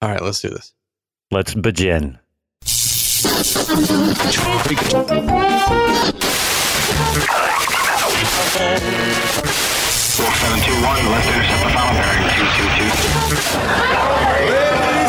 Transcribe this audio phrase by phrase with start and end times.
[0.00, 0.72] All right, let's do this.
[1.32, 2.20] Let's begin.
[10.18, 13.18] Wolf 721, left intercept the final bearing 222.
[14.46, 15.07] Bienvenue.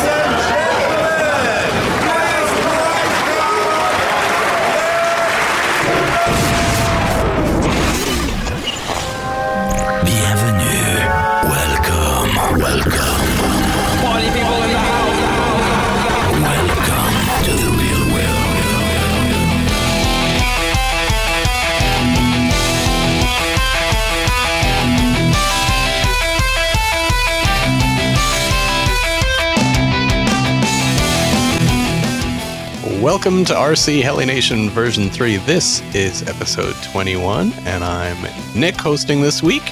[33.00, 35.38] Welcome to RC Heli Nation version 3.
[35.38, 38.18] This is episode 21, and I'm
[38.54, 39.62] Nick hosting this week.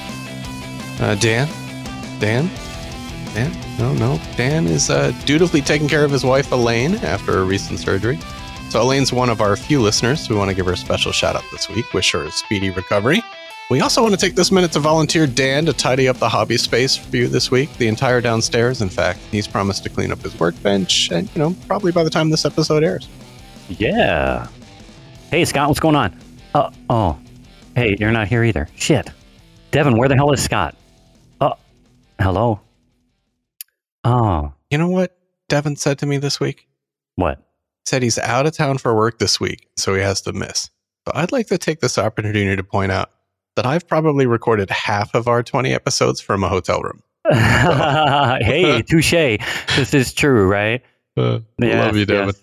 [0.99, 1.47] Uh, Dan?
[2.17, 2.49] Dan?
[3.35, 3.55] Dan?
[3.77, 4.19] No, no.
[4.35, 8.17] Dan is uh, dutifully taking care of his wife, Elaine, after a recent surgery.
[8.69, 10.27] So, Elaine's one of our few listeners.
[10.27, 11.93] We want to give her a special shout out this week.
[11.93, 13.21] Wish her a speedy recovery.
[13.69, 16.57] We also want to take this minute to volunteer Dan to tidy up the hobby
[16.57, 18.81] space for you this week, the entire downstairs.
[18.81, 22.09] In fact, he's promised to clean up his workbench, and, you know, probably by the
[22.09, 23.07] time this episode airs.
[23.67, 24.47] Yeah.
[25.29, 26.19] Hey, Scott, what's going on?
[26.55, 27.19] Uh, oh.
[27.75, 28.67] Hey, you're not here either.
[28.75, 29.11] Shit.
[29.69, 30.75] Devin, where the hell is Scott?
[31.39, 31.53] Oh,
[32.19, 32.59] hello.
[34.03, 35.15] Oh, You know what
[35.47, 36.67] Devin said to me this week?
[37.15, 37.45] what?
[37.85, 40.69] said he's out of town for work this week, so he has to miss.
[41.07, 43.09] So I'd like to take this opportunity to point out
[43.59, 47.03] that I've probably recorded half of our 20 episodes from a hotel room.
[47.29, 49.11] hey, touche.
[49.11, 50.81] This is true, right?
[51.17, 52.27] Uh, Yes, love you, Devin.
[52.27, 52.41] yes.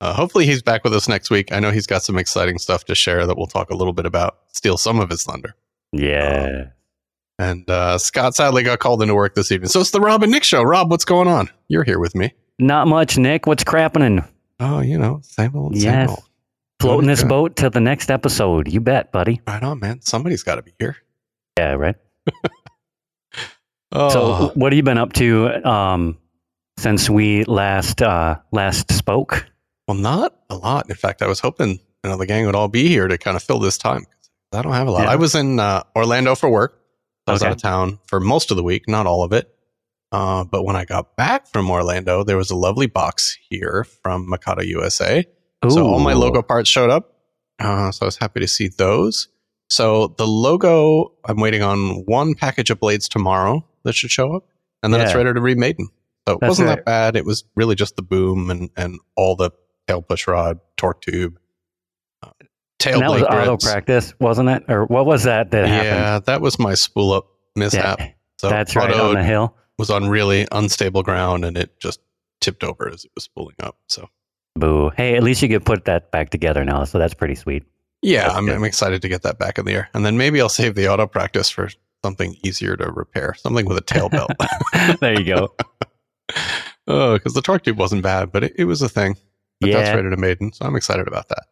[0.00, 1.52] Uh, hopefully he's back with us next week.
[1.52, 4.06] I know he's got some exciting stuff to share that we'll talk a little bit
[4.06, 5.54] about, steal some of his thunder.
[5.92, 6.70] Yeah.
[7.38, 9.68] And uh, Scott sadly got called into work this evening.
[9.68, 10.64] So it's the Rob and Nick show.
[10.64, 11.48] Rob, what's going on?
[11.68, 12.34] You're here with me.
[12.58, 13.46] Not much, Nick.
[13.46, 14.26] What's crapping?
[14.58, 16.10] Oh, you know, same old, same Yes.
[16.10, 16.24] old.
[16.80, 18.68] Floating this boat to the next episode.
[18.70, 19.40] You bet, buddy.
[19.46, 20.02] Right on, man.
[20.02, 20.96] Somebody's got to be here.
[21.58, 21.96] Yeah, right.
[23.92, 26.18] Oh, So, what have you been up to um,
[26.76, 29.46] since we last uh, last spoke?
[29.86, 30.90] Well, not a lot.
[30.90, 33.36] In fact, I was hoping you know the gang would all be here to kind
[33.36, 34.04] of fill this time.
[34.52, 35.04] I don't have a lot.
[35.04, 35.10] Yeah.
[35.12, 36.82] I was in uh, Orlando for work.
[37.28, 37.48] I was Okay.
[37.50, 39.48] out of town for most of the week, not all of it.
[40.10, 44.28] Uh, but when I got back from Orlando, there was a lovely box here from
[44.28, 45.24] Mikado USA.
[45.68, 47.12] So all my logo parts showed up.
[47.58, 49.28] Uh, so I was happy to see those.
[49.70, 54.44] So the logo, I'm waiting on one package of blades tomorrow that should show up,
[54.82, 55.18] and then it's Yeah.
[55.18, 55.88] ready to be maiden.
[56.28, 56.76] So it That's wasn't right.
[56.76, 57.16] that bad.
[57.16, 59.50] It was really just the boom and, and all the
[59.88, 61.38] tail push rod, torque tube,
[62.22, 62.30] uh,
[62.78, 64.64] tail And that was blade auto practice, wasn't it?
[64.68, 65.86] Or what was that that happened?
[65.90, 67.98] Yeah, that was my spool up mishap.
[68.00, 69.56] Yeah, So that's right on the hill.
[69.78, 72.00] was on really unstable ground and it just
[72.40, 73.78] tipped over as it was spooling up.
[73.88, 74.08] So
[74.58, 74.90] Boo.
[74.96, 77.64] Hey, at least you could put that back together now, so that's pretty sweet.
[78.02, 78.48] yeah, I'm.
[78.48, 79.88] I'm excited to get that back in the air.
[79.94, 81.68] And then maybe I'll save the auto practice for
[82.04, 84.30] something easier to repair, something with a tail belt.
[85.00, 85.54] there you go.
[86.86, 89.16] oh, because the torque tube wasn't bad, but it, it was a thing.
[89.60, 89.78] But Yeah.
[89.80, 90.52] that's ready to maiden.
[90.52, 91.44] So I'm excited about that.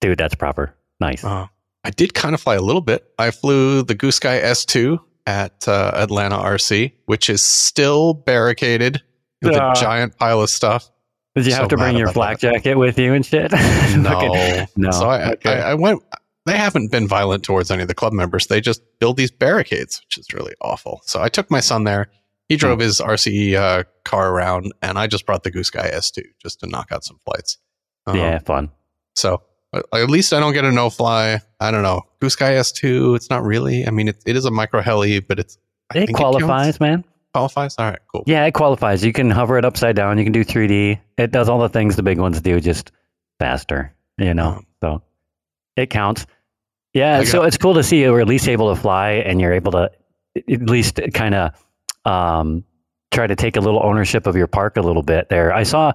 [0.00, 0.74] Dude, that's proper.
[1.00, 1.24] Nice.
[1.24, 1.46] Uh,
[1.84, 3.04] I did kind of fly a little bit.
[3.18, 9.02] I flew the Goosky S2 at uh, Atlanta RC, which is still barricaded
[9.42, 9.72] with Ah.
[9.72, 10.90] a giant pile of stuff.
[11.34, 12.52] Did you so have to bring your flak that.
[12.54, 13.50] jacket with you and shit?
[13.96, 14.66] No, Okay.
[14.76, 14.90] No.
[14.92, 15.50] So I, Okay.
[15.60, 16.02] I, I went.
[16.46, 18.46] They haven't been violent towards any of the club members.
[18.48, 21.00] They just build these barricades, which is really awful.
[21.06, 22.08] So I took my son there.
[22.48, 26.60] He drove his RC uh, car around, and I just brought the Goosky S2 just
[26.60, 27.56] to knock out some flights.
[28.06, 28.70] Um, yeah, fun.
[29.16, 29.40] So
[29.72, 31.40] uh, at least I don't get a no fly.
[31.58, 32.02] I don't know.
[32.20, 33.16] Goosky S2.
[33.16, 33.86] It's not really.
[33.86, 35.56] I mean, it, it is a micro heli, but it's
[35.94, 36.80] I It qualifies, counts.
[36.80, 37.04] man.
[37.34, 37.74] Qualifies.
[37.78, 38.22] All right, cool.
[38.26, 39.04] Yeah, it qualifies.
[39.04, 40.16] You can hover it upside down.
[40.18, 40.98] You can do 3D.
[41.18, 42.92] It does all the things the big ones do, just
[43.38, 43.92] faster.
[44.16, 45.02] You know, so
[45.76, 46.26] it counts.
[46.92, 49.72] Yeah, so it's cool to see you're at least able to fly, and you're able
[49.72, 49.90] to
[50.36, 51.50] at least kind of
[52.04, 52.64] um,
[53.10, 55.28] try to take a little ownership of your park a little bit.
[55.28, 55.92] There, I saw.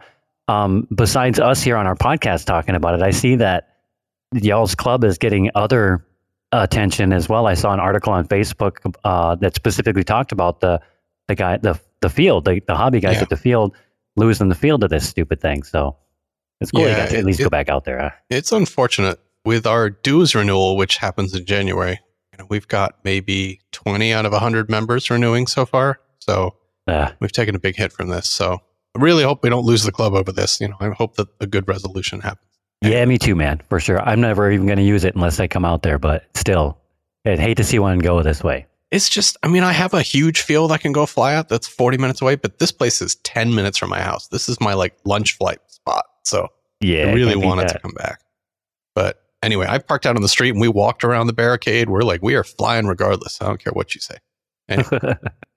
[0.49, 3.69] Um, besides us here on our podcast talking about it, I see that
[4.33, 6.03] y'all's club is getting other
[6.51, 7.45] attention as well.
[7.45, 10.81] I saw an article on Facebook uh, that specifically talked about the
[11.29, 13.21] the guy the the field the, the hobby guys Yeah.
[13.21, 13.73] at the field
[14.17, 15.63] losing the field to this stupid thing.
[15.63, 15.95] So
[16.59, 17.99] it's cool you Yeah, it- at least it- go back out there.
[18.01, 18.09] Huh?
[18.29, 21.99] It's unfortunate with our dues renewal, which happens in January.
[22.33, 25.99] You know, we've got maybe 20 out of 100 members renewing so far.
[26.19, 26.55] So
[26.87, 28.27] Uh, we've taken a big hit from this.
[28.29, 28.57] So
[28.97, 30.59] I really hope we don't lose the club over this.
[30.59, 32.45] You know, I hope that a good resolution happens.
[32.81, 34.01] yeah, me too, man, for sure.
[34.01, 36.77] I'm never even going to use it unless I come out there, but still,
[37.25, 38.65] I'd hate to see one go this way.
[38.91, 41.67] It's just, I mean, I have a huge field I can go fly at that's
[41.67, 44.27] 40 minutes away, but this place is 10 minutes from my house.
[44.27, 46.05] This is my like lunch flight spot.
[46.23, 46.47] So
[46.81, 48.21] Yeah, I really wanted to come back.
[48.95, 51.89] But anyway, I parked out on the street and we walked around the barricade.
[51.89, 53.39] We're like, we are flying regardless.
[53.41, 54.17] I don't care what you say.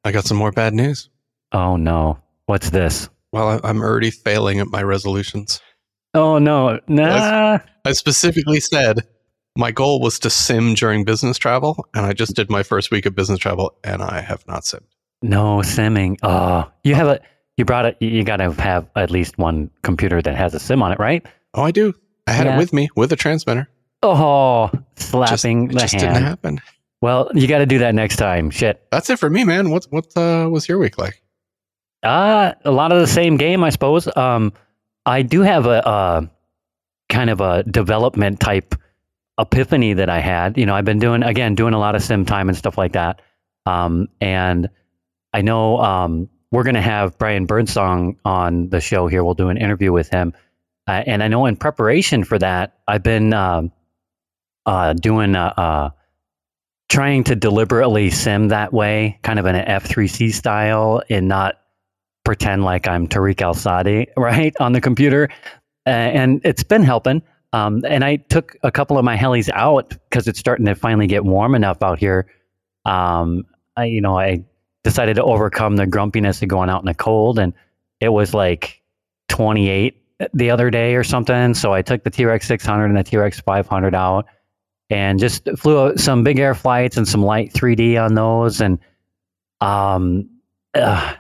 [0.05, 1.09] I got some more bad news.
[1.53, 3.09] oh no, what's this?
[3.33, 5.61] Well, I- I'm already failing at my resolutions.
[6.15, 7.59] Oh no, nah.
[7.85, 9.07] I specifically said
[9.57, 13.07] my goal was to sim during business travel, and I just did my first week
[13.07, 14.87] of business travel, and I have not simmed.
[15.23, 16.19] No simming.
[16.23, 17.21] Oh, you have a.
[17.57, 17.97] You brought it.
[18.01, 21.25] You got to have at least one computer that has a sim on it, right?
[21.55, 21.93] Oh, I do.
[22.27, 22.55] I had Yeah.
[22.55, 23.69] it with me with a transmitter.
[24.03, 26.25] Oh, Just, slapping it the just didn't hand.
[26.25, 26.61] happen.
[27.03, 28.51] Well, you got to do that next time.
[28.51, 28.83] Shit.
[28.91, 29.71] That's it for me, man.
[29.71, 31.23] What what uh, was your week like?
[32.03, 34.09] Uh, a lot of the same game, I suppose.
[34.17, 34.53] Um,
[35.07, 36.27] I do have a, uh
[37.09, 38.75] kind of a development type
[39.39, 40.59] epiphany that I had.
[40.59, 42.93] You know, I've been doing again doing a lot of sim time and stuff like
[42.93, 43.23] that.
[43.67, 44.69] Um, and
[45.33, 49.25] I know um, we're going to have Brian Byrdsong on the show here.
[49.25, 50.35] We'll do an interview with him.
[50.89, 53.73] Uh, and I know in preparation for that, I've been um
[54.67, 55.91] uh, doing uh,
[56.89, 61.57] trying to deliberately sim that way, kind of in an F3C style, and not
[62.25, 65.29] pretend like I'm Tareq Alsaadi, right, on the computer.
[65.85, 67.23] And it's been helping.
[67.53, 71.07] Um, and I took a couple of my helis out because it's starting to finally
[71.07, 72.27] get warm enough out here.
[72.87, 73.45] Um,
[73.77, 74.45] I, you know, I
[74.85, 77.53] decided to overcome the grumpiness of going out in the cold, and
[78.01, 78.83] it was like
[79.29, 79.97] 28
[80.33, 81.55] the other day or something.
[81.55, 84.27] So I took the T Rex 600 and the T Rex 500 out,
[84.91, 88.79] and just flew some big air flights and some light 3D on those, and
[89.61, 90.29] um,
[90.75, 91.15] uh,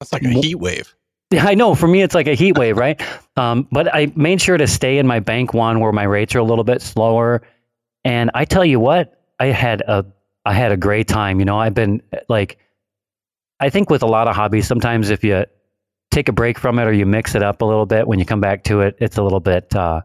[0.00, 0.94] That's like a heat wave.
[1.40, 1.74] I know.
[1.74, 3.00] For me, it's like a heat wave, right?
[3.36, 6.38] Um, but I made sure to stay in my bank one where my rates are
[6.38, 7.42] a little bit slower.
[8.04, 10.04] And I tell you what, I had a
[10.44, 11.38] I had a great time.
[11.38, 12.58] You know, I've been like,
[13.60, 15.44] I think with a lot of hobbies, sometimes if you
[16.10, 18.24] take a break from it or you mix it up a little bit, when you
[18.24, 19.74] come back to it, it's a little bit.
[19.74, 20.02] Uh,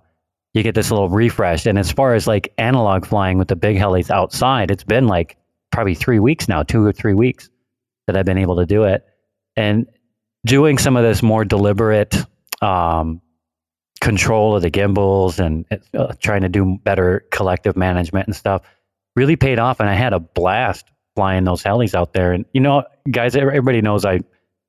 [0.54, 1.66] you get this little refresh.
[1.66, 5.38] And as far as like analog flying with the big helis outside, it's been like
[5.72, 7.50] probably three weeks now, two or three weeks
[8.06, 9.06] that I've been able to do it.
[9.56, 9.88] And
[10.48, 12.16] doing some of this more deliberate
[12.62, 13.22] um,
[14.02, 18.62] control of the gimbals and uh, trying to do better collective management and stuff
[19.16, 19.80] really paid off.
[19.80, 20.86] And I had a blast
[21.16, 22.34] flying those helis out there.
[22.34, 24.20] And, you know, guys, everybody knows I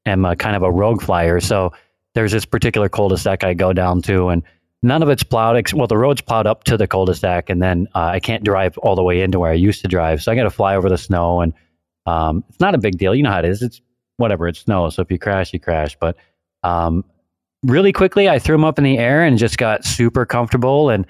[0.06, 1.40] am a kind of a rogue flyer.
[1.40, 1.72] So
[2.14, 4.42] there's this particular cul-de-sac I go down to and
[4.82, 5.56] none of it's plowed.
[5.56, 8.78] ex- Well, the road's plowed up to the cul-de-sac and then uh, I can't drive
[8.78, 10.22] all the way into where I used to drive.
[10.22, 11.52] So I got to fly over the snow and
[12.06, 13.14] um, it's not a big deal.
[13.14, 13.60] You know how it is.
[13.60, 13.82] It's
[14.19, 14.47] whatever.
[14.47, 14.97] it's snows.
[14.97, 15.97] So if you crash, you crash.
[15.99, 16.17] But
[16.62, 17.05] um,
[17.62, 21.06] really quickly, I threw them up in the air and just got super comfortable and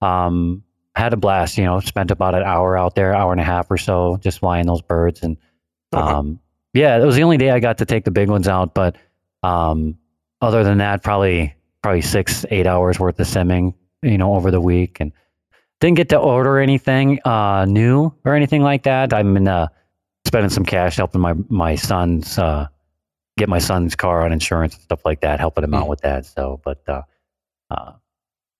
[0.00, 0.62] um,
[0.94, 1.58] had a blast.
[1.58, 4.38] You know, spent about an hour out there, hour and a half or so, just
[4.38, 5.22] flying those birds.
[5.22, 5.36] And
[5.92, 6.38] um,
[6.72, 8.74] yeah, it was the only day I got to take the big ones out.
[8.74, 8.96] But
[9.42, 9.98] um,
[10.40, 13.74] other than that, probably probably six, eight hours worth of simming.
[14.02, 15.12] You know, over the week and
[15.80, 19.12] didn't get to order anything uh, new or anything like that.
[19.12, 19.68] I'm in uh,
[20.30, 22.68] spending some cash helping my my son's uh,
[23.36, 26.24] get my son's car on insurance and stuff like that, helping him out with that.
[26.24, 27.02] So, but uh,
[27.68, 27.92] uh,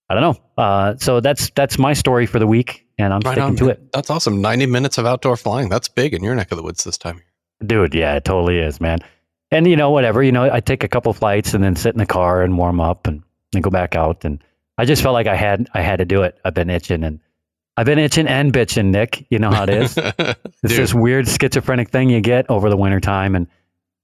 [0.09, 0.61] I don't know.
[0.61, 3.63] Uh, so that's that's my story for the week, and I'm Right sticking on, to
[3.65, 3.71] man.
[3.71, 4.41] it, That's awesome.
[4.41, 5.69] 90 minutes of outdoor flying.
[5.69, 7.21] That's big in your neck of the woods this time.
[7.65, 7.93] dude.
[7.95, 8.99] Yeah, it totally is, man.
[9.51, 10.21] And you know, whatever.
[10.21, 12.81] You know, I take a couple flights and then sit in the car and warm
[12.81, 13.23] up and
[13.53, 14.25] then go back out.
[14.25, 14.43] And
[14.77, 16.37] I just felt like I had I had to do it.
[16.43, 17.19] I've been itching and
[17.81, 19.25] I've been itching and bitching, Nick.
[19.31, 19.97] You know how it is.
[20.63, 23.33] It's this weird schizophrenic thing you get over the winter time.
[23.33, 23.47] And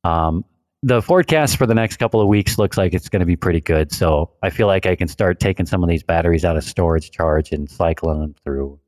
[0.04, 0.44] um,
[0.82, 3.62] the forecast for the next couple of weeks looks like it's going to be pretty
[3.62, 3.92] good.
[3.92, 7.12] So I feel like I can start taking some of these batteries out of storage
[7.12, 8.80] charge and cycling them through.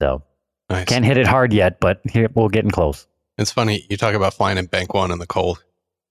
[0.00, 0.22] So
[0.70, 0.84] nice.
[0.84, 3.08] can't hit it hard yet, but here, we're getting close.
[3.38, 5.64] It's funny you talk about flying in bank one in the cold.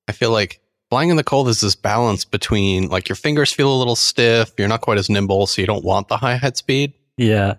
[0.09, 3.73] I feel like flying in the cold is this balance between like your fingers feel
[3.73, 6.57] a little stiff, you're not quite as nimble, so you don't want the high head
[6.57, 6.93] speed.
[7.15, 7.53] Yeah.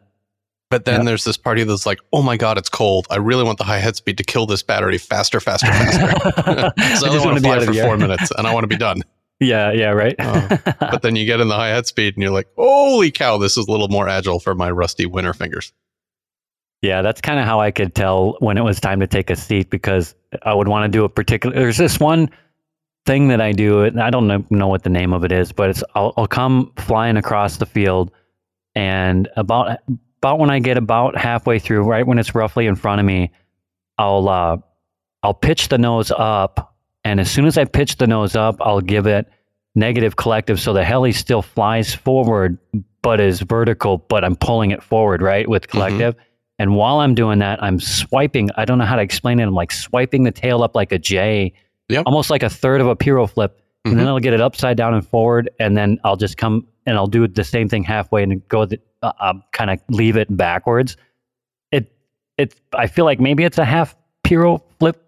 [0.72, 3.06] But then there's this party that's like, oh my god, it's cold.
[3.10, 6.32] I really want the high head speed to kill this battery faster, faster, faster.
[6.38, 8.54] I so I just only want be fly out of for four minutes and I
[8.54, 9.02] want to be done.
[9.40, 10.14] Yeah, yeah, right.
[10.20, 10.48] Oh,
[10.78, 13.56] But then you get in the high head speed and you're like, holy cow, this
[13.56, 15.72] is a little more agile for my rusty winter fingers.
[16.80, 19.36] Yeah, that's kind of how I could tell when it was time to take a
[19.36, 20.14] seat because
[20.44, 21.56] I would want to do a particular.
[21.56, 22.30] There's this one
[23.04, 25.50] thing that I do, and I don't know, know what the name of it is,
[25.50, 28.12] but it's I'll, I'll come flying across the field,
[28.76, 29.78] and about
[30.22, 33.32] about when I get about halfway through, right when it's roughly in front of me,
[33.98, 34.56] I'll uh,
[35.24, 36.74] I'll pitch the nose up,
[37.04, 39.26] and as soon as I pitch the nose up, I'll give it
[39.74, 42.56] negative collective, so the heli still flies forward,
[43.02, 46.14] but is vertical, but I'm pulling it forward, right, with collective.
[46.58, 48.50] And while I'm doing that, I'm swiping.
[48.56, 49.44] I don't know how to explain it.
[49.44, 51.52] I'm like swiping the tail up like a J,
[51.88, 52.04] Yep.
[52.06, 53.58] almost like a third of a Piro flip.
[53.84, 54.10] And then Mhm.
[54.10, 55.50] I'll get it upside down and forward.
[55.58, 58.78] And then I'll just come and I'll do the same thing halfway and go, the,
[59.02, 60.97] uh, uh, kind of leave it backwards.
[61.71, 61.92] It,
[62.38, 65.02] it, I feel like maybe it's a half Piro flip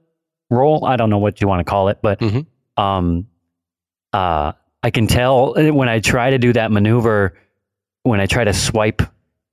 [0.50, 0.84] roll.
[0.84, 2.46] I don't know what you want to call it, but Mhm.
[2.76, 3.26] um,
[4.12, 7.34] uh, I can tell when I try to do that maneuver,
[8.02, 9.02] when I try to swipe,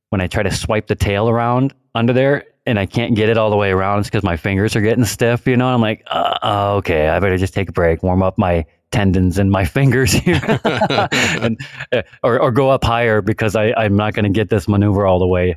[0.09, 3.37] when I try to swipe the tail around under there, and I can't get it
[3.37, 5.47] all the way around, it's because my fingers are getting stiff.
[5.47, 8.65] You know, I'm like, uh, okay, I better just take a break, warm up my
[8.91, 11.59] tendons in my fingers here, and,
[11.91, 15.05] uh, or or go up higher because I I'm not going to get this maneuver
[15.05, 15.55] all the way.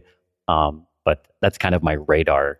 [0.48, 2.58] Um, but that's kind of my radar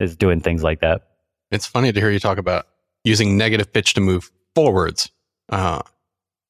[0.00, 1.02] is doing things like that.
[1.50, 2.66] It's funny to hear you talk about
[3.04, 5.10] using negative pitch to move forwards.
[5.48, 5.80] Uh,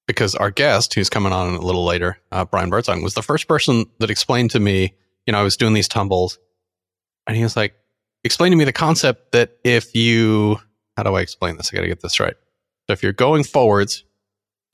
[0.06, 3.46] because our guest, who's coming on a little later, uh, Brian Byrdsong, was the first
[3.46, 4.94] person that explained to me,
[5.26, 6.38] you know, I was doing these tumbles
[7.26, 7.74] and he was like,
[8.24, 10.58] explain to me the concept that if you,
[10.96, 11.70] how do I explain this?
[11.72, 12.34] I got to get this right.
[12.88, 14.04] So if you're going forwards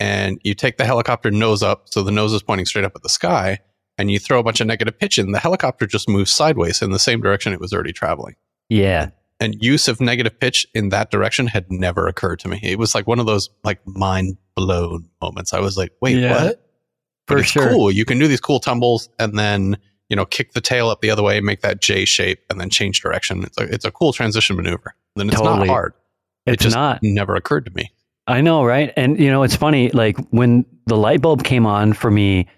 [0.01, 3.03] and you take the helicopter nose up, so the nose is pointing straight up at
[3.03, 3.59] the sky,
[3.99, 6.91] and you throw a bunch of negative pitch in, the helicopter just moves sideways in
[6.91, 8.35] the same direction it was already traveling
[8.69, 12.59] Yeah, and use of negative pitch in that direction had never occurred to me.
[12.63, 15.53] It was like one of those like mind blown moments.
[15.53, 16.61] I was like, wait, Yeah, what?
[17.27, 17.71] But for it's sure.
[17.71, 17.91] cool.
[17.91, 19.77] You can do these cool tumbles and then,
[20.09, 22.69] you know, kick the tail up the other way, make that J shape and then
[22.71, 23.43] change direction.
[23.45, 24.95] It's a, it's a cool transition maneuver.
[25.17, 25.61] Then it's Totally.
[25.61, 25.95] not hard.
[26.47, 27.03] it It's just not.
[27.03, 27.91] never occurred to me.
[28.27, 28.93] I know, right?
[28.97, 29.91] And you know, it's funny.
[29.91, 32.49] Like when the light bulb came on for me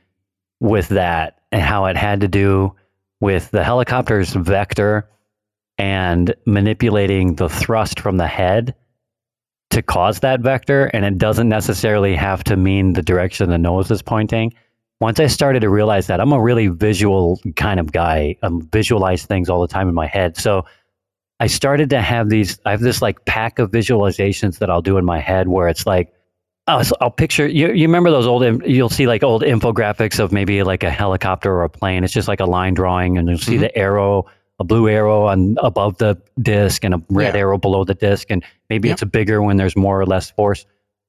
[0.61, 2.75] with that, and how it had to do
[3.21, 5.09] with the helicopter's vector
[5.79, 8.75] and manipulating the thrust from the head
[9.71, 13.91] to cause that vector, and it doesn't necessarily have to mean the direction the nose
[13.91, 14.53] is pointing.
[15.01, 18.37] Once I started to realize that, I'm a really visual kind of guy.
[18.43, 20.37] I visualize things all the time in my head.
[20.37, 20.65] So
[21.39, 24.97] I started to have these, I have this like pack of visualizations that I'll do
[24.99, 26.13] in my head where it's like,
[26.67, 30.63] I'll, I'll picture, you, you remember those old, you'll see like old infographics of maybe
[30.63, 32.03] like a helicopter or a plane.
[32.05, 33.61] It's just like a line drawing and you'll see Mhm.
[33.61, 34.25] the arrow,
[34.59, 37.41] a blue arrow on above the disc and a red Yeah.
[37.41, 38.31] arrow below the disc.
[38.31, 38.95] And maybe Yep.
[38.95, 40.65] it's a bigger when there's more or less force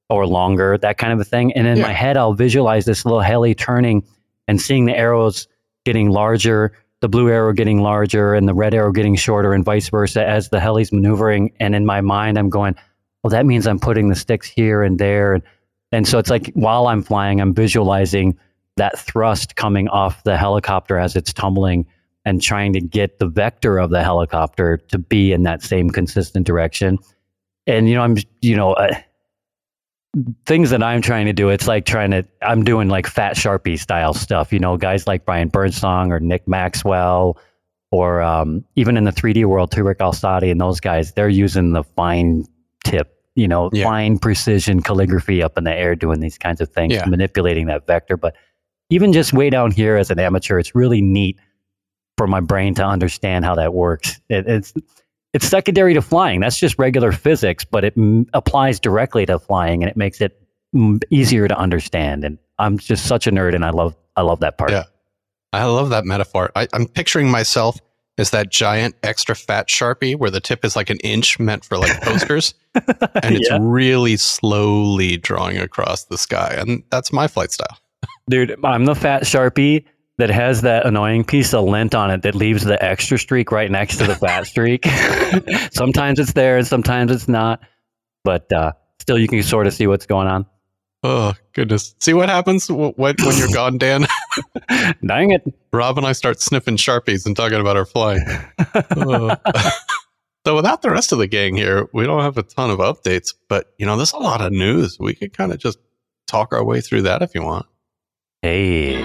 [0.10, 1.54] or longer, that kind of a thing.
[1.54, 1.84] And in Yeah.
[1.84, 4.04] my head, I'll visualize this little heli turning
[4.48, 5.48] and seeing the arrows
[5.86, 9.90] getting larger, the blue arrow getting larger and the red arrow getting shorter and vice
[9.90, 11.54] versa as the heli's maneuvering.
[11.60, 12.76] And in my mind, I'm going,
[13.24, 15.36] well, that means I'm putting the sticks here and there.
[15.36, 15.44] And,
[15.92, 18.38] and so it's like while I'm flying, I'm visualizing
[18.78, 21.86] that thrust coming off the helicopter as it's tumbling
[22.26, 26.46] and trying to get the vector of the helicopter to be in that same consistent
[26.46, 26.98] direction.
[27.68, 28.96] And, you know, I'm, you know, uh,
[30.46, 33.80] things that I'm trying to do, it's like trying to, I'm doing like fat Sharpie
[33.80, 37.38] style stuff, you know, guys like Brian Byrdsong or Nick Maxwell,
[37.92, 41.84] or um, even in the 3D world, Tareq Alsaadi and those guys, they're using the
[41.84, 42.46] fine
[42.84, 43.86] tip, you know, Yeah.
[43.86, 47.06] fine precision calligraphy up in the air doing these kinds of things, Yeah.
[47.06, 48.18] manipulating that vector.
[48.18, 48.36] But
[48.90, 51.38] even just way down here as an amateur, it's really neat
[52.18, 54.20] for my brain to understand how that works.
[54.30, 54.74] It, it's
[55.34, 56.40] it's secondary to flying.
[56.40, 60.42] That's just regular physics, but it mm, applies directly to flying, and it makes it
[60.76, 62.24] mm, easier to understand.
[62.24, 64.72] And I'm just such a nerd, and I love I love that part.
[64.72, 64.84] Yeah.
[65.54, 66.52] I love that metaphor.
[66.56, 67.80] I, I'm picturing myself
[68.18, 71.78] as that giant extra fat Sharpie where the tip is like an inch meant for
[71.78, 72.54] like posters.
[72.76, 73.60] and it's Yeah.
[73.62, 76.56] really slowly drawing across the sky.
[76.58, 77.78] And that's my flight style.
[78.30, 79.86] Dude, I'm the fat sharpie
[80.18, 83.70] that has that annoying piece of lint on it that leaves the extra streak right
[83.70, 84.86] next to the fat streak.
[85.72, 87.62] sometimes it's there, and sometimes it's not,
[88.24, 90.46] but uh, still, you can sort of see what's going on.
[91.04, 91.96] Oh, goodness.
[92.00, 94.08] See what happens when, when you're gone, Dan?
[95.06, 95.44] Dang it!
[95.72, 98.26] Rob and I start sniffing Sharpies and talking about our flying.
[98.96, 99.36] Oh.
[100.46, 103.36] so without the rest of the gang here, we don't have a ton of updates,
[103.48, 104.98] but you know, there's a lot of news.
[105.00, 105.78] We could kind of just
[106.26, 107.68] talk our way through that if you want.
[108.44, 109.02] Hey,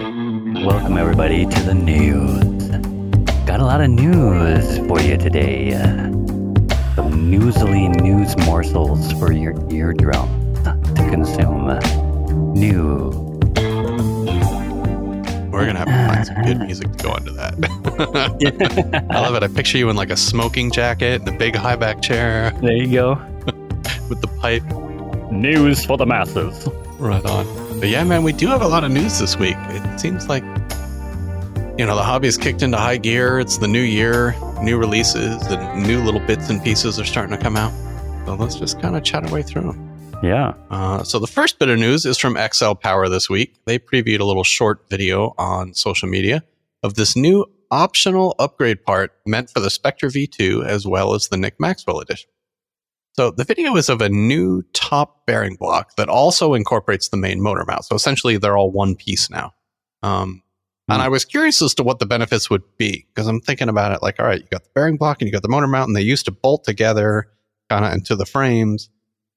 [0.62, 2.69] welcome everybody to the news.
[3.47, 5.71] Got a lot of news for you today.
[6.97, 11.67] Some newsily news morsels for your eardrum to consume.
[12.53, 13.09] New.
[15.51, 19.07] We're gonna have to find some good music to go into that.
[19.11, 19.43] I love it.
[19.43, 22.77] I picture you in like a smoking jacket and a big high back chair There
[22.77, 23.15] you go.
[24.11, 24.62] with the pipe.
[25.33, 26.69] News for the masses.
[26.99, 27.62] Right on.
[27.83, 29.57] But yeah, man, we do have a lot of news this week.
[29.59, 30.45] It seems like,
[31.77, 33.41] you know, the hobby has kicked into high gear.
[33.41, 37.43] It's the new year, new releases, and new little bits and pieces are starting to
[37.43, 37.73] come out.
[38.25, 40.21] So let's just kind of chat our way through them.
[40.23, 40.55] Yeah.
[40.71, 43.57] Uh, so the first bit of news is from XL Power this week.
[43.65, 46.45] They previewed a little short video on social media
[46.85, 51.37] of this new optional upgrade part meant for the Spectre V2 as well as the
[51.37, 52.31] Nick Maxwell edition.
[53.14, 57.42] So the video is of a new top bearing block that also incorporates the main
[57.42, 57.85] motor mount.
[57.85, 59.52] So essentially, they're all one piece now.
[60.02, 60.42] Um,
[60.88, 61.07] and Hmm.
[61.07, 64.02] I was curious as to what the benefits would be because I'm thinking about it
[64.02, 65.97] like, all right, you got the bearing block and you got the motor mount, and
[65.97, 67.28] they used to bolt together
[67.71, 68.88] kind of into the frames.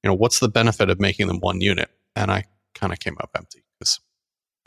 [0.02, 1.90] You know, what's the benefit of making them one unit?
[2.14, 3.62] And I kind of came up empty.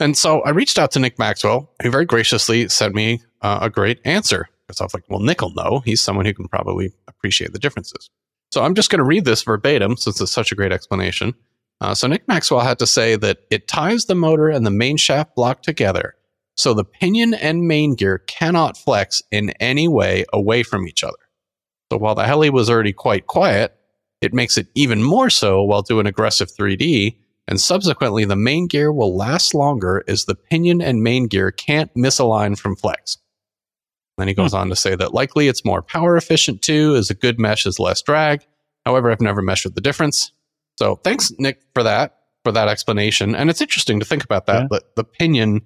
[0.00, 3.68] And so I reached out to Nick Maxwell, who very graciously sent me uh, a
[3.68, 4.48] great answer.
[4.66, 5.82] Because I was like, well, Nick will know.
[5.84, 8.08] He's someone who can probably appreciate the differences.
[8.50, 11.34] So I'm just going to read this verbatim since it's such a great explanation.
[11.80, 14.96] Uh, so Nick Maxwell had to say that it ties the motor and the main
[14.96, 16.14] shaft block together
[16.60, 21.16] so the pinion and main gear cannot flex in any way away from each other.
[21.90, 23.74] So while the heli was already quite quiet,
[24.20, 27.16] it makes it even more so while doing aggressive 3D,
[27.48, 31.92] and subsequently the main gear will last longer as the pinion and main gear can't
[31.94, 33.16] misalign from flex.
[34.20, 37.14] Then he goes on to say that likely it's more power efficient too, as a
[37.14, 38.46] good mesh is less drag.
[38.86, 40.32] However, I've never measured the difference.
[40.78, 43.34] So thanks, Nick, for that, for that explanation.
[43.34, 44.66] And it's interesting to think about that, Yeah.
[44.70, 45.60] but the pinion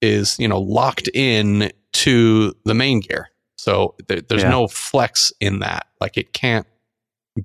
[0.00, 3.28] is, you know, locked in to the main gear.
[3.56, 4.50] So there, there's Yeah.
[4.50, 5.86] no flex in that.
[6.00, 6.66] Like it can't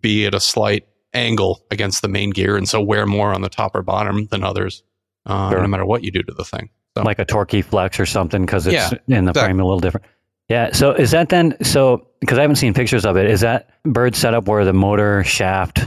[0.01, 3.49] be at a slight angle against the main gear and so wear more on the
[3.49, 4.83] top or bottom than others,
[5.25, 5.61] uh, Sure.
[5.61, 6.69] no matter what you do to the thing.
[6.97, 9.41] So like a torquey flex or something because it's Yeah, in the exactly.
[9.49, 10.05] frame a little different.
[10.49, 10.71] Yeah.
[10.73, 11.55] So is that then?
[11.63, 15.23] So because I haven't seen pictures of it, is that bird setup where the motor
[15.23, 15.79] shaft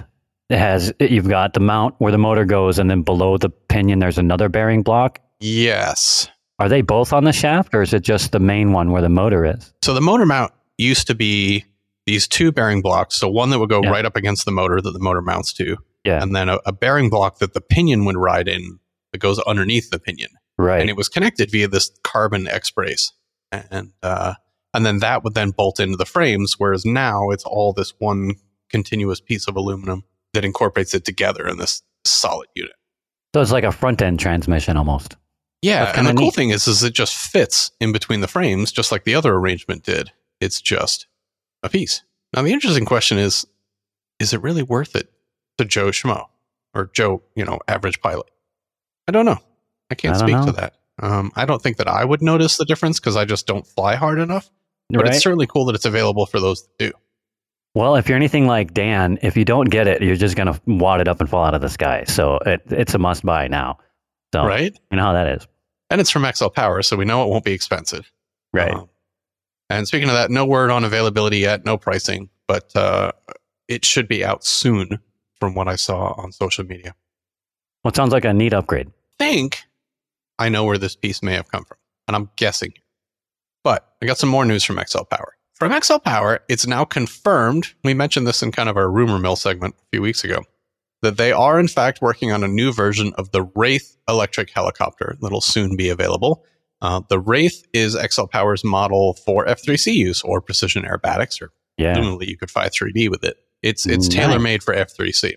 [0.51, 4.19] has you've got the mount where the motor goes, and then below the pinion there's
[4.19, 5.21] another bearing block.
[5.41, 6.29] yes.
[6.61, 9.09] Are they both on the shaft, or is it just the main one where the
[9.09, 9.73] motor is?
[9.81, 11.65] So the motor mount used to be
[12.05, 13.15] these two bearing blocks.
[13.15, 13.91] So one that would go Yeah.
[13.91, 16.21] right up against the motor that the motor mounts to, Yeah.
[16.21, 18.81] and then a, a bearing block that the pinion would ride in
[19.13, 20.31] that goes underneath the pinion.
[20.61, 20.81] Right.
[20.81, 23.13] and it was connected via this carbon X brace,
[23.53, 24.35] and uh,
[24.79, 26.55] and then that would then bolt into the frames.
[26.57, 28.37] Whereas now it's all this one
[28.71, 30.05] continuous piece of aluminum
[30.35, 32.77] that incorporates it together in this solid unit.
[33.35, 35.17] so it's like a front end transmission almost.
[35.63, 38.71] Yeah, and the kinda cool thing is, is it just fits in between the frames,
[38.71, 40.13] just like the other arrangement did.
[40.41, 41.09] It's just
[41.65, 42.05] a piece.
[42.33, 43.45] Now the interesting question is,
[44.21, 45.11] is it really worth it
[45.57, 46.27] to Joe Schmo
[46.73, 48.31] or Joe, you know, average pilot?
[49.09, 49.39] I don't know.
[49.91, 50.75] I can't I speak to that.
[51.03, 53.97] Um, I don't think that I would notice the difference because I just don't fly
[53.97, 54.49] hard enough.
[54.91, 55.15] But right?
[55.15, 56.93] it's certainly cool that it's available for those that do.
[57.75, 61.01] Well, if you're anything like Dan, if you don't get it, you're just gonna wad
[61.01, 62.05] it up and fall out of the sky.
[62.07, 63.79] So it, it's a must buy now.
[64.35, 64.77] So Right?
[64.91, 65.47] you know how that is,
[65.91, 68.11] And it's from XL Power, so we know it won't be expensive.
[68.53, 68.73] right?
[68.75, 68.89] Um,
[69.71, 73.13] and speaking of that, no word on availability yet, no pricing, but uh,
[73.69, 74.99] it should be out soon
[75.39, 76.95] from what I saw on social media.
[77.85, 78.91] well, it sounds like a neat upgrade.
[79.19, 79.65] think
[80.39, 82.73] I know where this piece may have come from, and I'm guessing.
[83.65, 85.35] But I got some more news from XL Power.
[85.55, 87.75] From XL Power, it's now confirmed.
[87.85, 90.43] We mentioned this in kind of our rumor mill segment a few weeks ago
[91.03, 95.17] that they are, in fact, working on a new version of the Wraith electric helicopter
[95.21, 96.45] that'll soon be available.
[96.81, 101.95] Uh, the Wraith is XL Power's model for F3C use or precision aerobatics, or Yeah.
[101.95, 103.37] presumably you could fly 3D with it.
[103.63, 104.15] It's it's Nice.
[104.17, 105.35] tailor made for F3C.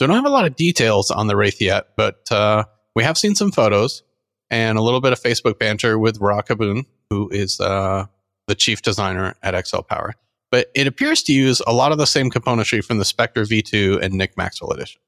[0.00, 3.18] So don't have a lot of details on the Wraith yet, but uh, we have
[3.18, 4.02] seen some photos
[4.50, 6.84] and a little bit of Facebook banter with Rock Aboon,
[7.14, 8.06] who is uh,
[8.48, 10.14] the chief designer at XL Power.
[10.50, 14.00] But it appears to use a lot of the same componentry from the Spectre V2
[14.02, 15.00] and Nick Maxwell edition.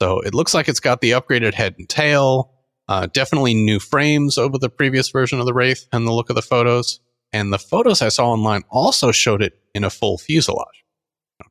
[0.00, 2.52] So it looks like it's got the upgraded head and tail,
[2.88, 6.36] uh, definitely new frames over the previous version of the Wraith and the look of
[6.36, 7.00] the photos.
[7.32, 10.84] And the photos I saw online also showed it in a full fuselage,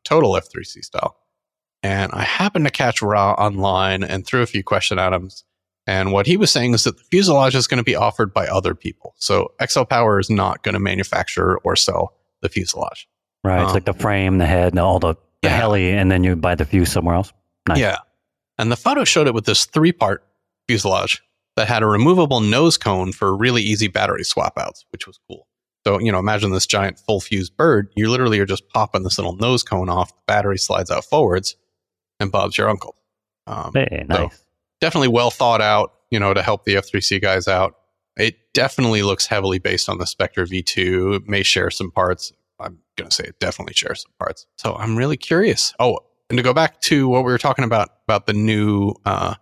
[0.04, 1.17] total F3C style.
[1.84, 5.30] And I happened to catch Ra online and threw a few question at him.
[5.88, 8.48] And what he was saying is that the fuselage is going to be offered by
[8.48, 9.13] other people.
[9.17, 13.08] So XL Power is not going to manufacture or sell the fuselage.
[13.43, 13.60] Right.
[13.60, 15.58] Um, it's like the frame, the head, and all the, the Yeah.
[15.58, 17.32] heli, and then you buy the fuse somewhere else.
[17.67, 17.78] Nice.
[17.80, 17.98] Yeah.
[18.58, 20.24] And the photo showed it with this three part
[20.67, 21.21] fuselage
[21.56, 25.48] that had a removable nose cone for really easy battery swap outs, which was cool.
[25.86, 27.89] So, you know, imagine this giant full fused bird.
[27.95, 31.56] You literally are just popping this little nose cone off, the battery slides out forwards,
[32.19, 32.95] and Bob's your uncle.
[33.45, 34.41] Um, Hey, nice.
[34.86, 37.76] Definitely well thought out, you know, to help the F3C guys out.
[38.17, 41.15] It definitely looks heavily based on the Spectre V2.
[41.15, 42.32] It may share some parts.
[42.60, 44.45] I'm going to say it definitely shares some parts.
[44.58, 45.74] So I'm really curious.
[45.80, 49.34] Oh, and to go back to what we were talking about, about the new uh,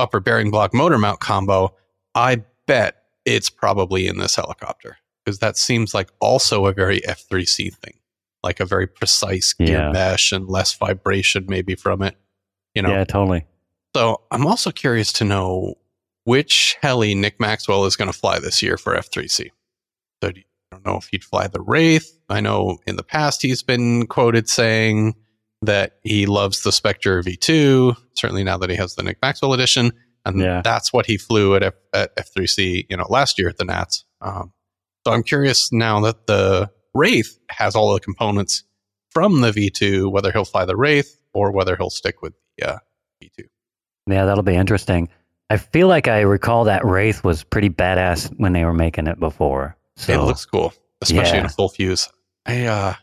[0.00, 1.74] upper bearing block motor mount combo,
[2.16, 7.72] I bet it's probably in this helicopter because that seems like also a very F3C
[7.76, 7.94] thing,
[8.42, 9.92] like a very precise gear Yeah.
[9.92, 12.16] mesh and less vibration maybe from it.
[12.74, 13.46] You know, yeah, totally.
[13.94, 15.74] So I'm also curious to know
[16.24, 19.48] which heli Nick Maxwell is going to fly this year for F3C.
[20.22, 20.32] So I
[20.70, 22.16] don't know if he'd fly the Wraith.
[22.28, 25.14] I know in the past he's been quoted saying
[25.62, 27.96] that he loves the Spectre V2.
[28.14, 29.92] Certainly now that he has the Nick Maxwell edition,
[30.24, 30.60] and Yeah.
[30.62, 34.04] that's what he flew at F- at F3C, you know, last year at the Nats.
[34.20, 34.52] Um,
[35.06, 38.62] so I'm curious now that the Wraith has all the components
[39.10, 42.78] from the V2, whether he'll fly the Wraith or whether he'll stick with the uh,
[43.22, 43.46] V2.
[44.10, 45.08] Yeah, that'll be interesting.
[45.48, 49.18] I feel like I recall that Wraith was pretty badass when they were making it
[49.18, 49.76] before.
[49.96, 51.50] So it looks cool, especially in Yeah.
[51.50, 52.08] a full fuse.
[52.46, 52.94] I, uh,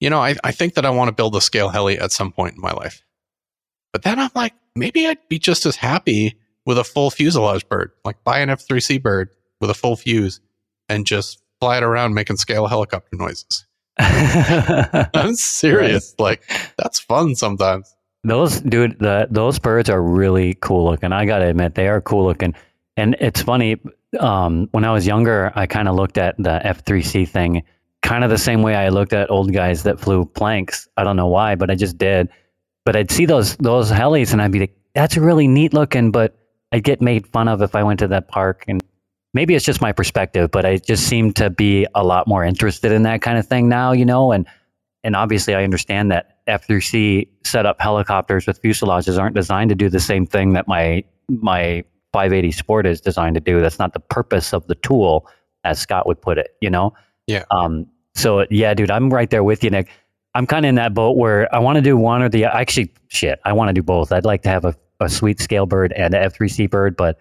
[0.00, 2.32] you know, I, I think that I want to build a scale heli at some
[2.32, 3.02] point in my life.
[3.92, 7.92] But then I'm like, maybe I'd be just as happy with a full fuselage bird,
[8.04, 9.30] like buy an F3C bird
[9.60, 10.40] with a full fuse
[10.88, 13.66] and just fly it around making scale helicopter noises.
[13.98, 16.14] I'm serious.
[16.18, 16.42] Like,
[16.76, 17.94] that's fun sometimes.
[18.24, 21.12] Those dude, the those birds are really cool looking.
[21.12, 22.54] I gotta admit, they are cool looking.
[22.96, 23.80] And it's funny.
[24.20, 27.62] Um, when I was younger, I kind of looked at the F three C thing,
[28.02, 30.88] kind of the same way I looked at old guys that flew planks.
[30.96, 32.28] I don't know why, but I just did.
[32.84, 36.36] But I'd see those those helis, and I'd be like, "That's really neat looking," but
[36.70, 38.64] I'd get made fun of if I went to that park.
[38.68, 38.80] And
[39.34, 42.92] maybe it's just my perspective, but I just seem to be a lot more interested
[42.92, 44.30] in that kind of thing now, you know.
[44.32, 44.46] And
[45.04, 49.88] and obviously I understand that F3C set up helicopters with fuselages aren't designed to do
[49.88, 53.60] the same thing that my my 580 Sport is designed to do.
[53.60, 55.26] That's not the purpose of the tool,
[55.64, 56.56] as Scott would put it.
[56.60, 56.92] You know.
[57.26, 57.44] Yeah.
[57.50, 57.86] Um.
[58.14, 59.88] So yeah, dude, I'm right there with you, Nick.
[60.34, 62.92] I'm kind of in that boat where I want to do one or the actually
[63.08, 63.40] shit.
[63.44, 64.12] I want to do both.
[64.12, 67.18] I'd like to have a, a sweet scale bird and a F3C bird, but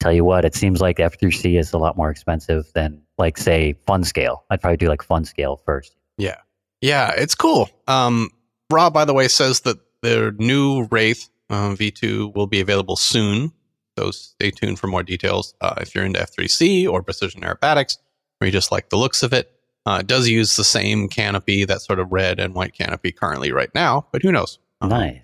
[0.00, 3.74] tell you what, it seems like F3C is a lot more expensive than like say
[3.86, 4.44] fun scale.
[4.50, 5.96] I'd probably do like fun scale first.
[6.16, 6.36] Yeah.
[6.80, 7.68] Yeah, it's cool.
[7.86, 8.30] Um,
[8.70, 13.52] Rob, by the way, says that their new Wraith uh, V2 will be available soon.
[13.98, 15.54] So stay tuned for more details.
[15.60, 17.98] Uh, if you're into F3C or precision aerobatics,
[18.40, 19.52] or you just like the looks of it,
[19.84, 23.50] uh, it does use the same canopy, that sort of red and white canopy currently
[23.52, 24.58] right now, but who knows?
[24.80, 25.20] Um, Nice.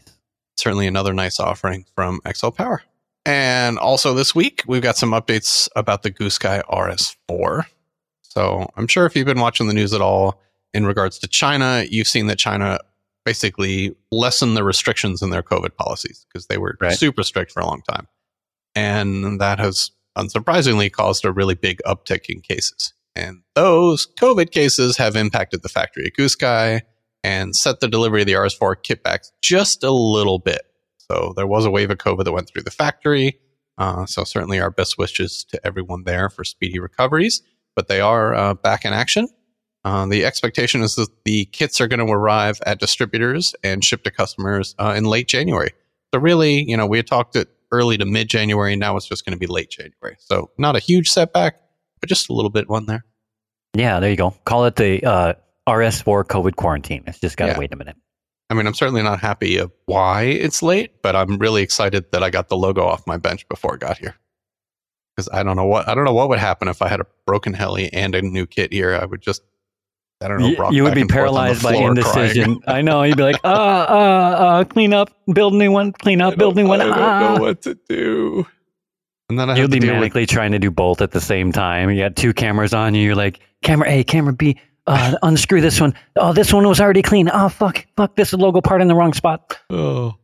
[0.57, 2.83] certainly another nice offering from XL Power.
[3.25, 7.65] And also this week, we've got some updates about the Goosky RS4.
[8.23, 10.41] So I'm sure if you've been watching the news at all
[10.77, 12.79] in regards to China, you've seen that China
[13.25, 16.97] basically lessened the restrictions in their COVID policies because they were Right.
[16.97, 18.07] super strict for a long time.
[18.75, 22.93] And that has unsurprisingly caused a really big uptick in cases.
[23.15, 26.83] And those COVID cases have impacted the factory at Goosky
[27.25, 30.63] and set the delivery of the RS4 kit back just a little bit.
[31.11, 33.39] So there was a wave of COVID that went through the factory.
[33.79, 37.43] Uh, so certainly our best wishes to everyone there for speedy recoveries.
[37.75, 39.29] But they are uh, back in action.
[39.87, 44.03] Uh, the expectation is that the kits are going to arrive at distributors and ship
[44.03, 45.71] to customers uh, in late January.
[46.13, 48.73] So really, you know, we had talked it early to mid January.
[48.73, 50.17] And now it's just going to be late January.
[50.19, 51.61] So not a huge setback,
[52.01, 53.05] but just a little bit one there.
[53.75, 54.31] Yeah, there you go.
[54.45, 55.35] Call it the uh,
[55.69, 57.05] RS4 COVID quarantine.
[57.07, 57.59] It's just got to Yeah.
[57.59, 57.97] wait a minute.
[58.51, 62.25] I mean, I'm certainly not happy of why it's late, but I'm really excited that
[62.25, 64.17] I got the logo off my bench before it got here.
[65.15, 67.07] Because I don't know what I don't know what would happen if I had a
[67.25, 68.95] broken heli and a new kit here.
[68.95, 69.43] I would just
[70.21, 70.47] I don't know.
[70.47, 72.61] You, you would be and forth on the paralyzed by indecision.
[72.67, 73.03] I know.
[73.03, 76.59] You'd be like, uh, uh, uh, clean up, build a new one, clean up, build
[76.59, 76.81] a new one.
[76.81, 77.35] I don't ah.
[77.35, 78.47] know what to do.
[79.29, 81.53] And then I You'll to be deal with trying to do both at the same
[81.53, 81.91] time.
[81.91, 83.03] You got two cameras on you.
[83.03, 84.59] You're like, camera A, camera B.
[84.87, 85.95] Uh, unscrew this one.
[86.17, 87.29] Oh, this one was already clean.
[87.33, 88.17] Oh, fuck, fuck.
[88.17, 89.59] This logo part in the wrong spot.
[89.69, 90.15] Oh.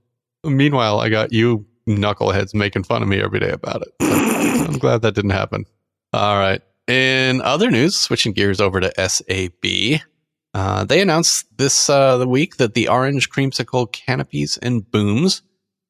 [0.44, 3.88] Meanwhile, I got you knuckleheads making fun of me every day about it.
[4.00, 5.66] So I'm glad that didn't happen.
[6.12, 6.62] All right.
[6.92, 10.02] In other news, switching gears over to SAB,
[10.52, 15.40] uh, they announced this uh, the week that the orange creamsicle canopies and booms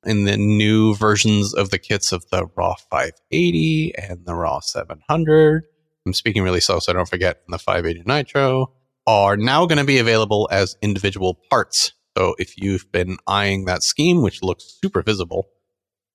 [0.07, 5.65] in the new versions of the kits of the Raw 580 and the Raw 700.
[6.07, 7.43] I'm speaking really slow, so I don't forget.
[7.49, 8.73] The 580 Nitro
[9.05, 11.95] are now going to be available as individual parts.
[12.17, 15.49] So if you've been eyeing that scheme, which looks super visible,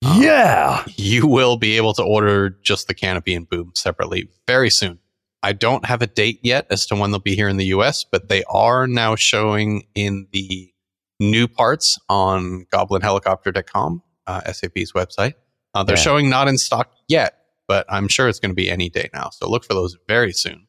[0.06, 0.84] Uh, yeah.
[0.96, 5.00] you will be able to order just the canopy and boom separately very soon.
[5.44, 8.04] I don't have a date yet as to when they'll be here in the US,
[8.04, 10.72] but they are now showing in the
[11.20, 15.34] new parts on goblinhelicopter.com, uh, SAB's website.
[15.74, 16.02] Uh, they're Yeah.
[16.04, 17.36] showing not in stock yet,
[17.68, 19.30] but I'm sure it's going to be any day now.
[19.32, 20.68] So look for those very soon.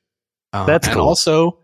[0.53, 1.07] Uh, That's and cool.
[1.07, 1.59] also,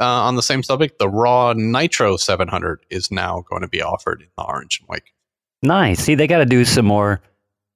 [0.00, 4.20] uh, on the same subject, the Raw Nitro 700 is now going to be offered
[4.22, 5.02] in the orange and white.
[5.66, 6.00] Nice.
[6.00, 7.20] See, they got to do some more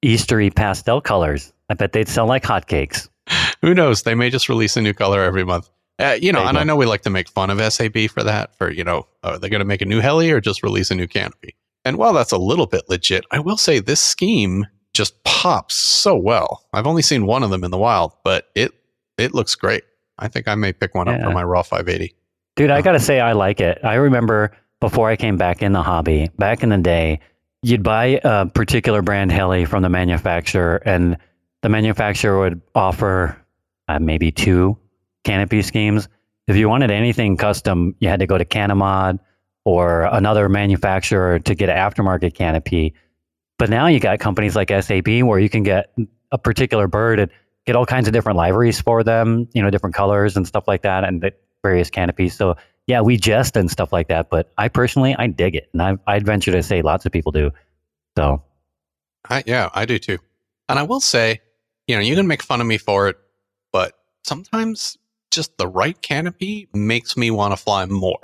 [0.03, 1.51] Eastery pastel colors.
[1.69, 3.07] I bet they'd sell like hotcakes.
[3.61, 4.03] Who knows?
[4.03, 5.69] They may just release a new color every month.
[5.99, 8.55] Uh, you know, and I know we like to make fun of SAB for that.
[8.57, 10.95] For you know, are they going to make a new heli or just release a
[10.95, 11.55] new canopy?
[11.85, 16.15] And while that's a little bit legit, I will say this scheme just pops so
[16.15, 16.65] well.
[16.73, 18.71] I've only seen one of them in the wild, but it
[19.19, 19.83] it looks great.
[20.17, 22.15] I think I may pick one up for my Raw 580.
[22.55, 22.81] Dude, I Oh.
[22.81, 23.79] got to say, I like it.
[23.83, 27.19] I remember before I came back in the hobby, back in the day,
[27.61, 31.17] you'd buy a particular brand heli from the manufacturer, and
[31.61, 33.37] the manufacturer would offer
[33.87, 34.77] uh, maybe two
[35.23, 36.07] canopy schemes.
[36.47, 39.19] If you wanted anything custom, you had to go to Canomod
[39.63, 42.95] or another manufacturer to get an aftermarket canopy.
[43.59, 45.95] But now you got companies like SAB where you can get
[46.31, 47.31] a particular bird and
[47.67, 50.81] get all kinds of different liveries for them, you know, different colors and stuff like
[50.81, 52.35] that, and the various canopies.
[52.35, 52.55] So
[52.91, 54.29] yeah, we jest and stuff like that.
[54.29, 57.31] But I personally, I dig it, and I, I'd venture to say lots of people
[57.31, 57.51] do.
[58.17, 58.43] So
[59.29, 60.17] I, yeah, I do too.
[60.67, 61.39] And I will say,
[61.87, 63.17] you know, you can make fun of me for it,
[63.71, 63.93] but
[64.25, 64.97] sometimes
[65.31, 68.19] just the right canopy makes me want to fly more.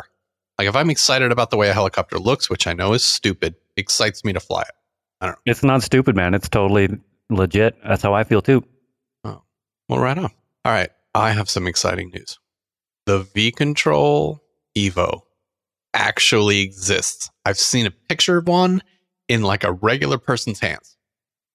[0.59, 3.55] Like if I'm excited about the way a helicopter looks, which I know is stupid,
[3.77, 5.35] excites me to fly it.
[5.45, 6.33] it's not stupid, man.
[6.33, 6.89] It's totally
[7.29, 7.77] legit.
[7.87, 8.63] That's how I feel too.
[9.23, 9.41] Oh,
[9.87, 10.31] Well, right on.
[10.65, 10.89] All right.
[11.15, 12.37] I have some exciting news.
[13.05, 14.43] The V Control
[14.77, 15.21] Evo
[15.93, 17.29] actually exists.
[17.45, 18.81] I've seen a picture of one
[19.27, 20.95] in like a regular person's hands.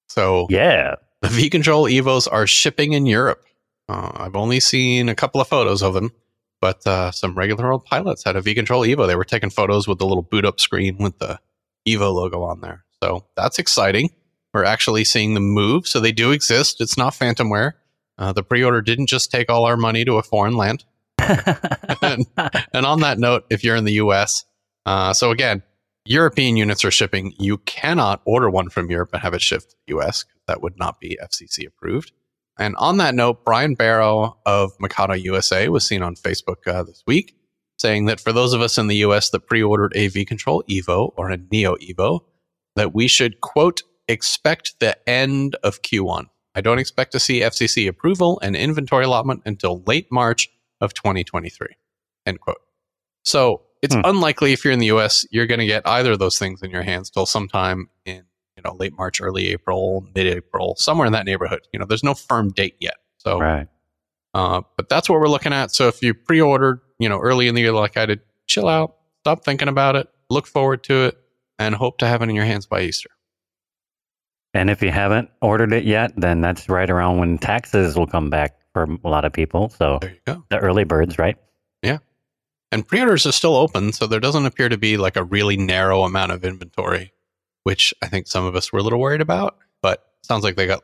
[0.09, 0.97] So Yeah.
[1.23, 3.45] the V Control Evos are shipping in Europe.
[3.89, 6.11] Uh, I've only seen a couple of photos of them,
[6.61, 9.07] but uh, some regular old pilots had a V Control Evo.
[9.07, 11.39] They were taking photos with the little boot up screen with the
[11.89, 12.85] Evo logo on there.
[13.03, 14.11] So that's exciting.
[14.55, 15.87] We're actually seeing them move.
[15.87, 16.81] So they do exist.
[16.81, 17.73] It's not Phantomware.
[18.19, 20.85] Uh, the pre order didn't just take all our money to a foreign land.
[22.03, 22.27] And,
[22.75, 24.45] and on that note, if you're in the US,
[24.87, 25.63] uh, so again,
[26.05, 27.33] European units are shipping.
[27.39, 30.25] You cannot order one from Europe and have it shipped to the US.
[30.47, 32.13] That would not be FCC approved.
[32.59, 37.03] And on that note, Brian Barrow of Mikado USA was seen on Facebook uh, this
[37.07, 37.37] week
[37.79, 40.63] saying that for those of us in the US that pre ordered a V Control
[40.71, 42.21] Evo or a Neo Evo,
[42.77, 46.27] that we should, quote, expect the end of Q1.
[46.55, 50.49] I don't expect to see FCC approval and inventory allotment until late March
[50.83, 51.69] of 2023,
[52.27, 52.59] end quote.
[53.25, 54.03] So it's Hmm.
[54.05, 56.71] unlikely if you're in the US, you're going to get either of those things in
[56.71, 58.25] your hands till sometime in
[58.57, 61.61] you know late March, early April, mid April, somewhere in that neighborhood.
[61.73, 62.97] You know, there's no firm date yet.
[63.19, 63.69] So right.
[64.35, 65.73] uh, but that's what we're looking at.
[65.73, 68.97] So if you pre-ordered, you know, early in the year like I did, chill out,
[69.21, 71.19] stop thinking about it, look forward to it,
[71.59, 73.11] and hope to have it in your hands by Easter.
[74.55, 78.29] And if you haven't ordered it yet, then that's right around when taxes will come
[78.29, 79.69] back for a lot of people.
[79.71, 80.45] So There you go.
[80.51, 81.37] the early birds, right?
[81.83, 81.99] Yeah.
[82.71, 86.05] And pre-orders are still open, so there doesn't appear to be like a really narrow
[86.05, 87.13] amount of inventory,
[87.65, 89.59] which I think some of us were a little worried about.
[89.83, 90.83] But sounds like they got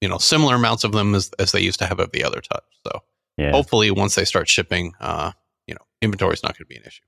[0.00, 2.40] you know similar amounts of them as, as they used to have of the other
[2.40, 2.64] touch.
[2.86, 3.02] So
[3.36, 3.50] Yeah.
[3.50, 5.32] hopefully, once they start shipping, uh,
[5.66, 7.02] you know, inventory is not going to be an issue.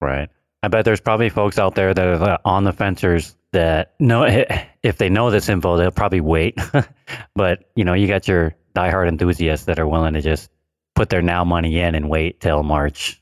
[0.00, 0.28] Right.
[0.62, 4.24] I bet there's probably folks out there that are uh, on the fencers that know
[4.82, 6.58] if they know this info, they'll probably wait.
[7.34, 10.50] but you know, you got your diehard enthusiasts that are willing to just
[10.94, 13.20] put their now money in and wait till March.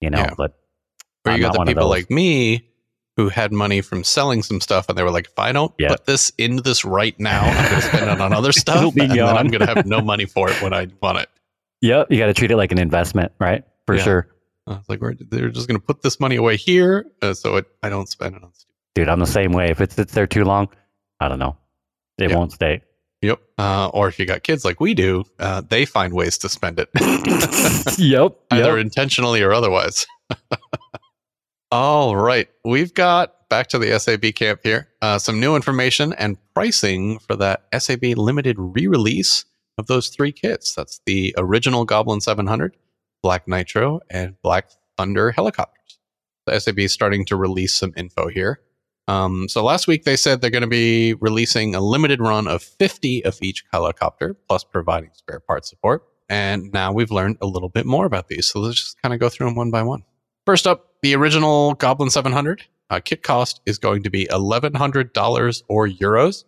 [0.00, 0.34] You know, Yeah.
[0.36, 0.54] but
[1.24, 2.64] Or I'm you got the people like me
[3.16, 6.06] who had money from selling some stuff, and they were like, "If I don't put
[6.06, 9.20] this into this right now, I'm going to spend it on other stuff, and then
[9.36, 11.28] I'm going to have no money for it when I want it."
[11.80, 13.64] yep, you got to treat it like an investment, right?
[13.86, 14.02] For Yeah.
[14.02, 14.28] sure.
[14.68, 17.56] I was like, we're, "They're just going to put this money away here, uh, so
[17.56, 19.70] it, I don't spend it on stuff." Dude, I'm the same way.
[19.70, 20.68] If it sits there too long,
[21.20, 21.56] I don't know.
[22.18, 22.36] It Yeah.
[22.36, 22.82] won't stay.
[23.22, 23.40] Yep.
[23.58, 26.78] Uh, or if you got kids like we do, uh, they find ways to spend
[26.78, 26.88] it,
[27.98, 28.36] yep.
[28.50, 28.84] either yep.
[28.86, 30.06] intentionally or otherwise.
[31.72, 32.48] All right.
[32.64, 34.88] We've got back to the SAB camp here.
[35.02, 39.44] Uh, some new information and pricing for that SAB limited re release
[39.76, 40.74] of those three kits.
[40.74, 42.76] That's the original Goblin 700,
[43.22, 45.98] Black Nitro, and Black Thunder helicopters.
[46.46, 48.60] The SAB is starting to release some info here.
[49.08, 52.62] Um, so last week they said they're going to be releasing a limited run of
[52.62, 56.04] 50 of each helicopter, plus providing spare parts support.
[56.28, 58.48] And now we've learned a little bit more about these.
[58.48, 60.04] So let's just kind of go through them one by one.
[60.44, 65.88] First up, the original Goblin 700 uh, kit cost is going to be $1,100 or
[65.88, 66.44] euros.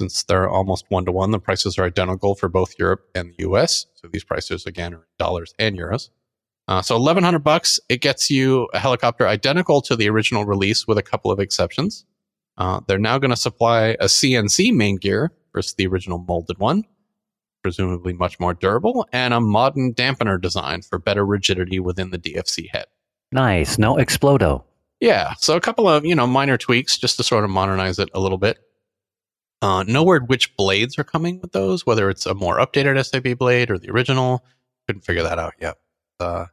[0.00, 3.48] Since they're almost one to one, the prices are identical for both Europe and the
[3.48, 3.86] US.
[3.94, 6.10] So these prices again are dollars and euros.
[6.72, 10.96] Uh, so 1100 bucks, it gets you a helicopter identical to the original release with
[10.96, 12.06] a couple of exceptions.
[12.56, 16.84] Uh, they're now going to supply a CNC main gear versus the original molded one,
[17.62, 22.70] presumably much more durable, and a modern dampener design for better rigidity within the DFC
[22.70, 22.86] head.
[23.32, 23.76] Nice.
[23.76, 24.64] No explodo.
[24.98, 28.08] Yeah, so a couple of you know minor tweaks just to sort of modernize it
[28.14, 28.56] a little bit.
[29.60, 33.36] Uh, no word which blades are coming with those, whether it's a more updated SAB
[33.36, 34.42] blade or the original.
[34.86, 35.76] Couldn't figure that out yet.
[36.18, 36.46] Uh,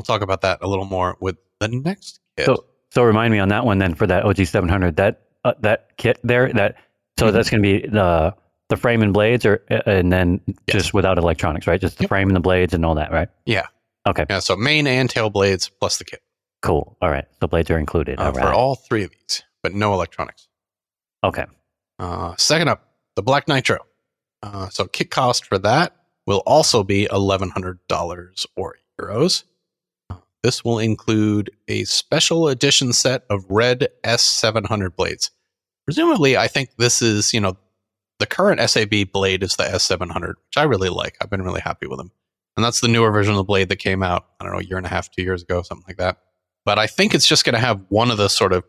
[0.00, 2.46] we'll talk about that a little more with the next kit.
[2.46, 4.96] So, so remind me on that one then for that OG 700.
[4.96, 6.50] That uh, that kit there.
[6.52, 6.76] That
[7.18, 7.32] so Mhm.
[7.32, 8.34] that's going to be the
[8.70, 10.56] the frame and blades, or uh, and then Yes.
[10.68, 11.80] just without electronics, right?
[11.80, 12.08] Just the Yep.
[12.08, 13.28] frame and the blades and all that, right?
[13.44, 13.66] Yeah.
[14.08, 14.24] Okay.
[14.30, 16.22] Yeah, so main and tail blades plus the kit
[16.62, 16.96] Cool.
[17.02, 17.26] All right.
[17.40, 18.18] The blades are included.
[18.18, 18.54] uh, all for right.
[18.54, 20.48] all three of these, but no electronics.
[21.24, 21.44] okay.
[21.98, 23.78] Uh, second up, the Black Nitro.
[24.42, 25.94] Uh, so kit cost for that
[26.26, 29.44] will also be $1,100 or euros.
[30.42, 35.30] This will include a special edition set of red S700 blades.
[35.86, 37.56] Presumably, I think this is, you know,
[38.18, 41.16] the current SAB blade is the S700, which I really like.
[41.20, 42.10] I've been really happy with them.
[42.56, 44.64] And that's the newer version of the blade that came out, I don't know, a
[44.64, 46.18] year and a half, two years ago, something like that.
[46.64, 48.64] But I think it's just going to have one of the sort of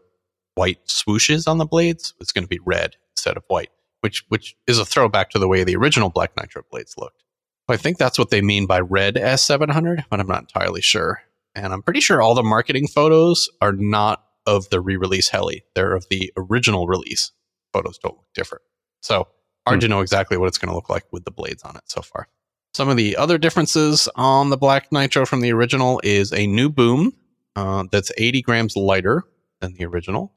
[0.55, 2.13] white swooshes on the blades.
[2.19, 3.69] It's going to be red instead of white,
[4.01, 7.23] which which is a throwback to the way the original Black Nitro blades looked.
[7.67, 11.21] I think that's what they mean by red S700, but I'm not entirely sure.
[11.55, 15.93] And I'm pretty sure all the marketing photos are not of the re-release heli; they're
[15.93, 17.31] of the original release.
[17.73, 18.63] Photos don't look different,
[19.01, 19.27] so
[19.67, 19.79] hard Hmm.
[19.81, 22.01] to know exactly what it's going to look like with the blades on it so
[22.01, 22.27] far.
[22.73, 26.69] Some of the other differences on the Black Nitro from the original is a new
[26.69, 27.13] boom
[27.55, 29.23] uh, that's 80 grams lighter
[29.59, 30.33] than the original.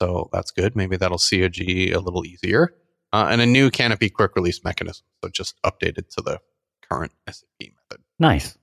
[0.00, 0.74] So that's good.
[0.76, 2.72] Maybe that'll COG a little easier.
[3.12, 5.04] Uh, and a new canopy quick release mechanism.
[5.22, 6.38] So just updated to the
[6.88, 8.02] current SAB method.
[8.18, 8.56] Nice.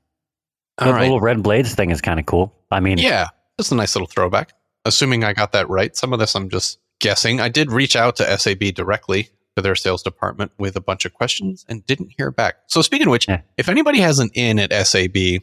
[0.79, 2.55] All the little red blades thing is kind of cool.
[2.71, 4.53] I mean, Yeah, it's a nice little throwback.
[4.85, 5.95] Assuming I got that right.
[5.95, 7.39] Some of this I'm just guessing.
[7.41, 11.13] I did reach out to SAB directly to their sales department with a bunch of
[11.13, 12.55] questions and didn't hear back.
[12.67, 13.41] So speaking of which, Yeah.
[13.57, 15.39] if anybody has an in at SAB,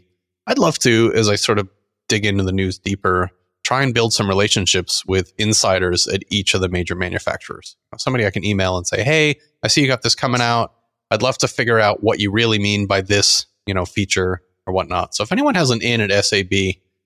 [0.47, 1.69] I'd love to, as I sort of
[2.09, 3.31] dig into the news deeper,
[3.65, 7.77] try and build some relationships with insiders at each of the major manufacturers.
[7.99, 10.73] Somebody I can email and say, "Hey, I see you got this coming out.
[11.11, 14.73] I'd love to figure out what you really mean by this, you know, feature or
[14.73, 16.53] whatnot." So if anyone has an in at SAB,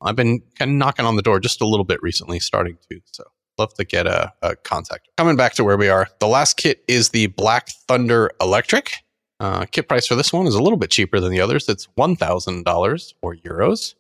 [0.03, 3.01] I've been kind of knocking on the door just a little bit recently, starting to.
[3.13, 3.25] So
[3.59, 5.09] love to get a, a contact.
[5.17, 8.93] Coming back to where we are, the last kit is the Black Thunder Electric.
[9.39, 11.69] Uh, kit price for this one is a little bit cheaper than the others.
[11.69, 13.95] It's one thousand dollars or euros.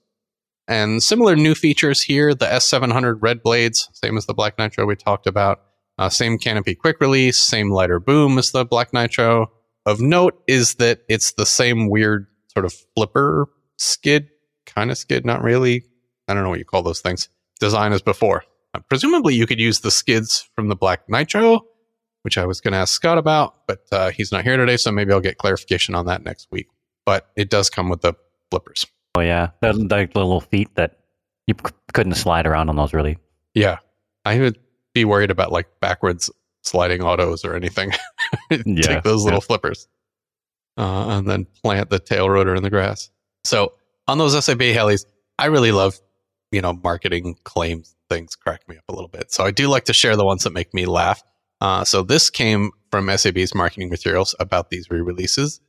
[0.66, 4.96] And similar new features here: the S700 red blades, same as the Black Nitro we
[4.96, 5.62] talked about.
[5.98, 9.50] Uh, same canopy quick release, same lighter boom as the Black Nitro.
[9.86, 12.26] Of note is that it's the same weird
[12.60, 13.46] sort of flipper
[13.78, 14.28] skid,
[14.66, 15.84] kind of skid, not really.
[16.28, 17.28] I don't know what you call those things.
[17.58, 18.44] Design as before.
[18.74, 21.60] Uh, presumably, you could use the skids from the Black Nitro,
[22.22, 24.92] which I was going to ask Scott about, but uh, he's not here today, so
[24.92, 26.68] maybe I'll get clarification on that next week.
[27.06, 28.12] But it does come with the
[28.50, 28.84] flippers.
[29.16, 30.98] oh yeah, the, the little feet that
[31.46, 33.16] you c- couldn't slide around on those really.
[33.54, 33.78] Yeah,
[34.24, 34.58] I would
[34.92, 36.30] be worried about like backwards
[36.62, 37.92] sliding autos or anything.
[38.50, 39.46] Yeah, Take those little yeah.
[39.46, 39.88] flippers
[40.80, 43.10] uh, and then plant the tail rotor in the grass.
[43.44, 43.74] So
[44.08, 45.04] on those SAB helis,
[45.38, 46.00] I really love,
[46.50, 49.30] you know, marketing claims things crack me up a little bit.
[49.30, 51.22] So I do like to share the ones that make me laugh.
[51.60, 55.60] Uh, so this came from SAB's marketing materials about these re-releases.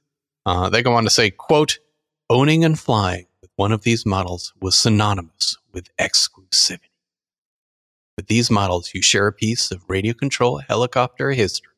[0.46, 1.78] Uh, they go on to say, quote,
[2.30, 6.90] owning and flying with one of these models was synonymous with exclusivity.
[8.18, 11.71] With these models, you share a piece of radio control helicopter history.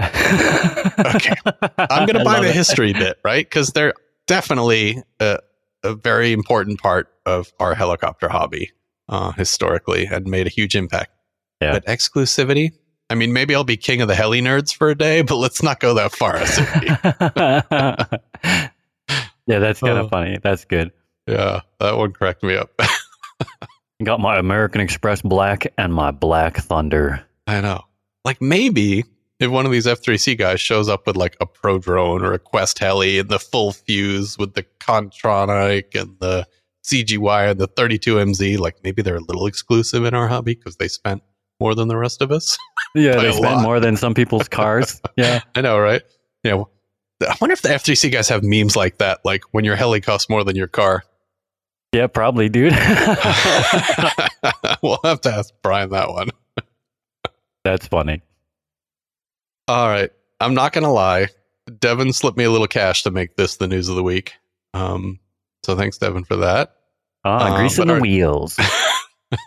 [1.16, 1.34] okay,
[1.78, 3.44] I'm going to buy the history bit, right?
[3.44, 3.94] Because they're
[4.26, 5.38] definitely a,
[5.82, 8.70] a very important part of our helicopter hobby
[9.08, 11.10] uh, historically and made a huge impact.
[11.60, 11.72] Yeah.
[11.72, 12.72] But exclusivity,
[13.10, 15.62] I mean, maybe I'll be king of the heli nerds for a day, but let's
[15.62, 16.36] not go that far.
[19.46, 20.08] Yeah, that's kind of Oh.
[20.10, 20.38] funny.
[20.40, 20.92] That's good.
[21.26, 22.70] yeah, that one cracked me up.
[24.04, 27.24] Got my American Express Black and my Black Thunder.
[27.48, 27.82] I know.
[28.24, 29.04] Like maybe
[29.40, 32.38] if one of these F3C guys shows up with like a pro drone or a
[32.38, 36.46] Quest heli and the full fuse with the Kontronik and the
[36.84, 40.88] CGY and the 32MZ, like maybe they're a little exclusive in our hobby because they
[40.88, 41.22] spent
[41.58, 42.56] more than the rest of us.
[42.96, 43.62] Yeah, they a spend lot.
[43.62, 45.00] more than some people's cars.
[45.16, 45.42] yeah.
[45.54, 46.02] I know, right?
[46.42, 46.64] Yeah.
[47.22, 50.28] I wonder if the F3C guys have memes like that, like when your heli costs
[50.28, 51.04] more than your car.
[51.92, 52.72] Yeah, probably, dude.
[54.82, 56.30] we'll have to ask Brian that one.
[57.62, 58.22] That's funny.
[59.70, 60.10] All right.
[60.40, 61.28] I'm not going to lie.
[61.78, 64.32] Devin slipped me a little cash to make this the news of the week.
[64.74, 65.20] Um,
[65.64, 66.74] so thanks, Devin, for that.
[67.24, 68.58] Ah, Uh, greasing the our- wheels.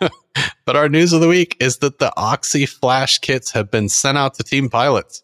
[0.64, 4.16] but our news of the week is that the Oxy Flash kits have been sent
[4.16, 5.22] out to team pilots.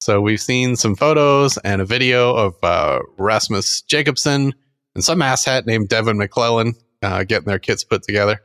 [0.00, 4.54] So we've seen some photos and a video of uh, Rasmus Jacobson
[4.96, 8.40] and some asshat named Devin McClellan uh, getting their kits put together.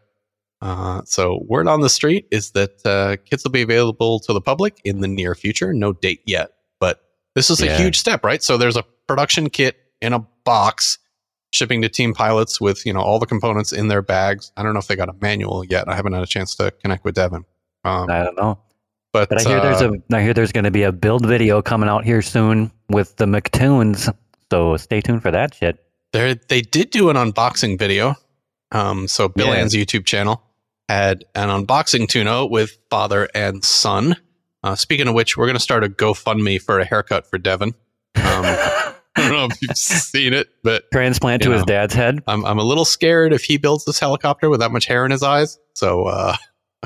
[0.61, 4.41] Uh, so word on the street is that uh, kits will be available to the
[4.41, 5.73] public in the near future.
[5.73, 7.01] No date yet, but
[7.35, 7.71] this is Yeah.
[7.73, 8.43] a huge step, right?
[8.43, 10.97] So there's a production kit in a box
[11.53, 14.51] shipping to team pilots with you know all the components in their bags.
[14.55, 15.89] I don't know if they got a manual yet.
[15.89, 17.43] I haven't had a chance to connect with Devin.
[17.83, 18.59] Um, I don't know.
[19.13, 21.25] But, But I hear there's uh, a I hear there's going to be a build
[21.25, 24.13] video coming out here soon with the McToons.
[24.51, 25.83] So stay tuned for that shit.
[26.13, 28.15] There, they did do an unboxing video.
[28.71, 29.55] Um, so Bill Yeah.
[29.55, 30.41] Ann's YouTube channel
[30.91, 34.17] had an unboxing tune-out with father and son.
[34.61, 37.69] Uh, speaking of which, we're going to start a GoFundMe for a haircut for Devin.
[37.69, 37.75] Um,
[38.15, 42.21] I don't know if you've seen it, but Transplant to his dad's head.
[42.27, 45.11] I'm I'm a little scared if he builds this helicopter with that much hair in
[45.11, 45.57] his eyes.
[45.73, 46.35] So uh,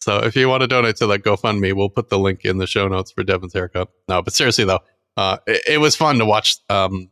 [0.00, 2.66] so if you want to donate to that GoFundMe, we'll put the link in the
[2.66, 3.90] show notes for Devin's haircut.
[4.08, 4.80] No, but seriously though,
[5.16, 6.56] uh, it, it was fun to watch.
[6.68, 7.10] Um,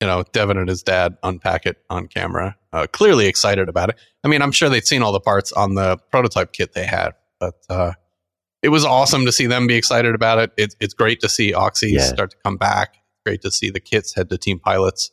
[0.00, 2.56] you know, Devin and his dad unpack it on camera.
[2.72, 3.96] Uh, clearly excited about it.
[4.24, 7.12] I mean, I'm sure they'd seen all the parts on the prototype kit they had,
[7.38, 7.92] but uh,
[8.62, 10.52] it was awesome to see them be excited about it.
[10.56, 12.02] It's it's great to see Oxy Yeah.
[12.02, 12.96] start to come back.
[13.26, 15.10] Great to see the kits head to Team Pilots.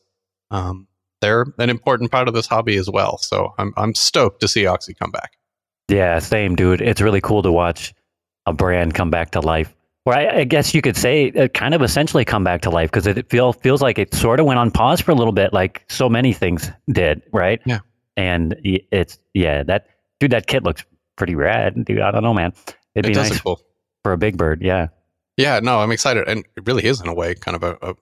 [0.52, 0.88] Um,
[1.22, 3.18] they're an important part of this hobby as well.
[3.18, 5.32] So I'm I'm stoked to see Oxy come back.
[5.90, 6.82] Yeah, same, dude.
[6.82, 7.94] It's really cool to watch
[8.46, 9.74] a brand come back to life.
[10.08, 12.90] Or I, I guess you could say it kind of essentially come back to life
[12.90, 15.52] because it feel, feels like it sort of went on pause for a little bit,
[15.52, 17.60] like so many things did, right?
[17.66, 17.80] Yeah.
[18.16, 19.88] And it's yeah, that
[20.22, 20.86] dude, that kit looks
[21.18, 22.00] pretty rad, dude.
[22.00, 22.54] I don't know, man.
[22.96, 23.62] It'd it be does nice look cool.
[24.02, 24.62] for a big bird.
[24.62, 24.88] Yeah,
[25.36, 27.96] Yeah, no, I'm excited, and it really is in a way kind of a, a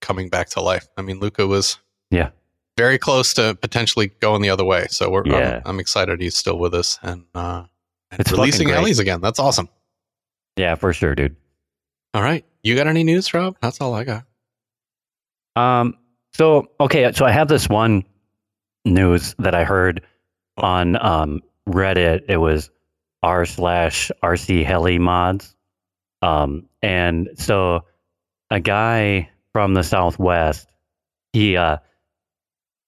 [0.00, 0.88] coming back to life.
[0.96, 1.78] I mean, Luca was
[2.10, 2.30] Yeah.
[2.76, 4.88] very close to potentially going the other way.
[4.90, 5.60] So we're Yeah.
[5.64, 7.66] I'm, I'm excited he's still with us and uh,
[8.10, 8.68] and It's releasing.
[8.70, 9.20] Ellie's again.
[9.20, 9.68] That's awesome.
[10.56, 11.36] yeah, for sure, dude.
[12.14, 13.56] All right, you got any news, Rob?
[13.60, 14.24] That's all I got.
[15.56, 15.96] Um.
[16.34, 18.04] So okay, so I have this one
[18.84, 20.02] news that I heard
[20.56, 22.22] on um, Reddit.
[22.28, 22.70] It was
[23.22, 25.54] r slash rc heli mods,
[26.22, 27.82] um, and so
[28.50, 30.68] a guy from the southwest,
[31.32, 31.78] he uh,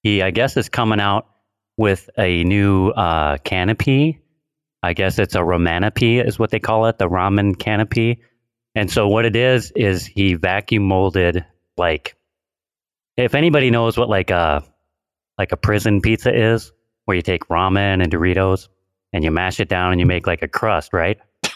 [0.03, 1.27] he I guess is coming out
[1.77, 4.19] with a new uh, canopy.
[4.83, 8.21] I guess it's a romanopy, is what they call it, the ramen canopy.
[8.75, 11.45] And so what it is is he vacuum molded
[11.77, 12.15] like
[13.17, 14.63] if anybody knows what like a
[15.37, 16.71] like a prison pizza is,
[17.05, 18.67] where you take ramen and Doritos
[19.13, 21.17] and you mash it down and you make like a crust, right?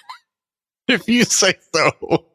[0.88, 2.26] If you say so.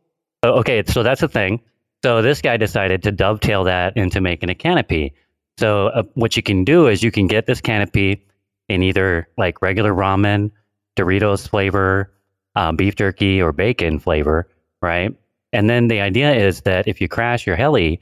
[0.45, 1.61] Okay, so that's the thing.
[2.05, 5.13] So this guy decided to dovetail that into making a canopy.
[5.59, 8.25] So uh, what you can do is you can get this canopy
[8.69, 10.53] in either like regular ramen,
[10.97, 12.13] Doritos flavor,
[12.55, 14.47] uh, beef jerky, or bacon flavor,
[14.85, 15.17] right?
[15.53, 18.01] And then the idea is that if you crash your heli,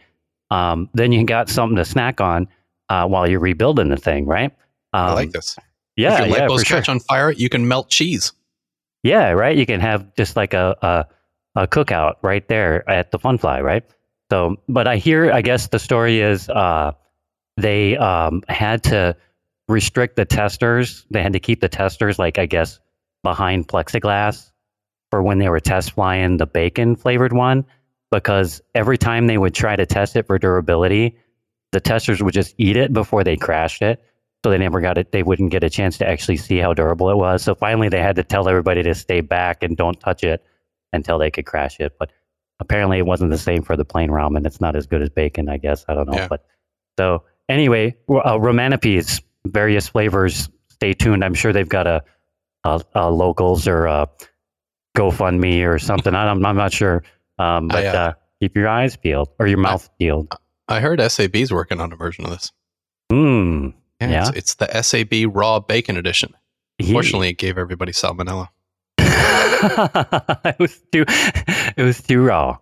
[0.50, 2.48] um, then you got something to snack on
[2.88, 4.52] uh, while you're rebuilding the thing, right?
[4.92, 5.58] Um, I like this.
[5.96, 6.78] Yeah, if your light yeah, for sure.
[6.78, 8.32] catch on fire, you can melt cheese.
[9.02, 9.56] Yeah, right.
[9.56, 11.06] You can have just like a, a
[11.62, 13.84] a cookout right there at the Fun Fly, right?
[14.30, 16.92] So, but I hear, I guess the story is uh,
[17.58, 19.14] they um, had to
[19.68, 21.04] restrict the testers.
[21.10, 22.80] They had to keep the testers, like I guess,
[23.22, 24.51] behind plexiglass
[25.12, 27.66] for when they were test flying the bacon flavored one,
[28.10, 31.14] because every time they would try to test it for durability,
[31.72, 34.02] the testers would just eat it before they crashed it.
[34.42, 35.12] So they never got it.
[35.12, 37.42] They wouldn't get a chance to actually see how durable it was.
[37.42, 40.42] So finally, they had to tell everybody to stay back and don't touch it
[40.94, 41.92] until they could crash it.
[41.98, 42.10] But
[42.58, 44.46] apparently, it wasn't the same for the plain ramen.
[44.46, 45.84] It's not as good as bacon, I guess.
[45.88, 46.16] I don't know.
[46.16, 46.28] Yeah.
[46.28, 46.46] But
[46.98, 50.48] so anyway, uh, Romanopes, various flavors.
[50.70, 51.22] Stay tuned.
[51.22, 52.02] I'm sure they've got a,
[52.64, 54.08] a, a locals or a
[54.96, 56.14] GoFundMe or something.
[56.14, 57.02] I don't, I'm not sure.
[57.38, 60.34] Um, but I, uh, uh, keep your eyes peeled or your mouth peeled.
[60.68, 62.52] I heard SAB's working on a version of this.
[63.10, 63.68] Hmm.
[64.00, 66.34] Yeah, It's, it's the SAB Raw Bacon Edition.
[66.78, 68.48] He- Fortunately, it gave everybody salmonella.
[68.98, 71.04] it was too
[71.76, 72.56] it was too raw.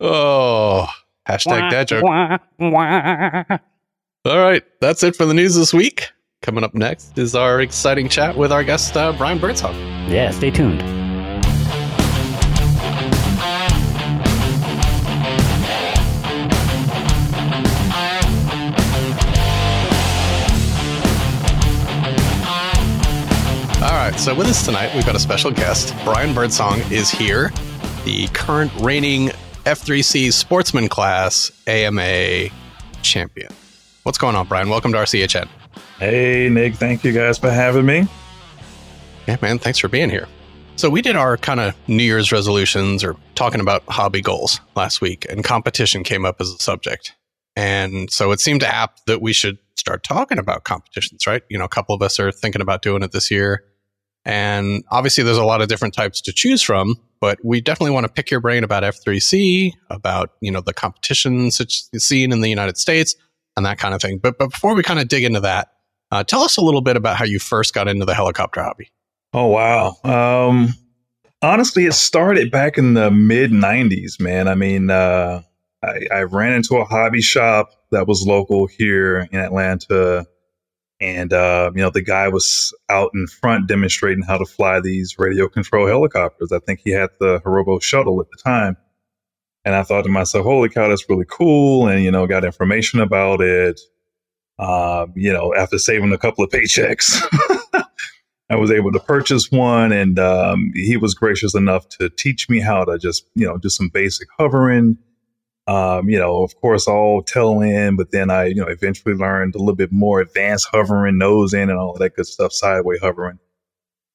[0.00, 0.86] Oh,
[1.28, 2.04] hashtag dad joke.
[2.04, 3.44] Wah, wah.
[4.24, 6.10] All right, that's it for the news this week.
[6.42, 9.74] Coming up next is our exciting chat with our guest, uh, Brian Byrdsong.
[10.08, 10.97] Yeah, stay tuned.
[24.18, 25.94] So with us tonight, we've got a special guest.
[26.04, 27.50] Brian Byrdsong is here,
[28.04, 29.28] the current reigning
[29.64, 32.48] F3C sportsman class AMA
[33.00, 33.50] champion.
[34.02, 34.68] What's going on, Brian?
[34.68, 35.48] Welcome to RCHN.
[35.98, 36.74] Hey, Nick.
[36.74, 38.06] Thank you guys for having me.
[39.28, 40.26] Yeah, man, thanks for being here.
[40.76, 45.00] So, we did our kind of New Year's resolutions or talking about hobby goals last
[45.00, 47.14] week, and competition came up as a subject.
[47.56, 51.42] And so it seemed apt that we should start talking about competitions, right?
[51.48, 53.64] You know, a couple of us are thinking about doing it this year.
[54.24, 58.06] And obviously, there's a lot of different types to choose from, but we definitely want
[58.06, 62.50] to pick your brain about F3C, about, you know, the competitions it's seen in the
[62.50, 63.14] United States
[63.56, 64.18] and that kind of thing.
[64.18, 65.68] But, but before we kind of dig into that,
[66.10, 68.90] uh, tell us a little bit about how you first got into the helicopter hobby.
[69.32, 69.96] Oh wow.
[70.04, 70.74] Um,
[71.42, 74.48] honestly, it started back in the mid '90s, man.
[74.48, 75.42] I mean, uh,
[75.82, 80.26] I, I ran into a hobby shop that was local here in Atlanta,
[81.00, 85.18] and uh, you know the guy was out in front demonstrating how to fly these
[85.18, 86.52] radio control helicopters.
[86.52, 88.76] I think he had the Hirobo shuttle at the time.
[89.68, 91.88] And I thought to myself, holy cow, that's really cool.
[91.88, 93.78] And, you know, got information about it.
[94.58, 97.20] Um, you know, after saving a couple of paychecks,
[98.50, 99.92] I was able to purchase one.
[99.92, 103.68] And um, he was gracious enough to teach me how to just, you know, do
[103.68, 104.96] some basic hovering.
[105.68, 109.54] Um, you know, of course, all tail in, but then I, you know, eventually learned
[109.54, 113.38] a little bit more advanced hovering, nose in, and all that good stuff, sideways hovering.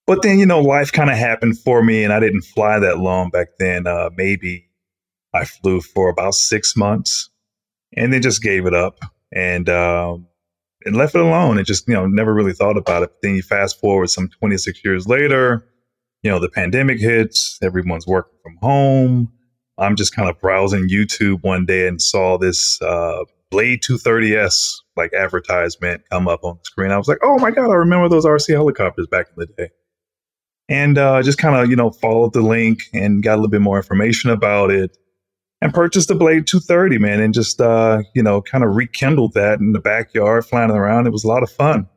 [0.07, 2.97] But then, you know, life kind of happened for me, and I didn't fly that
[2.97, 3.85] long back then.
[3.85, 4.67] Uh, maybe
[5.33, 7.29] I flew for about six months
[7.95, 8.99] and then just gave it up
[9.31, 10.27] and um,
[10.85, 13.09] and left it alone and just you know never really thought about it.
[13.09, 15.67] But then you fast forward some 26 years later,
[16.21, 19.31] you know the pandemic hits, everyone's working from home.
[19.77, 25.13] I'm just kind of browsing YouTube one day and saw this uh, Blade 230s like
[25.13, 26.91] advertisement come up on the screen.
[26.91, 29.69] I was like, oh my god, I remember those RC helicopters back in the day.
[30.69, 33.61] And uh, just kind of you know followed the link and got a little bit
[33.61, 34.97] more information about it
[35.63, 39.59] and purchased the Blade 230, man, and just, uh, you know, kind of rekindled that
[39.59, 41.07] in the backyard, flying around.
[41.07, 41.87] It was a lot of fun.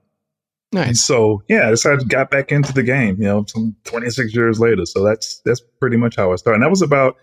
[0.70, 0.86] Nice.
[0.86, 4.60] And so, yeah, I decided got back into the game, you know, some 26 years
[4.60, 4.86] later.
[4.86, 6.56] So that's that's pretty much how I started.
[6.56, 7.16] And that was about,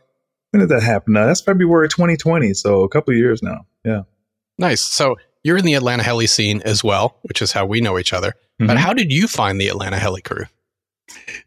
[0.54, 1.18] when did that happen?
[1.18, 2.54] Uh, that's February 2020.
[2.54, 3.66] So a couple of years now.
[3.84, 4.04] Yeah.
[4.60, 4.82] Nice.
[4.82, 8.14] So you're in the Atlanta heli scene as well, which is how we know each
[8.14, 8.30] other.
[8.30, 8.68] Mm-hmm.
[8.68, 10.46] But how did you find the Atlanta heli crew?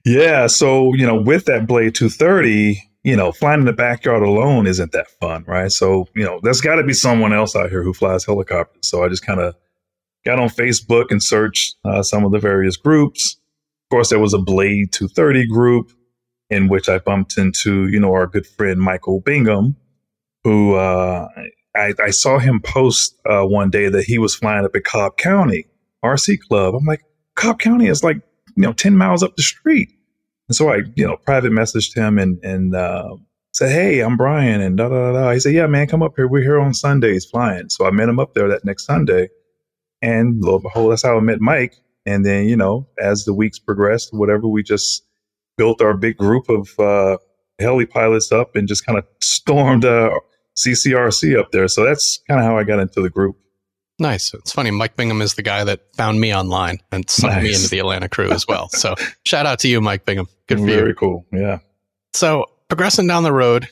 [0.04, 0.48] Yeah.
[0.48, 4.90] So, you know, with that Blade 230, you know, flying in the backyard alone isn't
[4.90, 5.70] that fun, right?
[5.70, 8.88] So, you know, there's got to be someone else out here who flies helicopters.
[8.88, 9.54] So I just kind of
[10.24, 13.36] got on Facebook and searched uh, some of the various groups.
[13.84, 15.92] Of course, there was a Blade 230 group
[16.50, 19.76] in which I bumped into, you know, our good friend Michael Bingham,
[20.44, 21.28] who uh,
[21.74, 25.16] I, I, saw him post uh, one day that he was flying up at Cobb
[25.16, 25.66] County
[26.04, 26.74] RC Club.
[26.74, 27.02] I'm like,
[27.34, 28.16] Cobb County is like,
[28.56, 29.90] you know, 10 miles up the street.
[30.48, 33.16] And so I, you know, private messaged him and and uh,
[33.52, 35.32] said, "Hey, I'm Brian," and da da da.
[35.32, 36.28] He said, "Yeah, man, come up here.
[36.28, 39.28] We're here on Sundays flying." So I met him up there that next Sunday,
[40.02, 41.74] and lo and behold, that's how I met Mike.
[42.04, 45.04] And then, you know, as the weeks progressed, whatever, we just
[45.56, 47.18] built our big group of uh,
[47.58, 50.10] heli pilots up and just kind of stormed uh,
[50.56, 51.68] CCRC up there.
[51.68, 53.36] So that's kind of how I got into the group.
[53.98, 54.34] Nice.
[54.34, 54.70] It's funny.
[54.70, 57.42] Mike Bingham is the guy that found me online and sucked nice.
[57.42, 58.68] me into the Atlanta crew as well.
[58.68, 58.94] So
[59.24, 60.28] shout out to you, Mike Bingham.
[60.48, 60.80] Good for Very you.
[60.80, 61.26] Very cool.
[61.32, 61.58] Yeah.
[62.12, 63.68] So progressing down the road,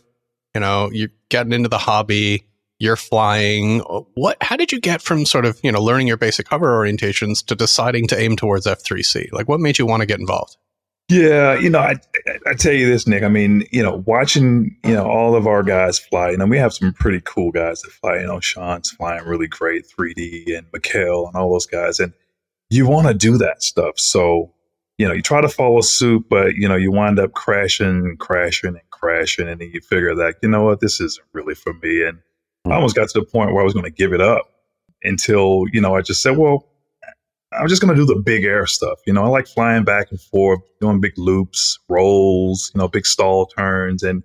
[0.54, 2.46] you know, you're getting into the hobby,
[2.78, 3.80] you're flying.
[4.14, 4.36] What?
[4.40, 7.54] How did you get from sort of you know learning your basic hover orientations to
[7.54, 9.32] deciding to aim towards F3C?
[9.32, 10.56] Like, what made you want to get involved?
[11.10, 11.96] Yeah, you know, I,
[12.46, 13.24] I tell you this, Nick.
[13.24, 16.30] I mean, you know, watching you know all of our guys fly.
[16.30, 18.20] You know, we have some pretty cool guys that fly.
[18.20, 22.00] You know, Sean's flying really great, 3D, and Mikhail and all those guys.
[22.00, 22.14] And
[22.70, 23.98] you want to do that stuff.
[23.98, 24.50] So,
[24.96, 28.18] you know, you try to follow suit, but you know, you wind up crashing and
[28.18, 31.74] crashing and crashing, and then you figure that you know what, this isn't really for
[31.74, 32.02] me.
[32.02, 32.18] And
[32.64, 32.74] I mm.
[32.76, 34.48] almost got to the point where I was going to give it up
[35.02, 36.66] until you know I just said, well
[37.58, 38.98] I'm just going to do the big air stuff.
[39.06, 43.06] You know, I like flying back and forth, doing big loops, rolls, you know, big
[43.06, 44.02] stall turns.
[44.02, 44.22] And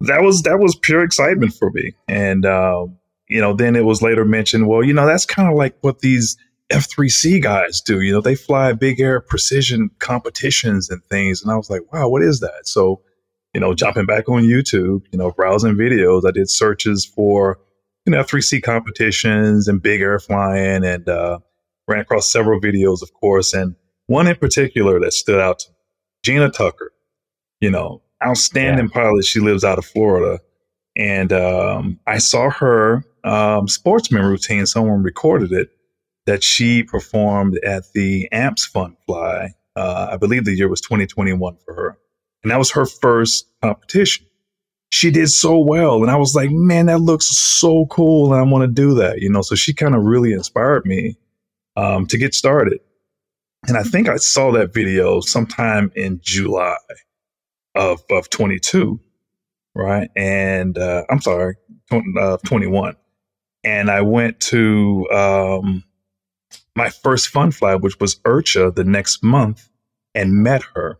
[0.00, 1.92] that was, that was pure excitement for me.
[2.08, 2.86] And, uh,
[3.28, 6.00] you know, then it was later mentioned, well, you know, that's kind of like what
[6.00, 6.36] these
[6.70, 8.00] F3C guys do.
[8.00, 11.42] You know, they fly big air precision competitions and things.
[11.42, 12.62] And I was like, wow, what is that?
[12.66, 13.02] So,
[13.54, 17.58] you know, jumping back on YouTube, you know, browsing videos, I did searches for,
[18.04, 21.38] you know, F3C competitions and big air flying and, uh,
[21.88, 23.74] ran across several videos, of course, and
[24.06, 25.76] one in particular that stood out to me,
[26.22, 26.92] Gina Tucker,
[27.60, 29.02] you know, outstanding yeah.
[29.02, 29.24] pilot.
[29.24, 30.40] She lives out of Florida.
[30.96, 35.70] And um, I saw her um, sportsman routine, someone recorded it,
[36.26, 39.50] that she performed at the AMPS Fun Fly.
[39.76, 41.98] Uh, I believe the year was 2021 for her.
[42.42, 44.26] And that was her first competition.
[44.90, 46.02] She did so well.
[46.02, 48.32] And I was like, man, that looks so cool.
[48.32, 49.42] And I want to do that, you know?
[49.42, 51.16] So she kind of really inspired me
[51.76, 52.80] um, to get started.
[53.68, 56.76] And I think I saw that video sometime in July
[57.74, 59.00] of, of 22,
[59.74, 60.08] right?
[60.16, 61.56] And uh, I'm sorry,
[61.90, 62.96] uh, 21.
[63.64, 65.84] And I went to um,
[66.76, 69.68] my first fun fly, which was IRCHA the next month,
[70.14, 70.98] and met her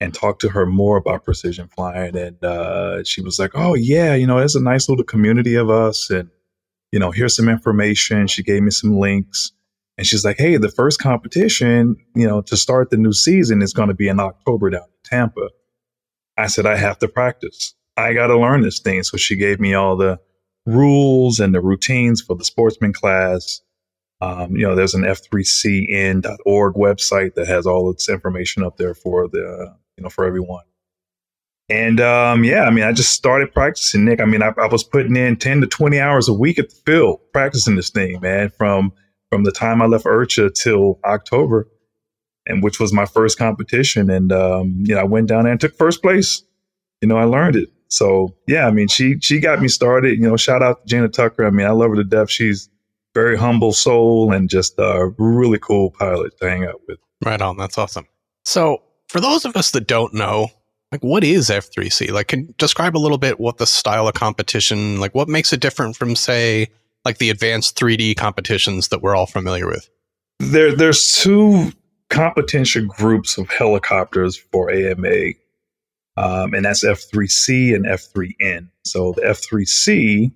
[0.00, 2.16] and talked to her more about precision flying.
[2.16, 5.68] And uh, she was like, Oh, yeah, you know, there's a nice little community of
[5.68, 6.08] us.
[6.08, 6.30] And,
[6.90, 8.26] you know, here's some information.
[8.26, 9.52] She gave me some links.
[10.00, 13.74] And she's like, Hey, the first competition, you know, to start the new season is
[13.74, 15.50] going to be in October down in Tampa.
[16.38, 17.74] I said, I have to practice.
[17.98, 19.02] I got to learn this thing.
[19.02, 20.18] So she gave me all the
[20.64, 23.60] rules and the routines for the sportsman class.
[24.22, 29.28] Um, you know, there's an f3cn.org website that has all its information up there for
[29.28, 30.64] the, you know, for everyone.
[31.68, 34.22] And um, yeah, I mean, I just started practicing, Nick.
[34.22, 36.76] I mean, I, I, was putting in 10 to 20 hours a week at the
[36.86, 38.94] field practicing this thing, man, from
[39.30, 41.68] from the time I left IRCHA till October,
[42.46, 44.10] and which was my first competition.
[44.10, 46.42] And um, you know, I went down there and took first place.
[47.00, 47.70] You know, I learned it.
[47.88, 50.18] So yeah, I mean, she she got me started.
[50.18, 51.46] You know, shout out to Gina Tucker.
[51.46, 52.30] I mean, I love her to death.
[52.30, 52.68] She's
[53.14, 56.98] very humble soul and just a really cool pilot to hang out with.
[57.24, 57.56] Right on.
[57.56, 58.06] That's awesome.
[58.44, 60.48] So for those of us that don't know,
[60.92, 62.10] like what is F3C?
[62.10, 65.60] Like can describe a little bit what the style of competition, like what makes it
[65.60, 66.68] different from say
[67.04, 69.88] like the advanced 3D competitions that we're all familiar with?
[70.38, 71.72] There there's two
[72.08, 75.32] competition groups of helicopters for AMA.
[76.16, 78.68] Um, and that's F3C and F3N.
[78.84, 80.32] So the F3C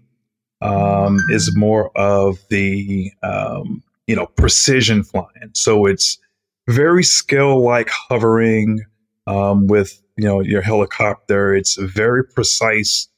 [0.62, 5.50] um, is more of the um, you know precision flying.
[5.52, 6.18] So it's
[6.68, 8.80] very skill like hovering
[9.26, 11.54] um, with you know your helicopter.
[11.54, 13.08] It's very precise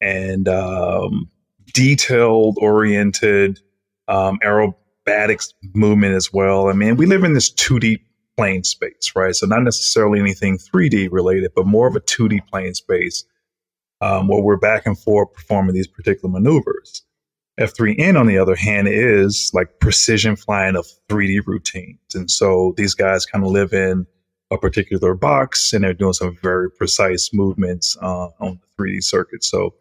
[0.00, 1.30] and um,
[1.76, 3.60] detailed oriented
[4.08, 6.70] um, aerobatics movement as well.
[6.70, 8.00] I mean, we live in this 2D
[8.34, 9.34] plane space, right?
[9.34, 13.24] So not necessarily anything 3D related, but more of a 2D plane space
[14.00, 17.02] um, where we're back and forth performing these particular maneuvers.
[17.60, 21.98] F3N, on the other hand, is like precision flying of 3D routines.
[22.14, 24.06] And so these guys kind of live in
[24.50, 29.44] a particular box and they're doing some very precise movements uh, on the 3D circuit.
[29.44, 29.74] So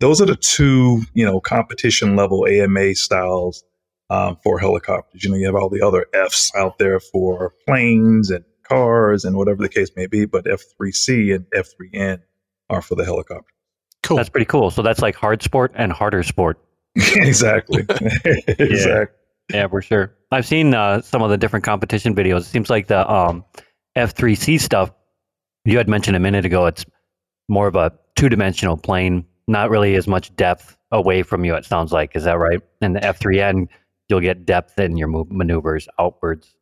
[0.00, 3.64] those are the two, you know, competition level AMA styles
[4.10, 5.24] um, for helicopters.
[5.24, 9.36] You know, you have all the other Fs out there for planes and cars and
[9.36, 12.20] whatever the case may be, but F3C and F3N
[12.70, 13.52] are for the helicopter.
[14.02, 14.16] Cool.
[14.16, 14.70] That's pretty cool.
[14.70, 16.58] So that's like hard sport and harder sport.
[16.94, 17.84] exactly.
[18.46, 19.16] exactly.
[19.50, 19.56] Yeah.
[19.56, 20.14] yeah, for sure.
[20.30, 22.40] I've seen uh, some of the different competition videos.
[22.40, 23.44] It seems like the um,
[23.96, 24.92] F3C stuff
[25.64, 26.84] you had mentioned a minute ago, it's
[27.48, 31.64] more of a two dimensional plane, not really as much depth away from you, it
[31.64, 32.14] sounds like.
[32.14, 32.60] Is that right?
[32.80, 33.68] And the F3N,
[34.08, 36.54] you'll get depth in your maneuvers outwards.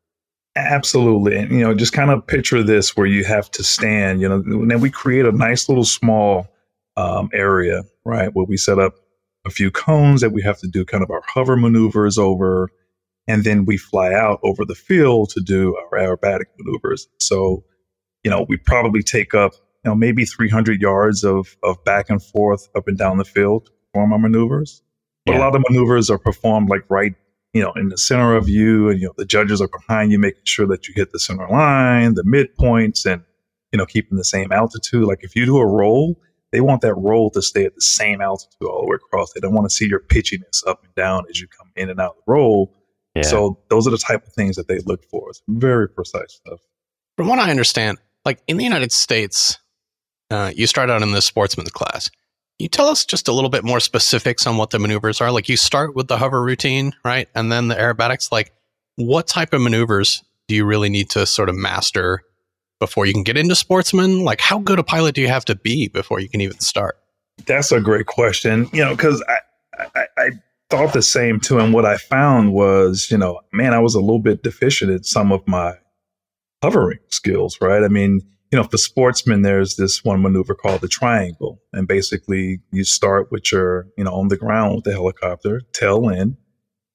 [0.57, 1.37] Absolutely.
[1.37, 4.43] And, you know, just kind of picture this where you have to stand, you know,
[4.43, 6.49] then we create a nice little small
[6.97, 8.95] um, area, right, where we set up
[9.45, 12.70] a few cones that we have to do kind of our hover maneuvers over
[13.28, 17.09] and then we fly out over the field to do our aerobatic maneuvers.
[17.18, 17.64] So,
[18.22, 19.53] you know, we probably take up,
[19.87, 23.66] you know, maybe 300 yards of, of back and forth up and down the field
[23.66, 24.82] to perform our maneuvers.
[25.24, 25.39] But yeah.
[25.39, 27.14] a lot of maneuvers are performed like right,
[27.55, 30.18] you know, in the center of you, and you know the judges are behind you,
[30.18, 33.22] making sure that you hit the center line, the midpoints, and
[33.72, 35.05] you know keeping the same altitude.
[35.05, 36.20] Like if you do a roll,
[36.53, 39.32] they want that roll to stay at the same altitude all the way across.
[39.32, 41.99] They don't want to see your pitchiness up and down as you come in and
[41.99, 42.72] out of the roll
[43.16, 43.22] yeah.
[43.22, 45.30] So those are the type of things that they look for.
[45.30, 46.61] It's very precise stuff.
[47.16, 49.59] From what I understand, like in the United States,
[50.30, 52.10] uh, you start out in the sportsman class.
[52.58, 55.30] you tell us just a little bit more specifics on what the maneuvers are?
[55.30, 57.28] Like you start with the hover routine, right?
[57.34, 58.32] And then the aerobatics.
[58.32, 58.52] Like
[58.96, 62.22] what type of maneuvers do you really need to sort of master
[62.80, 64.24] before you can get into sportsman?
[64.24, 66.96] Like how good a pilot do you have to be before you can even start?
[67.46, 68.68] That's a great question.
[68.72, 70.30] You know, because I, I, I
[70.70, 71.58] thought the same too.
[71.58, 75.04] And what I found was, you know, man, I was a little bit deficient in
[75.04, 75.74] some of my
[76.62, 77.84] hovering skills, right?
[77.84, 78.22] I mean,
[78.53, 81.61] you know, for sportsmen, there's this one maneuver called the triangle.
[81.72, 86.09] And basically, you start with your, you know, on the ground with the helicopter, tail
[86.09, 86.36] in,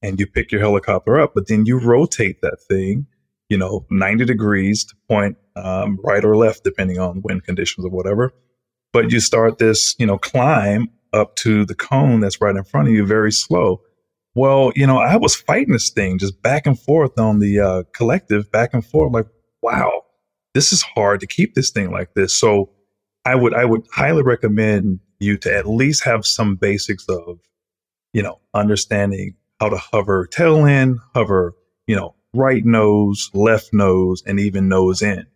[0.01, 3.05] and you pick your helicopter up, but then you rotate that thing,
[3.49, 7.91] you know, 90 degrees to point um, right or left, depending on wind conditions or
[7.91, 8.33] whatever.
[8.93, 12.87] But you start this, you know, climb up to the cone that's right in front
[12.87, 13.81] of you very slow.
[14.33, 17.83] Well, you know, I was fighting this thing just back and forth on the uh,
[17.93, 19.27] collective, back and forth, like,
[19.61, 20.03] wow,
[20.53, 22.37] this is hard to keep this thing like this.
[22.37, 22.71] So
[23.25, 27.39] I would I would highly recommend you to at least have some basics of,
[28.13, 31.53] you know, understanding how to hover tail in, hover,
[31.87, 35.27] you know, right nose, left nose, and even nose in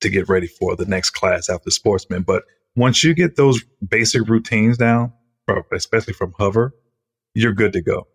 [0.00, 2.22] to get ready for the next class after sportsman.
[2.22, 2.42] But
[2.74, 5.12] once you get those basic routines down,
[5.72, 6.74] especially from hover,
[7.34, 8.08] you're good to go.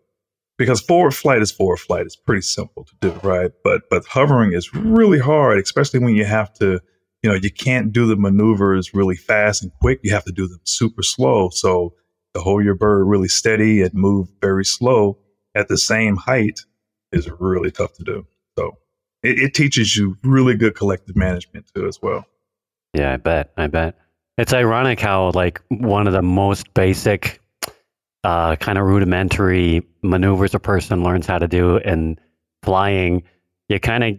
[0.58, 2.06] Because forward flight is forward flight.
[2.06, 3.50] It's pretty simple to do, right?
[3.62, 6.80] But but hovering is really hard, especially when you have to,
[7.22, 10.00] you know, you can't do the maneuvers really fast and quick.
[10.02, 11.50] You have to do them super slow.
[11.50, 11.94] So
[12.34, 15.18] to hold your bird really steady and move very slow
[15.54, 16.60] at the same height
[17.12, 18.26] is really tough to do.
[18.58, 18.78] So
[19.22, 22.26] it, it teaches you really good collective management too, as well.
[22.94, 23.52] Yeah, I bet.
[23.56, 23.98] I bet.
[24.38, 27.40] It's ironic how like one of the most basic
[28.26, 32.18] uh, kind of rudimentary maneuvers a person learns how to do in
[32.64, 33.22] flying,
[33.68, 34.18] you kind of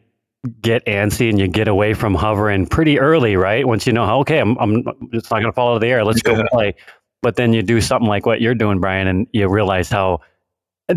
[0.62, 3.68] get antsy and you get away from hovering pretty early, right?
[3.68, 5.88] Once you know, how, okay, I'm, I'm just not going to fall out of the
[5.88, 6.06] air.
[6.06, 6.36] Let's Yeah.
[6.36, 6.74] go play.
[7.22, 10.22] But then you do something like what you're doing, Brian, and you realize how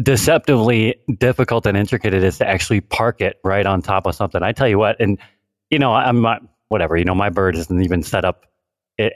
[0.02, 4.40] deceptively difficult and intricate it is to actually park it right on top of something.
[4.40, 5.18] I tell you what, and
[5.70, 6.96] you know, I'm not whatever.
[6.96, 8.46] You know, my bird isn't even set up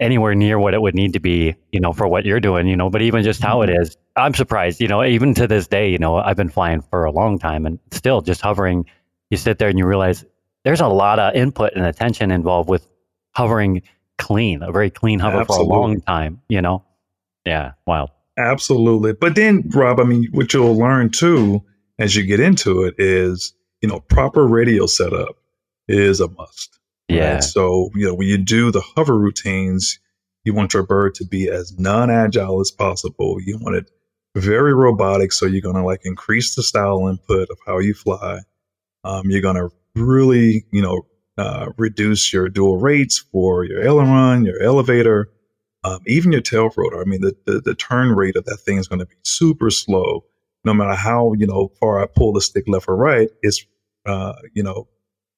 [0.00, 2.76] anywhere near what it would need to be, you know, for what you're doing, you
[2.76, 3.82] know, but even just how it mm-hmm.
[3.82, 7.04] is, I'm surprised, you know, even to this day, you know, I've been flying for
[7.04, 8.86] a long time and still just hovering,
[9.30, 10.24] you sit there and you realize
[10.64, 12.86] there's a lot of input and attention involved with
[13.32, 13.82] hovering
[14.16, 15.66] clean, a very clean hover Absolutely.
[15.66, 16.84] for a long time, you know?
[17.44, 18.10] Yeah, wild.
[18.38, 19.12] Absolutely.
[19.12, 21.62] But then, Rob, I mean, what you'll learn too
[21.98, 25.36] as you get into it is, you know, proper radio setup
[25.88, 26.73] is a must.
[27.10, 27.16] Right?
[27.16, 27.40] Yeah.
[27.40, 29.98] So, you know, when you do the hover routines,
[30.44, 33.38] you want your bird to be as non agile as possible.
[33.40, 33.90] You want it
[34.36, 35.32] very robotic.
[35.32, 38.40] So you're going to like increase the style input of how you fly.
[39.04, 44.44] Um, you're going to really, you know, uh, reduce your dual rates for your aileron,
[44.44, 45.30] your elevator,
[45.82, 47.00] um, even your tail rotor.
[47.00, 49.70] I mean, the, the, the turn rate of that thing is going to be super
[49.70, 50.24] slow.
[50.64, 53.64] No matter how, you know, far I pull the stick left or right, it's,
[54.06, 54.88] uh, you know,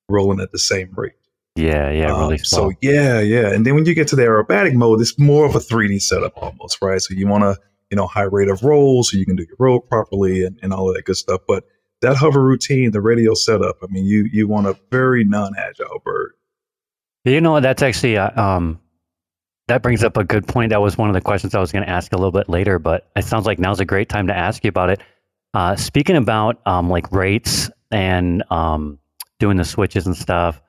[0.09, 1.15] rolling at the same rate.
[1.57, 2.45] Yeah, yeah, really Um.
[2.45, 3.53] So yeah, yeah.
[3.53, 6.33] And then when you get to the aerobatic mode, it's more of a 3D setup
[6.37, 7.01] almost, right?
[7.01, 7.57] So you want to,
[7.91, 10.73] you know, high rate of roll so you can do your roll properly and, and
[10.73, 11.41] all of that good stuff.
[11.49, 11.65] But
[12.03, 16.33] that hover routine, the radio setup, I mean, you you want a very non-agile bird.
[17.25, 18.81] You know, that's actually uh, um,
[19.69, 20.71] that brings up a good point.
[20.71, 22.79] That was one of the questions I was going to ask a little bit later,
[22.79, 25.01] but it sounds like now's a great time to ask you about it.
[25.55, 28.99] Uh, speaking about um, like rates and um,
[29.39, 30.61] doing the switches and stuff,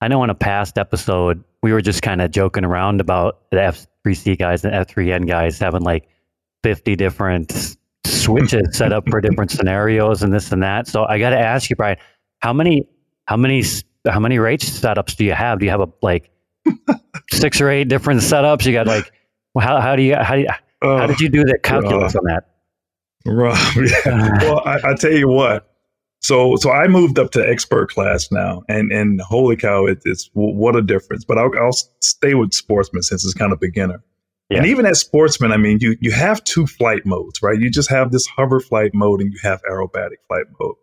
[0.00, 3.56] I know in a past episode we were just kind of joking around about the
[3.56, 6.08] F3C guys and F3N guys having like
[6.62, 10.86] 50 different switches set up for different scenarios and this and that.
[10.86, 11.98] So I got to ask you, Brian,
[12.40, 12.88] how many
[13.26, 13.62] how many
[14.08, 15.58] how many rate setups do you have?
[15.58, 16.30] Do you have a like
[17.30, 18.64] six or eight different setups?
[18.64, 19.12] You got like
[19.54, 22.14] well, how how do you how do you, how oh, did you do the calculus
[22.14, 22.44] on that?
[23.26, 24.38] Rob, yeah.
[24.42, 25.64] well, I, I tell you what.
[26.20, 30.28] So, so I moved up to expert class now, and and holy cow, it, it's
[30.34, 31.24] what a difference.
[31.24, 34.02] But I'll, I'll stay with sportsman since it's kind of beginner.
[34.50, 37.58] And even as sportsman, I mean, you you have two flight modes, right?
[37.60, 40.74] You just have this hover flight mode, and you have aerobatic flight mode.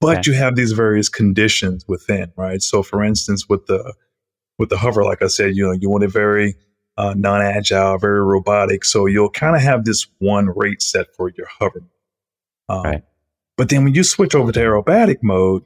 [0.00, 0.30] But Okay.
[0.32, 2.62] you have these various conditions within, right?
[2.62, 3.94] So, for instance, with the
[4.58, 6.56] with the hover, like I said, you know, you want it very
[6.96, 8.84] uh, non-agile, very robotic.
[8.84, 11.82] So you'll kind of have this one rate set for your hover.
[12.68, 13.04] Um, Right.
[13.60, 15.64] But then when you switch over to aerobatic mode,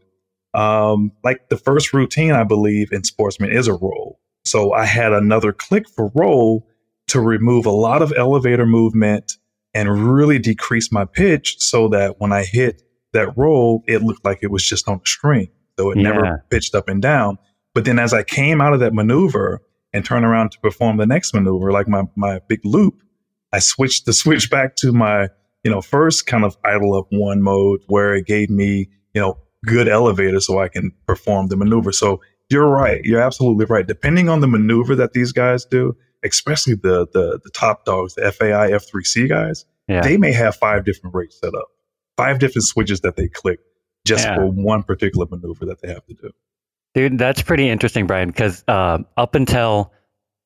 [0.53, 4.19] um, like the first routine, I believe in Sportsman is a roll.
[4.45, 6.67] So I had another click for roll
[7.07, 9.35] to remove a lot of elevator movement
[9.75, 12.83] and really decrease my pitch so that when I hit
[13.13, 15.51] that roll, it looked like it was just on a string.
[15.79, 16.11] So it Yeah.
[16.11, 17.39] never pitched up and down.
[17.75, 21.07] But then as I came out of that maneuver and turned around to perform the
[21.07, 23.05] next maneuver, like my, my big loop,
[23.53, 25.29] I switched the switch back to my,
[25.65, 29.39] you know, first kind of idle up one mode where it gave me, you know,
[29.65, 31.91] good elevator so I can perform the maneuver.
[31.93, 33.01] So you're right.
[33.05, 33.87] You're absolutely right.
[33.87, 38.31] Depending on the maneuver that these guys do, especially the the, the top dogs, the
[38.31, 40.03] FAI F3C guys, Yeah.
[40.03, 41.69] they may have five different rates set up,
[42.17, 43.61] five different switches that they click
[44.07, 44.37] just Yeah.
[44.37, 46.31] for one particular maneuver that they have to do.
[46.95, 49.93] Dude, that's pretty interesting, Brian, because uh, up until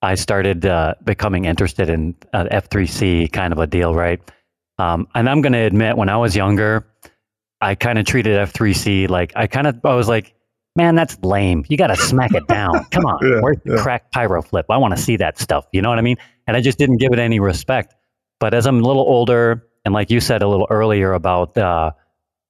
[0.01, 4.21] I started uh, becoming interested in uh, F3C kind of a deal, right?
[4.79, 6.87] Um, and I'm going to admit, when I was younger,
[7.61, 10.35] I kind of treated F3C like, I kind of, I was like,
[10.77, 11.65] man, that's lame.
[11.69, 12.85] You got to smack it down.
[12.93, 13.19] Come on.
[13.21, 13.83] Yeah, Where's the yeah.
[13.83, 14.67] crack pyro flip?
[14.71, 15.67] I want to see that stuff.
[15.73, 16.17] You know what I mean?
[16.47, 17.95] And I just didn't give it any respect.
[18.39, 21.91] But as I'm a little older, and like you said a little earlier about uh,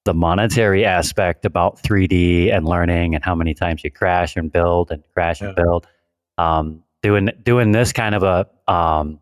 [0.05, 4.91] the monetary aspect about 3D and learning and how many times you crash and build
[4.91, 5.87] and crash and build.
[6.37, 9.21] Um, doing doing this kind of a um,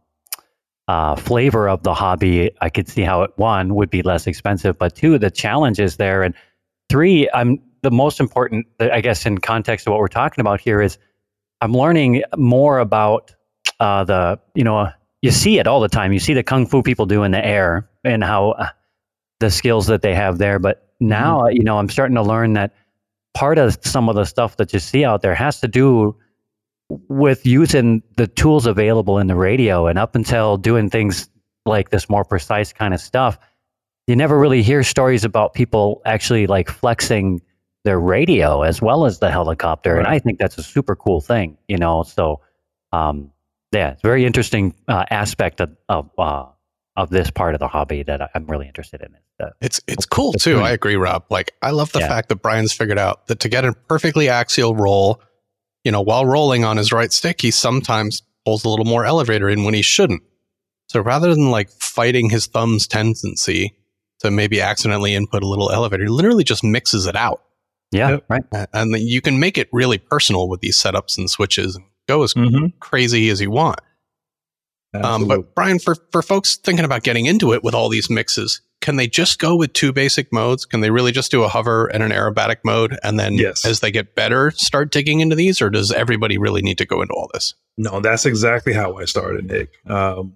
[0.88, 4.78] uh, flavor of the hobby, I could see how it one would be less expensive,
[4.78, 6.34] but two, the challenge is there, and
[6.88, 10.80] three, I'm the most important, I guess, in context of what we're talking about here
[10.80, 10.98] is
[11.60, 13.34] I'm learning more about
[13.80, 14.90] uh, the you know
[15.22, 16.12] you see it all the time.
[16.12, 18.68] You see the kung fu people do in the air and how uh,
[19.40, 20.58] the skills that they have there.
[20.58, 22.74] But now, you know, I'm starting to learn that
[23.34, 26.16] part of some of the stuff that you see out there has to do
[26.88, 29.86] with using the tools available in the radio.
[29.86, 31.28] And up until doing things
[31.64, 33.38] like this more precise kind of stuff,
[34.06, 37.40] you never really hear stories about people actually like flexing
[37.84, 41.56] their radio as well as the helicopter, and I think that's a super cool thing.
[41.68, 42.40] You know, so
[42.92, 43.30] um,
[43.72, 46.46] yeah, it's a very interesting uh, aspect of of, uh,
[46.96, 49.14] of this part of the hobby that I'm really interested in.
[49.44, 50.58] Uh, It's it's cool too.
[50.58, 50.66] right.
[50.66, 51.24] I agree, Rob.
[51.30, 52.08] Like I love the Yeah.
[52.08, 55.20] fact that Brian's figured out that to get a perfectly axial roll,
[55.86, 59.48] you know, while rolling on his right stick, he sometimes pulls a little more elevator
[59.48, 60.20] in when he shouldn't.
[60.88, 63.76] So rather than like fighting his thumb's tendency
[64.20, 67.40] to maybe accidentally input a little elevator, he literally just mixes it out.
[67.92, 68.24] yeah, Yep.
[68.28, 68.42] right.
[68.72, 72.24] And then you can make it really personal with these setups and switches and go
[72.24, 72.66] as Mm-hmm.
[72.80, 73.78] crazy as you want.
[74.94, 78.60] Um, but Brian, for, for folks thinking about getting into it with all these mixes,
[78.80, 80.64] can they just go with two basic modes?
[80.64, 82.96] Can they really just do a hover and an aerobatic mode?
[83.02, 83.64] And then Yes.
[83.64, 85.60] as they get better, start digging into these?
[85.60, 87.54] Or does everybody really need to go into all this?
[87.78, 89.70] No, that's exactly how I started, Nick.
[89.86, 90.34] Um,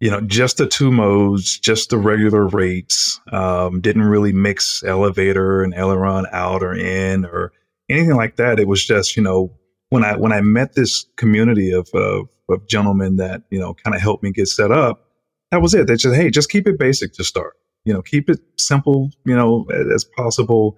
[0.00, 3.20] you know, just the two modes, just the regular rates.
[3.32, 7.52] Um, didn't really mix elevator and aileron out or in or
[7.88, 8.60] anything like that.
[8.60, 9.52] It was just, you know,
[9.88, 13.96] when I when I met this community of of, of gentlemen that you know kind
[13.96, 15.04] of helped me get set up,
[15.50, 15.86] that was it.
[15.86, 17.54] They said, hey, just keep it basic to start.
[17.84, 19.10] You know, keep it simple.
[19.24, 20.76] You know, as possible.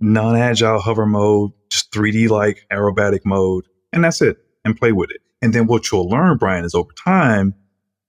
[0.00, 4.36] Non-agile hover mode, just 3D like aerobatic mode, and that's it.
[4.64, 5.22] And play with it.
[5.40, 7.54] And then what you'll learn, Brian, is over time,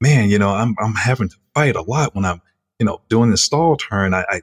[0.02, 2.42] man, you know, I'm I'm having to fight a lot when I'm,
[2.80, 4.14] you know, doing the stall turn.
[4.14, 4.42] I, I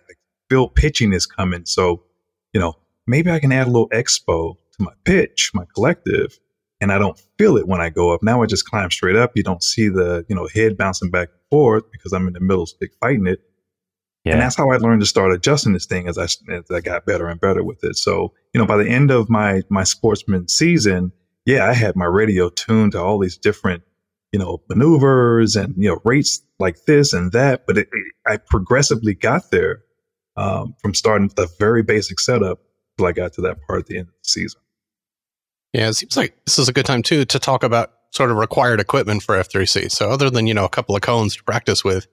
[0.48, 1.66] feel pitching is coming.
[1.66, 2.04] So,
[2.54, 2.74] you know,
[3.06, 6.38] maybe I can add a little expo to my pitch, my collective,
[6.80, 8.22] and I don't feel it when I go up.
[8.22, 9.32] Now I just climb straight up.
[9.34, 12.40] You don't see the, you know, head bouncing back and forth because I'm in the
[12.40, 13.40] middle stick fighting it.
[14.32, 17.06] And that's how I learned to start adjusting this thing as I as I got
[17.06, 17.96] better and better with it.
[17.96, 21.12] So, you know, by the end of my my sportsman season,
[21.44, 23.82] yeah, I had my radio tuned to all these different,
[24.32, 27.66] you know, maneuvers and you know rates like this and that.
[27.66, 29.82] But it, it- I progressively got there
[30.36, 32.58] um, from starting with a very basic setup
[32.98, 34.60] till I got to that part at the end of the season.
[35.72, 38.36] Yeah, it seems like this is a good time too to talk about sort of
[38.38, 39.90] required equipment for F3C.
[39.90, 42.06] So other than, you know, a couple of cones to practice with,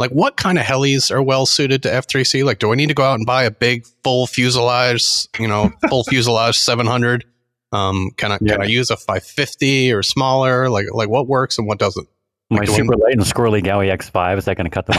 [0.00, 2.42] like what kind of helis are well suited to F3C?
[2.42, 5.70] Like, do I need to go out and buy a big full fuselage, you know,
[5.90, 7.24] full fuselage 700?
[7.72, 10.70] Um, can I, can I use a 550 or smaller?
[10.70, 12.08] Like, like what works and what doesn't?
[12.52, 14.94] my like the super light and squirrely Gaui X5 is that going to cut the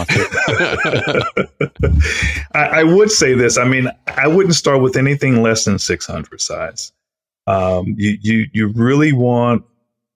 [1.67, 1.91] mustard?
[2.53, 3.57] I, I would say this.
[3.57, 6.93] I mean, I wouldn't start with anything less than 600 size.
[7.47, 9.65] Um, you, you, you really want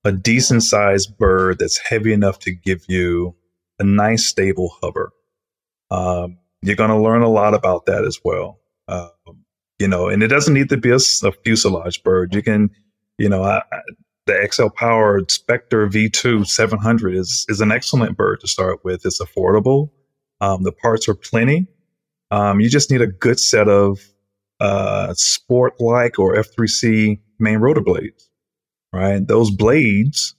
[0.05, 3.36] a decent sized bird that's heavy enough to give you
[3.80, 5.11] a nice, stable hover.
[5.91, 8.59] Um, you're going to learn a lot about that as well.
[8.88, 9.11] Um,
[9.80, 12.34] you know, and it doesn't need to be a fuselage bird.
[12.34, 12.69] You can,
[13.17, 13.80] you know, I, I,
[14.26, 19.05] the XL powered Specter V2 700 is is an excellent bird to start with.
[19.05, 19.91] It's affordable.
[20.41, 21.67] Um, the parts are plenty.
[22.32, 23.99] Um, you just need a good set of
[24.59, 28.30] uh, sport like or F3C main rotor blades,
[28.91, 29.26] right?
[29.26, 30.36] Those blades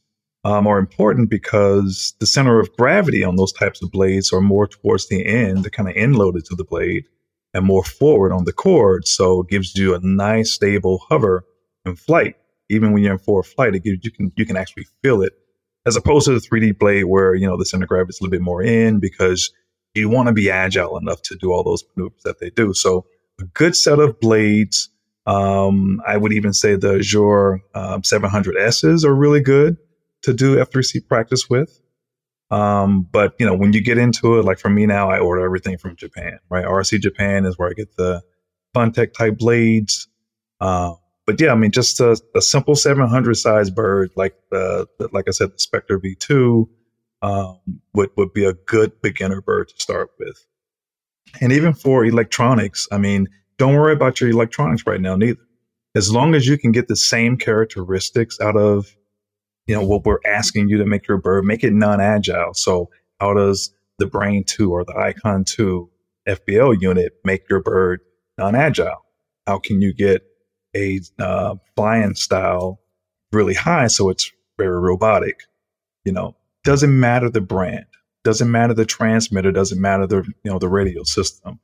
[0.47, 4.68] um, are important because the center of gravity on those types of blades are more
[4.68, 7.05] towards the end, they're kind of end loaded to the blade,
[7.53, 9.09] and more forward on the chord.
[9.09, 11.44] So it gives you a nice, stable hover
[11.84, 12.36] in flight.
[12.68, 15.32] Even when you're in forward flight, it gives you can you can actually feel it,
[15.84, 18.22] as opposed to the 3D blade where you know the center of gravity is a
[18.22, 19.53] little bit more in because
[19.94, 22.72] you want to be agile enough to do all those maneuvers that they do.
[22.72, 23.07] So
[23.40, 24.90] a good set of blades.
[25.26, 29.76] Um, I would even say the Azure um, 700Ss are really good
[30.23, 31.81] to do F3C practice with.
[32.51, 35.45] Um, but you know, when you get into it, like for me now, I order
[35.45, 36.64] everything from Japan, right?
[36.64, 38.23] RC Japan is where I get the
[38.75, 40.09] Funtech type blades.
[40.61, 40.95] Uh,
[41.27, 45.33] but yeah, I mean, just a, a simple 700 size bird, like the, like I
[45.33, 46.69] said, the Specter V2,
[47.23, 47.59] um,
[47.95, 50.47] would would be a good beginner bird to start with.
[51.41, 55.41] And even for electronics, I mean, don't worry about your electronics right now, neither.
[55.95, 58.87] As long as you can get the same characteristics out of,
[59.67, 62.55] you know, what we're asking you to make your bird, make it non-agile.
[62.55, 62.91] So
[63.21, 65.91] how does the Brain 2 or the Icon 2
[66.29, 68.01] FBL unit make your bird
[68.39, 69.05] non-agile?
[69.47, 70.23] How can you get
[70.75, 72.81] a uh, flying style
[73.33, 75.41] really high so it's very robotic?
[76.05, 77.87] You know, doesn't matter the brand,
[78.25, 81.61] doesn't matter the transmitter, doesn't matter the you know the radio system.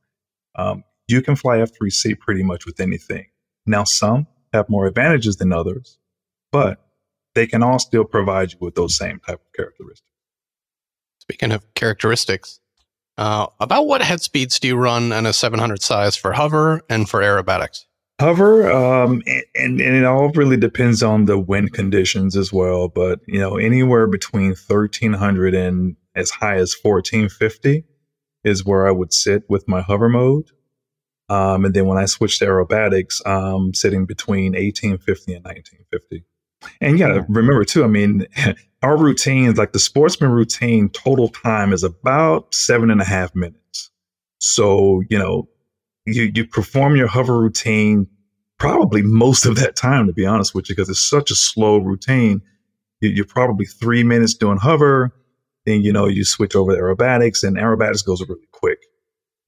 [0.54, 3.26] Um, you can fly F3C pretty much with anything.
[3.66, 5.98] Now, some have more advantages than others,
[6.50, 6.81] but
[7.34, 10.08] they can all still provide you with those same type of characteristics.
[11.20, 12.60] Speaking of characteristics,
[13.16, 17.08] uh, about what head speeds do you run on a 700 size for hover and
[17.08, 17.84] for aerobatics?
[18.20, 19.22] Hover, um,
[19.54, 22.88] and, and, it all really depends on the wind conditions as well.
[22.88, 27.84] But you know, anywhere between thirteen hundred and as high as fourteen fifty
[28.44, 30.50] is where I would sit with my hover mode.
[31.28, 36.24] Um, and then when I switch to aerobatics, um, sitting between 1850 and 1950.
[36.80, 38.26] And yeah, remember too, I mean,
[38.82, 43.90] our routines, like the sportsman routine, total time is about seven and a half minutes.
[44.38, 45.48] So, you know,
[46.06, 48.08] you, you perform your hover routine
[48.58, 51.78] probably most of that time, to be honest with you, because it's such a slow
[51.78, 52.42] routine.
[53.00, 55.12] You, you're probably three minutes doing hover,
[55.64, 58.78] then, you know, you switch over to aerobatics, and aerobatics goes really quick.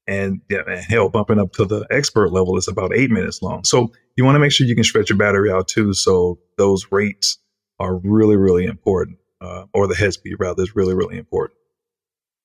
[0.07, 3.65] And yeah, man, hell, bumping up to the expert level is about eight minutes long.
[3.65, 5.93] So you want to make sure you can stretch your battery out too.
[5.93, 7.39] So those rates
[7.79, 11.59] are really, really important, uh, or the head speed rather is really, really important.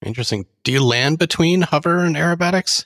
[0.05, 0.45] Interesting.
[0.63, 2.85] Do you land between hover and aerobatics?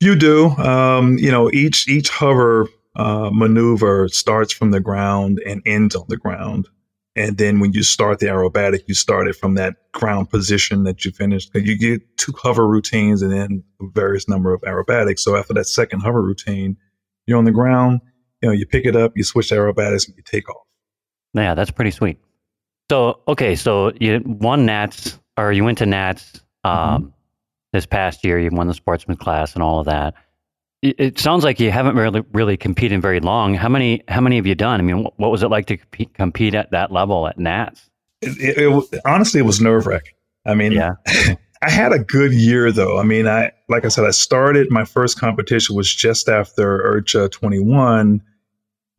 [0.00, 0.48] You do.
[0.50, 6.06] Um, you know, each each hover uh, maneuver starts from the ground and ends on
[6.08, 6.68] the ground.
[7.16, 11.04] And then when you start the aerobatic, you start it from that ground position that
[11.04, 11.50] you finished.
[11.52, 15.20] You get two hover routines and then various number of aerobatics.
[15.20, 16.76] So after that second hover routine,
[17.28, 18.00] you're on the ground.
[18.42, 20.66] You know, you pick it up, you switch aerobatics, and you take off.
[21.34, 22.18] Yeah, that's pretty sweet.
[22.90, 27.12] So okay, so you won Nats or you went to Nats um,
[27.72, 28.38] this past year.
[28.38, 30.14] You won the sportsman class and all of that.
[30.80, 33.54] It, it sounds like you haven't really really competed very long.
[33.54, 34.80] How many how many have you done?
[34.80, 37.90] I mean, what, what was it like to compete, compete at that level at Nats?
[38.22, 40.14] It, it, it honestly, it was nerve wracking.
[40.46, 40.92] I mean, Yeah.
[41.60, 42.98] I had a good year though.
[42.98, 47.32] I mean, I like I said, I started my first competition was just after IRCHA
[47.32, 48.22] 21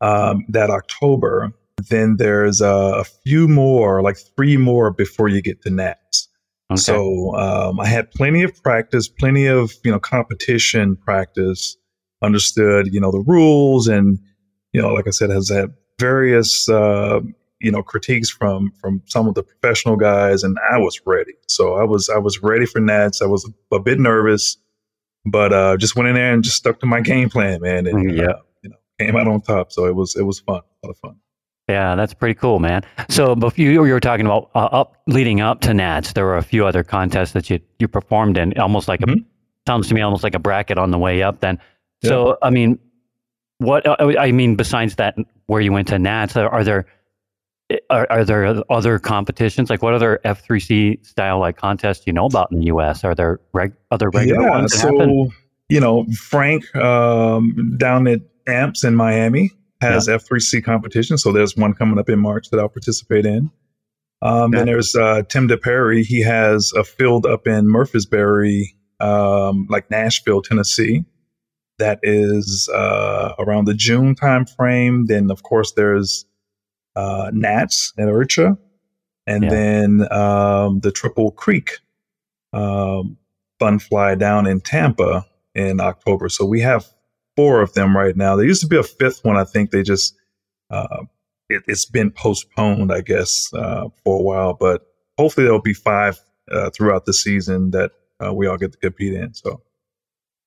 [0.00, 1.52] um, that October.
[1.88, 6.28] Then there's uh, a few more, like three more before you get to Nats.
[6.70, 6.78] Okay.
[6.78, 11.76] So um, I had plenty of practice, plenty of you know competition practice.
[12.22, 14.18] Understood, you know the rules, and
[14.72, 17.20] you know, like I said, has had various uh,
[17.60, 21.32] you know critiques from from some of the professional guys, and I was ready.
[21.48, 23.22] So I was I was ready for Nats.
[23.22, 24.56] I was a, a bit nervous,
[25.24, 28.16] but uh, just went in there and just stuck to my game plan, man, and
[28.16, 28.24] Yeah.
[28.24, 29.72] uh, you know came out on top.
[29.72, 31.16] So it was it was fun, a lot of fun.
[31.68, 32.82] Yeah, that's pretty cool, man.
[33.10, 36.36] So, before you, you were talking about uh, up leading up to Nats, there were
[36.36, 39.24] a few other contests that you you performed in, almost like a Mhm.
[39.68, 41.38] sounds to me almost like a bracket on the way up.
[41.40, 41.60] Then,
[42.02, 42.80] so I mean,
[43.58, 46.86] what uh, I mean besides that, where you went to Nats, are, are there
[47.90, 49.70] are, are there other competitions?
[49.70, 53.04] Like, what other F three C style like contests you know about in the U.S.?
[53.04, 55.30] Are there reg- other regular yeah, ones so happen?
[55.68, 59.50] you know, Frank um, down at Amps in Miami
[59.80, 61.16] has F3C competition.
[61.16, 63.50] So there's one coming up in March that I'll participate in.
[64.20, 64.72] Um, Then Okay.
[64.72, 66.04] there's uh, Tim DePerry.
[66.04, 68.50] He has a field up in Murfreesboro,
[69.00, 71.04] um, like Nashville, Tennessee.
[71.78, 75.06] That is uh, around the June timeframe.
[75.06, 76.26] Then, of course, there's
[76.96, 78.58] uh, Nats at IRCHA,
[79.26, 79.50] and Yeah.
[79.50, 81.78] then um, the Triple Creek
[82.52, 83.16] um,
[83.58, 86.28] Fun Fly down in Tampa in October.
[86.28, 86.86] So we have
[87.36, 88.36] four of them right now.
[88.36, 89.36] There used to be a fifth one.
[89.36, 90.16] I think they just
[90.70, 91.04] uh,
[91.48, 94.54] it, it's been postponed, I guess, uh, for a while.
[94.54, 94.86] But
[95.18, 96.18] hopefully there'll be five
[96.50, 97.92] uh, throughout the season that
[98.24, 99.34] uh, we all get to compete in.
[99.34, 99.62] So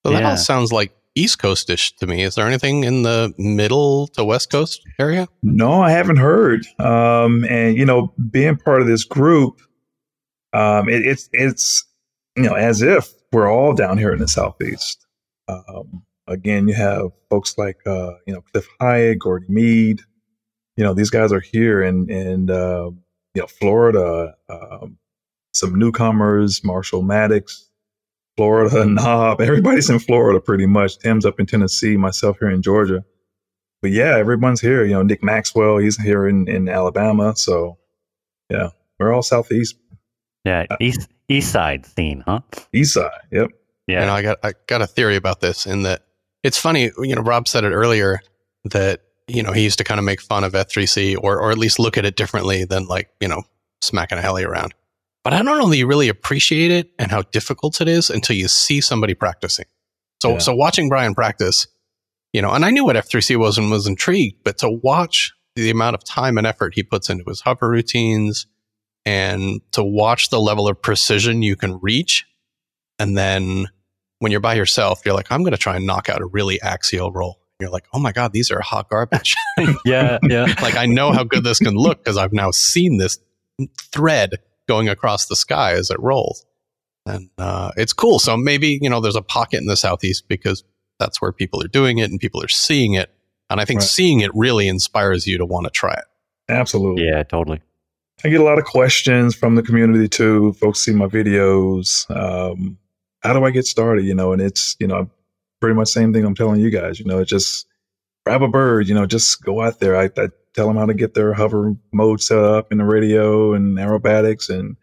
[0.05, 0.29] So that Yeah.
[0.31, 2.23] all sounds like East Coastish to me.
[2.23, 5.27] Is there anything in the middle to West Coast area?
[5.43, 6.65] no, I haven't heard.
[6.79, 9.61] Um, and you know, being part of this group,
[10.53, 11.85] um, it, it's it's
[12.35, 15.05] you know as if we're all down here in the southeast.
[15.47, 20.01] Um, again, you have folks like uh, you know Cliff Hyatt, Gordy Mead.
[20.77, 22.89] You know these guys are here in in uh,
[23.33, 24.35] you know Florida.
[24.49, 24.97] Um,
[25.53, 27.69] some newcomers, Marshall Maddox,
[28.37, 29.41] Florida, Knob.
[29.41, 30.97] Everybody's in Florida pretty much.
[30.99, 31.97] Tim's up in Tennessee.
[31.97, 33.03] Myself here in Georgia.
[33.81, 34.85] But yeah, everyone's here.
[34.85, 37.35] You know, Nick Maxwell, he's here in in Alabama.
[37.35, 37.77] So
[38.49, 38.69] yeah,
[38.99, 39.75] we're all southeast,
[40.45, 42.39] Yeah, uh, east east side scene, huh?
[42.73, 43.11] east side.
[43.31, 43.49] Yep.
[43.87, 46.03] Yeah, You know, I got I got a theory about this in that
[46.43, 46.91] it's funny.
[46.99, 48.21] You know, Rob said it earlier
[48.65, 51.57] that you know he used to kind of make fun of F3C or or at
[51.57, 53.43] least look at it differently than like you know
[53.81, 54.73] smacking a heli around.
[55.23, 58.35] But I don't know that you really appreciate it and how difficult it is until
[58.35, 59.65] you see somebody practicing.
[60.21, 60.37] So Yeah.
[60.39, 61.67] so watching Brian practice,
[62.33, 65.69] you know, and I knew what F3C was and was intrigued, but to watch the
[65.69, 68.47] amount of time and effort he puts into his hover routines
[69.05, 72.25] and to watch the level of precision you can reach
[72.99, 73.67] and then
[74.19, 76.61] when you're by yourself, you're like, I'm going to try and knock out a really
[76.61, 77.41] axial roll.
[77.59, 79.35] You're like, oh my God, these are hot garbage.
[79.85, 80.53] yeah, yeah.
[80.61, 83.19] like, I know how good this can look because I've now seen this
[83.91, 84.35] thread
[84.67, 86.45] going across the sky as it rolls.
[87.05, 88.19] And uh, it's cool.
[88.19, 90.63] So maybe, you know, there's a pocket in the Southeast because
[90.99, 93.09] that's where people are doing it and people are seeing it.
[93.49, 93.89] And I think Right.
[93.89, 96.05] seeing it really inspires you to want to try it.
[96.49, 97.05] Absolutely.
[97.05, 97.61] Yeah, totally.
[98.23, 100.53] I get a lot of questions from the community too.
[100.53, 102.09] Folks see my videos.
[102.15, 102.77] Um,
[103.21, 104.05] how do I get started?
[104.05, 105.09] You know, and it's you know
[105.59, 106.99] pretty much same thing I'm telling you guys.
[106.99, 107.65] You know, just
[108.25, 108.87] grab a bird.
[108.87, 109.97] You know, just go out there.
[109.97, 113.53] I, I tell them how to get their hover mode set up in the radio
[113.53, 114.75] and aerobatics, and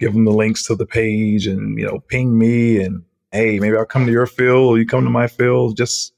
[0.00, 3.02] give them the links to the page, and you know, ping me and
[3.32, 4.74] hey, maybe I'll come to your field.
[4.74, 5.76] or You come to my field.
[5.76, 6.12] Just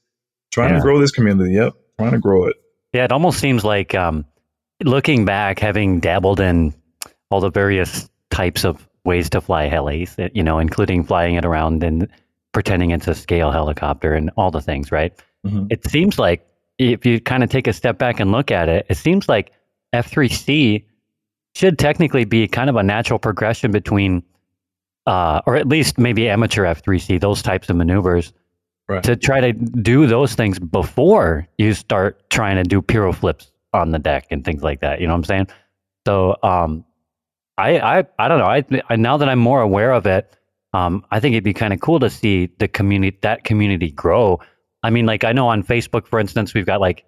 [0.51, 0.77] trying Yeah.
[0.77, 1.53] to grow this community.
[1.55, 2.55] Yep, trying to grow it.
[2.93, 4.23] Yeah, it almost seems like um,
[4.83, 6.73] looking back, having dabbled in
[7.31, 11.45] all the various types of ways to fly helis, eh, you know, including flying it
[11.45, 12.07] around and
[12.53, 15.13] pretending it's a scale helicopter and all the things, right?
[15.45, 15.67] Mhm.
[15.69, 16.46] It seems like
[16.77, 19.51] if you kind of take a step back and look at it, it seems like
[19.93, 20.83] F3C
[21.55, 24.21] should technically be kind of a natural progression between,
[25.07, 28.33] uh, or at least maybe amateur F3C, those types of maneuvers
[28.89, 29.03] Right.
[29.03, 33.91] to try to do those things before you start trying to do pyro flips on
[33.91, 35.01] the deck and things like that.
[35.01, 35.47] You know what I'm saying?
[36.07, 36.85] So, um,
[37.57, 38.45] I, I, I don't know.
[38.45, 40.33] I, I now that I'm more aware of it,
[40.71, 44.39] um, I think it'd be kind of cool to see the community, that community grow.
[44.83, 47.05] I mean, like I know on Facebook, for instance, we've got like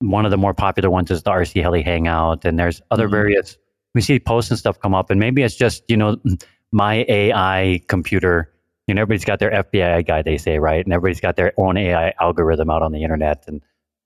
[0.00, 3.10] one of the more popular ones is the RC Heli Hangout, and there's other Mhm.
[3.12, 3.58] various.
[3.94, 6.16] We see posts and stuff come up, and maybe it's just you know
[6.72, 8.52] my AI computer.
[8.86, 10.84] You know, everybody's got their FBI guy, they say, right?
[10.84, 13.60] And everybody's got their own AI algorithm out on the internet and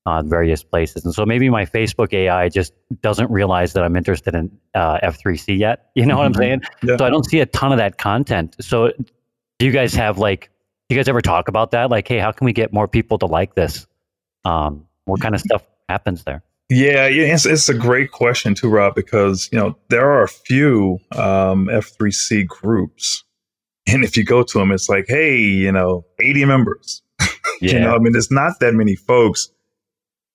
[0.04, 1.06] on various places.
[1.06, 5.58] And so maybe my Facebook AI just doesn't realize that I'm interested in uh, F3C
[5.58, 5.86] yet.
[5.94, 6.38] You know what I'm Mhm.
[6.38, 6.60] saying?
[6.82, 6.96] Yeah.
[6.98, 8.56] So I don't see a ton of that content.
[8.60, 8.90] So
[9.58, 10.50] do you guys have like,
[10.88, 11.90] you guys ever talk about that?
[11.90, 13.86] Like, hey, how can we get more people to like this?
[14.44, 16.42] Um, what kind of stuff happens there?
[16.70, 20.28] Yeah, yeah, it's, it's a great question too, Rob, because you know there are a
[20.28, 23.22] few um, F3C groups,
[23.86, 27.02] and if you go to them, it's like, hey, you know, 80 members.
[27.60, 29.48] You know, I mean, there's not that many folks,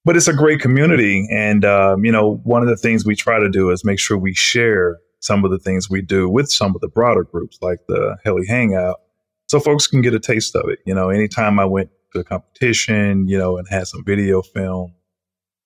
[0.03, 3.37] but it's a great community, and um, you know, one of the things we try
[3.37, 6.73] to do is make sure we share some of the things we do with some
[6.73, 9.01] of the broader groups, like the Heli Hangout,
[9.49, 10.79] so folks can get a taste of it.
[10.85, 14.93] You know, anytime I went to a competition, you know, and had some video film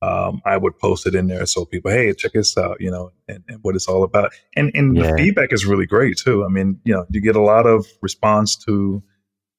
[0.02, 3.12] um, I would post it in there so people, hey, check this out, you know,
[3.28, 4.34] and, and what it's all about.
[4.56, 5.04] And and Yeah.
[5.04, 6.46] the feedback is really great too.
[6.46, 9.04] I mean, you know, you get a lot of response to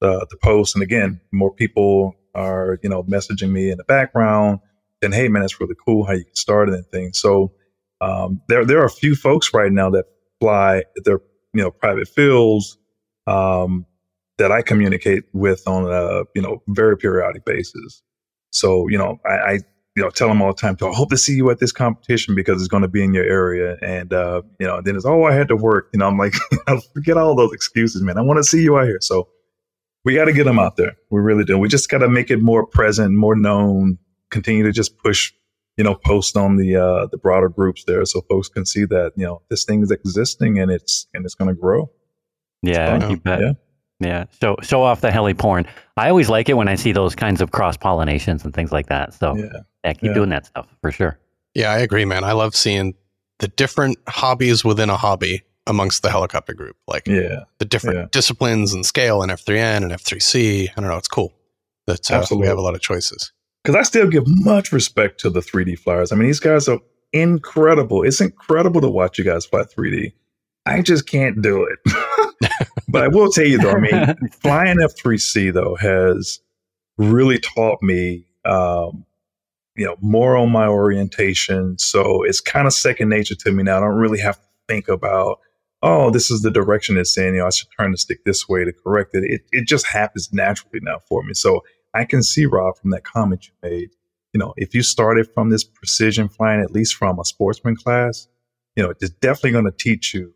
[0.01, 4.61] the the post, and again, more people are you know messaging me in the background.
[5.03, 7.19] Then, hey, man, that's really cool how you get started and things.
[7.21, 7.53] So
[8.01, 10.07] um, there there are a few folks right now that
[10.41, 11.21] fly their
[11.55, 12.79] you know private fields
[13.27, 13.87] um,
[14.39, 18.03] that I communicate with on a you know very periodic basis.
[18.51, 19.53] So you know, I, I
[19.97, 20.77] you know tell them all the time.
[20.83, 23.25] I hope to see you at this competition because it's going to be in your
[23.25, 23.77] area.
[23.83, 25.91] And uh, you know, then it's oh, I had to work.
[25.93, 26.35] You know, I'm like,
[26.95, 28.19] forget all those excuses, man.
[28.19, 28.99] I want to see you out here.
[29.01, 29.29] So
[30.05, 30.97] we got to get them out there.
[31.11, 31.59] We really do.
[31.59, 33.99] We just got to make it more present, more known.
[34.31, 35.33] Continue to just push.
[35.77, 39.11] You know, post on the uh, the broader groups there, so folks can see that
[39.17, 41.91] you know this thing is existing and it's and it's going to grow.
[42.63, 43.41] Yeah, you bet.
[43.41, 43.53] Yeah.
[44.01, 44.25] Yeah.
[44.41, 45.67] So show off the heli porn.
[45.97, 48.87] I always like it when I see those kinds of cross pollinations and things like
[48.87, 49.15] that.
[49.15, 49.45] So yeah,
[49.85, 49.93] Yeah.
[49.93, 50.15] keep Yeah.
[50.15, 51.19] doing that stuff for sure.
[51.55, 52.25] Yeah, I agree, man.
[52.25, 52.95] I love seeing
[53.39, 57.45] the different hobbies within a hobby amongst the helicopter group, like Yeah.
[57.59, 58.07] the different Yeah.
[58.11, 60.69] disciplines and scale and F3N and F3C.
[60.77, 60.97] I don't know.
[60.97, 61.33] It's cool
[61.87, 62.49] That's uh, we Absolutely.
[62.49, 63.33] have a lot of choices.
[63.63, 66.13] because I still give much respect to the 3D flyers.
[66.13, 66.79] I mean, these guys are
[67.13, 68.03] incredible.
[68.03, 70.13] It's incredible to watch you guys fly 3D.
[70.67, 71.79] I just can't do it.
[72.95, 76.41] but I will tell you though, I mean, flying F3C though has
[76.97, 79.05] really taught me, um,
[79.77, 81.77] you know, more on my orientation.
[81.79, 83.79] So it's kind of second nature to me now.
[83.79, 85.41] I don't really have to think about,
[85.83, 87.35] oh, this is the direction it's in.
[87.35, 89.25] You know, I should turn the stick this way to correct it.
[89.25, 91.35] It, it just happens naturally now for me.
[91.35, 91.63] So
[91.93, 93.91] I can see, Rob, from that comment you made,
[94.33, 98.29] you know, if you started from this precision flying, at least from a sportsman class,
[98.77, 100.35] you know, it's definitely going to teach you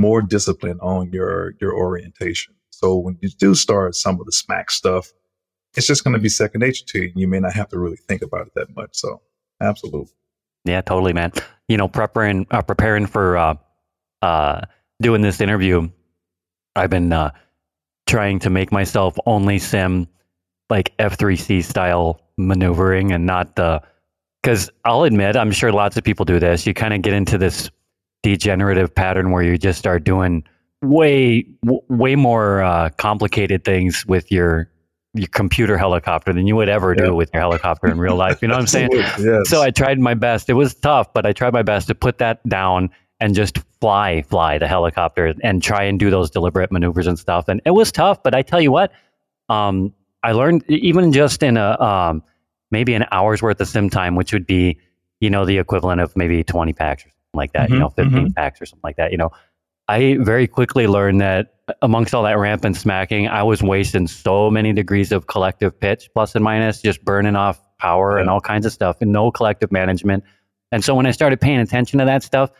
[0.00, 2.54] more discipline on your your orientation.
[2.70, 5.12] So when you do start some of the smack stuff,
[5.76, 7.12] it's just going to be second nature to you.
[7.14, 8.90] You may not have to really think about it that much.
[8.92, 9.20] So
[9.60, 10.12] absolutely.
[10.64, 11.32] Yeah, totally, man.
[11.68, 13.54] You know, preparing uh, preparing for uh,
[14.22, 14.62] uh,
[15.00, 15.88] doing this interview,
[16.74, 17.30] I've been uh,
[18.06, 20.08] trying to make myself only sim
[20.68, 23.82] like F3C style maneuvering and not the.
[24.42, 26.66] Because I'll admit, I'm sure lots of people do this.
[26.66, 27.70] You kind of get into this
[28.22, 30.44] degenerative pattern where you just start doing
[30.82, 34.70] way w- way more uh, complicated things with your
[35.14, 38.40] your computer helicopter than you would ever do with your helicopter in real life.
[38.40, 38.90] You know what I'm saying?
[38.92, 39.48] Yes.
[39.48, 40.48] So I tried my best.
[40.48, 44.22] It was tough, but I tried my best to put that down and just fly,
[44.22, 47.48] fly the helicopter and try and do those deliberate maneuvers and stuff.
[47.48, 48.92] And it was tough, but I tell you what,
[49.48, 49.92] um,
[50.22, 52.22] I learned even just in a um,
[52.70, 54.78] maybe an hour's worth of sim time, which would be
[55.20, 57.04] you know the equivalent of maybe 20 packs.
[57.34, 59.30] Like that, you Mhm, know, 15 packs or something like that, you know.
[59.88, 64.72] I very quickly learned that amongst all that rampant smacking, I was wasting so many
[64.72, 68.72] degrees of collective pitch, plus and minus, just burning off power and all kinds of
[68.72, 70.22] stuff and no collective management.
[70.72, 72.50] And so when I started paying attention to that stuff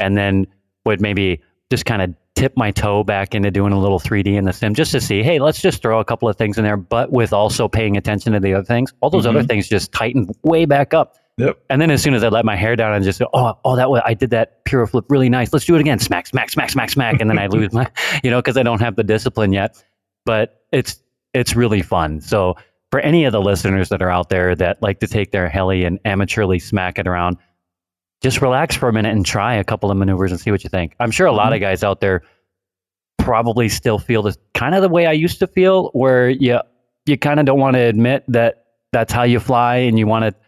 [0.00, 0.46] and then
[0.84, 1.40] would maybe
[1.70, 4.74] just kind of tip my toe back into doing a little 3D in the sim
[4.74, 7.32] just to see, hey, let's just throw a couple of things in there, but with
[7.32, 8.92] also paying attention to the other things.
[9.00, 9.48] All those other Mhm.
[9.48, 11.14] things just tightened way back up.
[11.38, 11.62] Yep.
[11.70, 13.74] And then as soon as I let my hair down and just go, oh, oh,
[13.76, 15.52] that was, I did that pure flip really nice.
[15.52, 15.98] Let's do it again.
[15.98, 17.20] Smack, smack, smack, smack, smack.
[17.20, 17.90] And then I lose my,
[18.22, 19.82] you know, because I don't have the discipline yet.
[20.24, 21.00] But it's
[21.34, 22.20] it's really fun.
[22.20, 22.54] So
[22.90, 25.84] for any of the listeners that are out there that like to take their heli
[25.84, 27.38] and amateurly smack it around,
[28.20, 30.70] just relax for a minute and try a couple of maneuvers and see what you
[30.70, 30.94] think.
[31.00, 31.64] I'm sure a lot of mm-hmm.
[31.64, 32.22] guys out there
[33.18, 36.60] probably still feel this kind of the way I used to feel, where you
[37.06, 40.24] you kind of don't want to admit that that's how you fly and you want
[40.24, 40.41] to.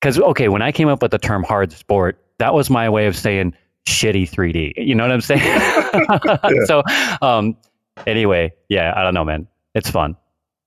[0.00, 3.06] Because okay, when I came up with the term hard sport, that was my way
[3.06, 3.54] of saying
[3.86, 4.74] shitty 3D.
[4.76, 5.60] You know what I'm saying?
[6.66, 6.82] So,
[7.22, 7.56] um,
[8.06, 9.48] anyway, yeah, I don't know, man.
[9.74, 10.16] It's fun.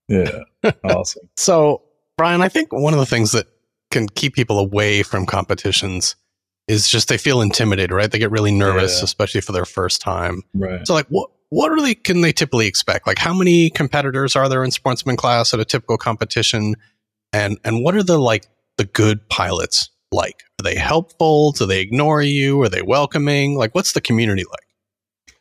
[0.07, 0.39] Yeah.
[0.83, 1.23] Awesome.
[1.37, 1.83] So,
[2.17, 3.47] Brian, I think one of the things that
[3.89, 6.15] can keep people away from competitions
[6.67, 8.09] is just they feel intimidated, right?
[8.11, 9.03] They get really nervous, Yeah.
[9.05, 10.41] especially for their first time.
[10.53, 10.85] Right.
[10.85, 13.05] So, like, what what really can they typically expect?
[13.07, 16.75] Like, how many competitors are there in sportsman class at a typical competition?
[17.33, 18.45] And and what are the like
[18.81, 20.41] the good pilots like?
[20.59, 21.51] Are they helpful?
[21.51, 22.59] Do they ignore you?
[22.63, 23.55] Are they welcoming?
[23.55, 25.35] Like, what's the community like?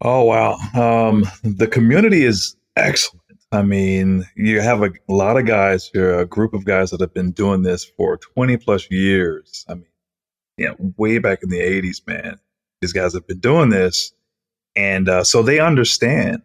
[0.00, 0.52] Oh wow.
[0.74, 3.22] Um, the community is excellent.
[3.50, 7.12] I mean, you have a lot of guys here, a group of guys that have
[7.12, 9.64] been doing this for 20 plus years.
[9.68, 9.86] I mean,
[10.56, 12.38] you know, way back in the 80s, man.
[12.80, 14.12] These guys have been doing this.
[14.76, 16.42] And uh, so they understand,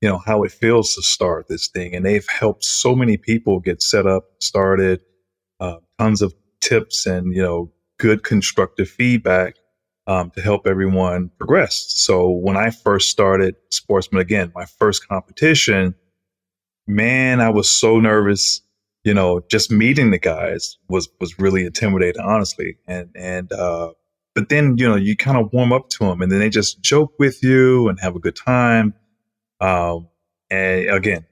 [0.00, 1.94] you know, how it feels to start this thing.
[1.94, 5.00] And they've helped so many people get set up, started,
[6.00, 9.56] tons of tips and, you know, good constructive feedback
[10.06, 11.84] um, to help everyone progress.
[11.88, 15.94] So when I first started Sportsman again, my first competition,
[16.86, 18.62] man, I was so nervous.
[19.04, 22.76] You know, just meeting the guys was was really intimidating, honestly.
[22.86, 23.92] And and uh,
[24.34, 26.82] but then you know you kind of warm up to them, and then they just
[26.82, 28.92] joke with you and have a good time.
[29.60, 30.08] Um,
[30.50, 31.24] and again,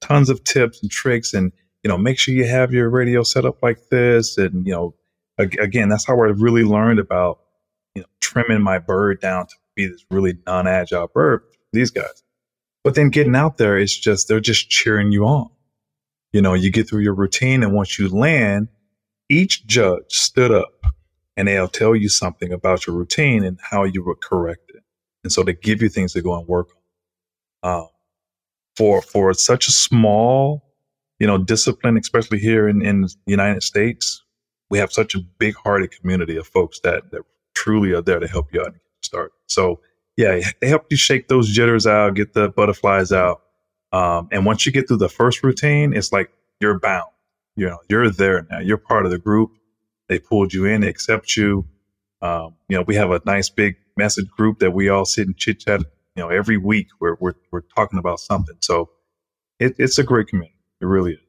[0.00, 1.52] tons of tips and tricks, and
[1.86, 4.92] you know, make sure you have your radio set up like this, and you know,
[5.38, 7.38] ag- again, that's how I really learned about
[7.94, 12.24] you know, trimming my bird down to be this really non-agile bird for these guys.
[12.82, 15.48] But then getting out there, it's just they're just cheering you on.
[16.32, 18.66] You know, you get through your routine, and once you land,
[19.28, 20.86] each judge stood up
[21.36, 24.82] and they'll tell you something about your routine and how you would correct it.
[25.22, 26.70] And so they give you things to go and work
[27.62, 27.74] on.
[27.76, 27.88] Um,
[28.74, 30.65] for for such a small,
[31.18, 34.22] you know, discipline, especially here in, in the United States,
[34.70, 37.22] we have such a big-hearted community of folks that that
[37.54, 39.32] truly are there to help you out and started.
[39.46, 39.80] So
[40.16, 43.42] yeah, they help you shake those jitters out, get the butterflies out.
[43.92, 46.30] Um, and once you get through the first routine, it's like
[46.60, 47.10] you're bound.
[47.54, 48.58] You know, you're there now.
[48.58, 49.52] You're part of the group.
[50.08, 51.66] They pulled you in, they accept you.
[52.22, 55.36] Um, you know, we have a nice big message group that we all sit and
[55.36, 55.80] chit chat.
[56.14, 58.56] You know, every week we're we're we're talking about something.
[58.60, 58.90] So
[59.58, 60.55] it, it's a great community.
[60.80, 61.20] It really is.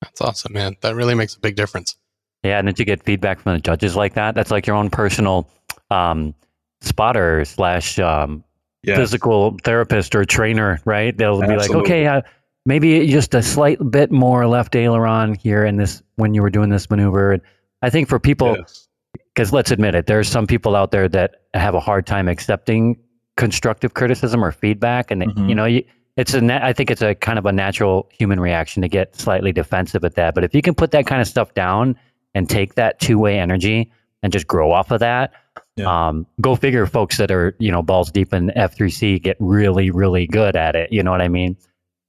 [0.00, 0.76] That's awesome, man.
[0.80, 1.96] That really makes a big difference.
[2.42, 4.90] Yeah, and then you get feedback from the judges like that, that's like your own
[4.90, 5.48] personal
[5.90, 6.34] um,
[6.80, 8.42] spotter slash um,
[8.82, 8.96] Yeah.
[8.96, 11.16] physical therapist or trainer, right?
[11.16, 12.22] They'll be like, okay, uh,
[12.66, 16.68] maybe just a slight bit more left aileron here in this when you were doing
[16.70, 17.32] this maneuver.
[17.32, 17.42] And
[17.82, 18.88] I think for people, Yes.
[19.34, 22.96] because let's admit it, there's some people out there that have a hard time accepting
[23.36, 25.48] constructive criticism or feedback, and Mhm.
[25.48, 25.84] you know, you,
[26.16, 26.40] it's a.
[26.40, 30.04] Na- I think it's a kind of a natural human reaction to get slightly defensive
[30.04, 30.34] at that.
[30.34, 31.96] But if you can put that kind of stuff down
[32.34, 33.90] and take that two way energy
[34.22, 35.32] and just grow off of that,
[35.76, 36.08] Yeah.
[36.08, 36.86] um, go figure.
[36.86, 40.54] Folks that are you know balls deep in F three C get really really good
[40.56, 40.92] at it.
[40.92, 41.56] You know what I mean?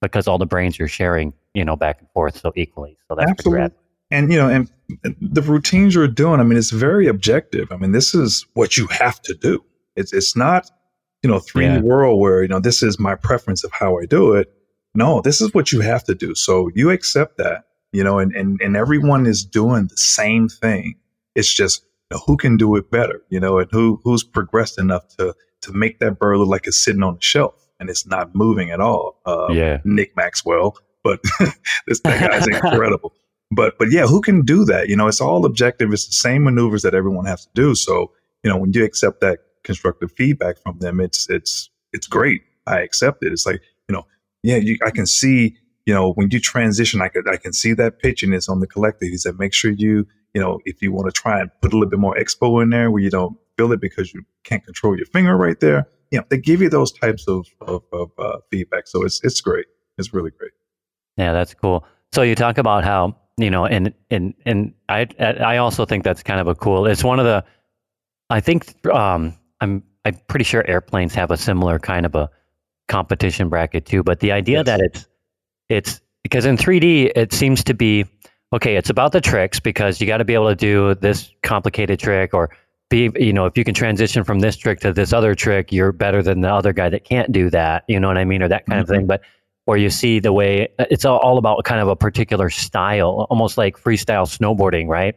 [0.01, 2.97] Because all the brains are sharing, you know, back and forth so equally.
[3.07, 3.31] So that's.
[3.31, 3.69] Absolutely.
[4.11, 4.69] And you know, and
[5.21, 7.71] the routines you're doing, I mean, it's very objective.
[7.71, 9.63] I mean, this is what you have to do.
[9.95, 10.69] It's it's not,
[11.23, 11.81] you know, 3D Yeah.
[11.81, 14.51] world where, you know, this is my preference of how I do it.
[14.93, 16.35] No, this is what you have to do.
[16.35, 20.95] So you accept that, you know, and and, and everyone is doing the same thing.
[21.35, 21.81] It's just
[22.11, 25.33] you know, who can do it better, you know, and who who's progressed enough to
[25.61, 28.69] to make that bird look like it's sitting on the shelf and it's not moving
[28.71, 29.19] at all.
[29.25, 29.79] Uh, Yeah.
[29.85, 31.21] Nick Maxwell, but
[31.87, 33.13] this guy's incredible.
[33.49, 34.89] But but yeah, who can do that?
[34.89, 35.91] You know, it's all objective.
[35.93, 37.73] It's the same maneuvers that everyone has to do.
[37.75, 38.11] So
[38.43, 42.41] you know, when you accept that constructive feedback from them, it's it's it's great.
[42.67, 43.31] I accept it.
[43.31, 44.07] It's like you know,
[44.43, 47.73] yeah, you, I can see you know, when you transition, I could I can see
[47.73, 49.09] that pitchiness on the collective.
[49.09, 51.77] He said, make sure you, you know, if you want to try and put a
[51.77, 54.95] little bit more expo in there where you don't feel it because you can't control
[54.95, 55.87] your finger right there.
[56.11, 58.87] You know, they give you those types of of, of uh, feedback.
[58.87, 59.65] So it's it's great.
[59.97, 60.51] It's really great.
[61.17, 61.85] Yeah, that's cool.
[62.13, 66.23] So you talk about how you know, and and and I I also think that's
[66.23, 66.85] kind of a cool.
[66.85, 67.43] It's one of the,
[68.29, 69.33] I think um,
[69.63, 72.29] I'm I'm pretty sure airplanes have a similar kind of a
[72.89, 74.03] competition bracket too.
[74.03, 74.65] But the idea Yes.
[74.65, 75.07] that it's
[75.69, 78.05] it's because in 3D it seems to be
[78.51, 78.75] okay.
[78.75, 82.33] It's about the tricks because you got to be able to do this complicated trick
[82.33, 82.49] or
[82.89, 85.91] be you know if you can transition from this trick to this other trick, you're
[85.93, 87.85] better than the other guy that can't do that.
[87.87, 89.07] You know what I mean, or that kind of thing.
[89.07, 89.21] But
[89.65, 93.77] or you see the way it's all, about kind of a particular style, almost like
[93.77, 95.15] freestyle snowboarding, right?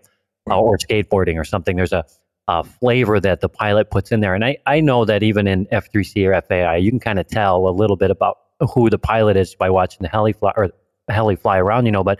[0.48, 1.74] Uh, or skateboarding or something.
[1.74, 2.04] There's a,
[2.48, 4.34] a flavor that the pilot puts in there.
[4.34, 7.68] And I, I know that even in F3C or FAI, you can kind of tell
[7.68, 8.38] a little bit about
[8.72, 10.70] who the pilot is by watching the heli fly or
[11.08, 12.18] heli fly around, you know, but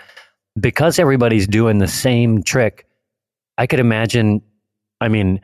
[0.59, 2.87] because everybody's doing the same trick,
[3.59, 4.43] I could imagine,
[5.01, 5.41] I mean,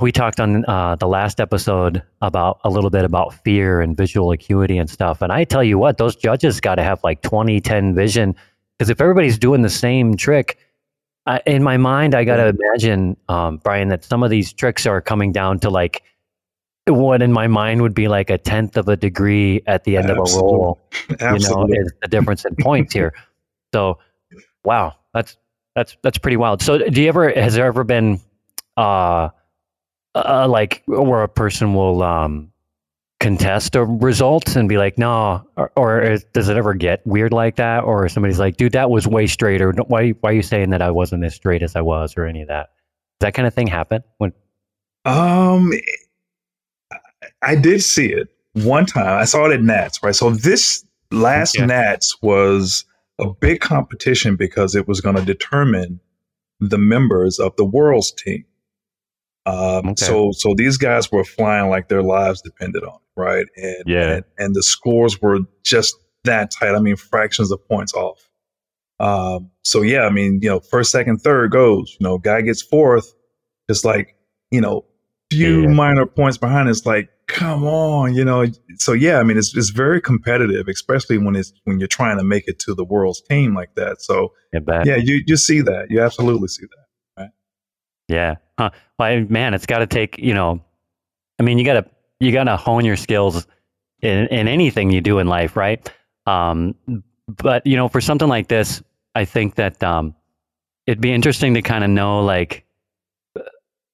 [0.00, 4.30] we talked on uh, the last episode about a little bit about fear and visual
[4.30, 5.22] acuity and stuff.
[5.22, 8.36] And I tell you what, those judges got to have like 20, 10 vision.
[8.78, 10.58] Because if everybody's doing the same trick,
[11.26, 14.86] I, in my mind, I got to imagine, um, Brian, that some of these tricks
[14.86, 16.02] are coming down to like
[16.86, 20.10] what in my mind would be like a tenth of a degree at the end
[20.10, 20.52] of a Absolutely.
[20.52, 20.80] roll.
[21.08, 21.78] You know, Absolutely.
[21.78, 23.14] is the difference in points here.
[23.74, 24.00] So,
[24.64, 25.38] wow, that's
[25.74, 26.60] that's that's pretty wild.
[26.60, 28.20] So, do you ever has there ever been
[28.76, 29.30] uh,
[30.14, 32.51] uh like where a person will um
[33.22, 37.32] contest a result and be like, no, or, or is, does it ever get weird
[37.32, 39.72] like that, or somebody's like, dude, that was way straighter.
[39.86, 42.42] Why why are you saying that I wasn't as straight as I was, or any
[42.42, 42.70] of that?
[43.20, 44.32] Does that kind of thing happen when?
[45.04, 45.72] Um,
[47.42, 49.18] I- did see it one time.
[49.18, 50.14] I saw it at Nats, right?
[50.14, 51.66] So this last Yeah.
[51.66, 52.84] Nats was
[53.18, 56.00] a big competition because it was going to determine
[56.60, 58.44] the members of the world's team.
[59.46, 60.04] Um, Okay.
[60.04, 63.46] So, so these guys were flying like their lives depended on it, right?
[63.56, 64.10] And Yeah.
[64.16, 65.94] and, and the scores were just
[66.24, 66.74] that tight.
[66.74, 68.28] I mean, fractions of points off.
[69.00, 71.96] Um, so yeah, I mean, you know, first, second, third goes.
[71.98, 73.12] You know, guy gets fourth.
[73.68, 74.16] It's like
[74.50, 74.84] you know,
[75.32, 75.68] few Yeah.
[75.68, 76.68] minor points behind.
[76.68, 78.44] It's like, come on, you know.
[78.76, 82.24] So yeah, I mean, it's it's very competitive, especially when it's when you're trying to
[82.24, 84.02] make it to the world's team like that.
[84.02, 85.86] So yeah, you you see that.
[85.90, 87.22] You absolutely see that.
[87.22, 87.30] Right?
[88.08, 88.34] Yeah.
[88.58, 88.70] Huh.
[88.98, 90.62] Well, I- man, it's got to take, you know,
[91.40, 91.90] I mean, you got to,
[92.22, 93.46] you got to hone your skills
[94.00, 95.90] in, in anything you do in life, right?
[96.26, 96.74] Um,
[97.26, 98.82] but, you know, for something like this,
[99.14, 100.14] I think that um,
[100.86, 102.64] it'd be interesting to kind of know, like,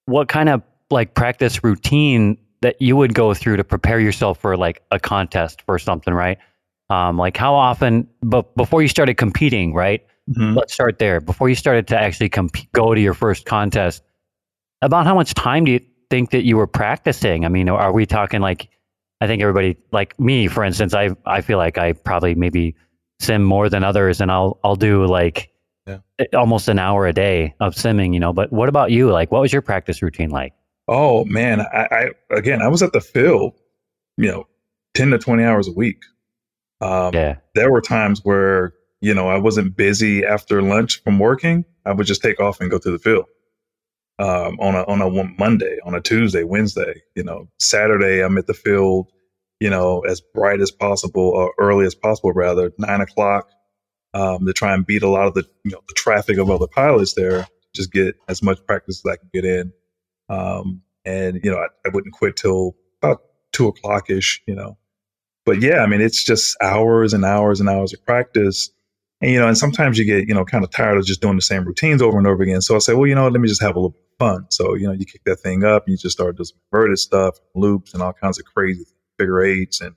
[0.05, 4.57] what kind of like practice routine that you would go through to prepare yourself for
[4.57, 6.39] like a contest for something, right?
[6.91, 10.05] Um, like how often, but before you started competing, right?
[10.55, 11.21] let's start there.
[11.21, 14.03] Before you started to actually comp- go to your first contest,
[14.83, 15.81] about how much time do you
[16.11, 17.45] think that you were practicing?
[17.45, 18.69] I mean, are we talking like?
[19.21, 22.75] I think everybody, like me, for instance, I I feel like I probably maybe
[23.21, 25.51] sim more than others, and I'll I'll do like
[25.87, 25.99] Yeah.
[26.35, 28.15] almost an hour a day of simming.
[28.15, 29.11] You know, but what about you?
[29.11, 30.53] Like, what was your practice routine like?
[30.87, 33.55] Oh man, I, I again, I was at the field,
[34.17, 34.47] you know,
[34.95, 36.03] ten to twenty hours a week.
[36.81, 41.65] Um, Yeah, There were times where you know I wasn't busy after lunch from working.
[41.85, 43.25] I would just take off and go to the field
[44.19, 47.03] um, on a on a Monday, on a Tuesday, Wednesday.
[47.15, 49.11] You know, Saturday I'm at the field.
[49.61, 53.49] You know, as bright as possible, or early as possible, rather nine o'clock,
[54.15, 56.69] um, to try and beat a lot of the you know the traffic of other
[56.69, 57.47] pilots there.
[57.75, 59.73] Just get as much practice as I can get in.
[60.29, 63.23] Um, and you know, I, I wouldn't quit till about
[63.53, 64.43] two o'clock ish.
[64.47, 64.79] You know,
[65.45, 68.71] but yeah, I mean, it's just hours and hours and hours of practice.
[69.21, 71.37] And you know, and sometimes you get you know kind of tired of just doing
[71.37, 72.61] the same routines over and over again.
[72.63, 74.47] So I say, well, you know, let me just have a little fun.
[74.51, 76.99] So you know, you kick that thing up, and you just start doing some inverted
[76.99, 78.85] stuff, loops, and all kinds of crazy
[79.19, 79.95] figure eights, and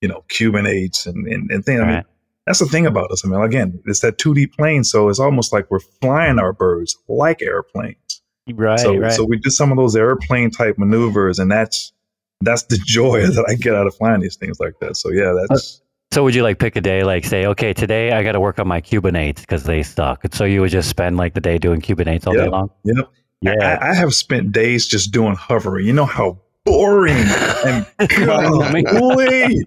[0.00, 1.80] you know, Cuban eights, and and, and things.
[1.80, 2.06] I mean, Right.
[2.46, 3.24] that's the thing about us.
[3.24, 6.98] I mean, again, it's that 2D plane, so it's almost like we're flying our birds
[7.08, 8.22] like airplanes.
[8.52, 9.12] right, so, right.
[9.12, 11.92] so we did some of those airplane type maneuvers, and that's
[12.42, 14.96] that's the joy that I get out of flying these things like that.
[14.96, 15.79] So yeah, uh, that's
[16.12, 18.58] So would you like pick a day, like say, okay, today I got to work
[18.58, 20.24] on my Cuban eights because they suck.
[20.34, 22.44] So you would just spend like the day doing Cuban eights all Yeah.
[22.46, 22.70] day long.
[22.84, 23.08] know,
[23.42, 23.78] Yeah.
[23.80, 25.78] I, I have spent days just doing hover.
[25.78, 27.14] You know how boring
[27.64, 27.86] and
[28.86, 29.64] golly,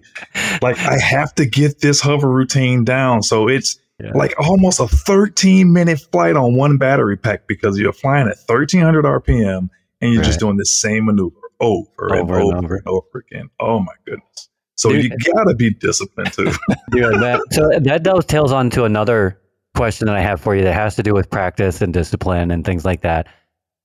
[0.60, 3.22] like I have to get this hover routine down.
[3.22, 4.12] So it's Yeah.
[4.14, 9.06] like almost a 13 minute flight on one battery pack because you're flying at 1300
[9.06, 9.70] RPM
[10.02, 12.74] and you're just doing the same maneuver over, and Over and over.
[12.76, 13.48] and over again.
[13.58, 14.50] Oh my goodness.
[14.76, 15.04] So Dude.
[15.04, 16.44] you gotta be disciplined too.
[16.90, 19.40] Dude, that, so that dovetails on to another
[19.74, 22.64] question that I have for you that has to do with practice and discipline and
[22.64, 23.28] things like that.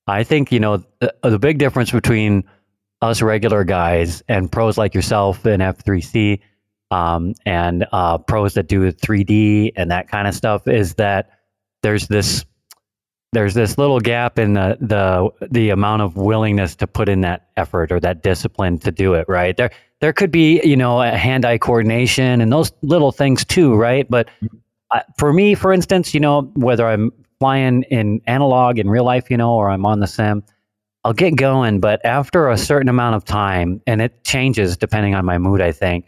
[0.06, 2.44] I think, you know, the, the big difference between
[3.02, 6.40] us regular guys and pros like yourself in F3C
[6.90, 11.30] um, and uh, pros that do 3D and that kind of stuff is that
[11.82, 12.44] there's this
[13.32, 17.48] there's this little gap in the the the amount of willingness to put in that
[17.56, 19.56] effort or that discipline to do it right?
[19.56, 19.70] There
[20.00, 24.08] there could be you know a hand-eye coordination and those little things too right?
[24.10, 24.28] But
[24.90, 29.30] uh, for me for instance you know whether i'm flying in analog in real life
[29.30, 30.42] you know or i'm on the sim
[31.04, 35.24] i'll get going but after a certain amount of time and it changes depending on
[35.24, 36.06] my mood i think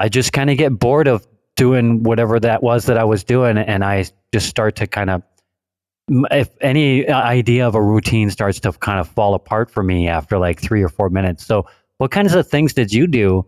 [0.00, 3.56] i just kind of get bored of doing whatever that was that i was doing
[3.56, 5.22] and i just start to kind of
[6.08, 10.08] if any uh, idea of a routine starts to kind of fall apart for me
[10.08, 11.44] after like three or four minutes.
[11.44, 11.66] So,
[11.98, 13.46] what kinds of things did you do?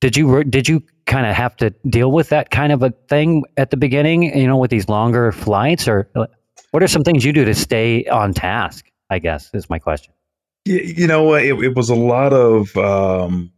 [0.00, 3.44] Did you did you kind of have to deal with that kind of a thing
[3.56, 4.22] at the beginning?
[4.36, 6.26] You know, with these longer flights, or uh,
[6.70, 8.90] what are some things you do to stay on task?
[9.10, 10.12] I guess is my question.
[10.64, 11.34] you, you know?
[11.34, 13.50] It, it was a lot of um,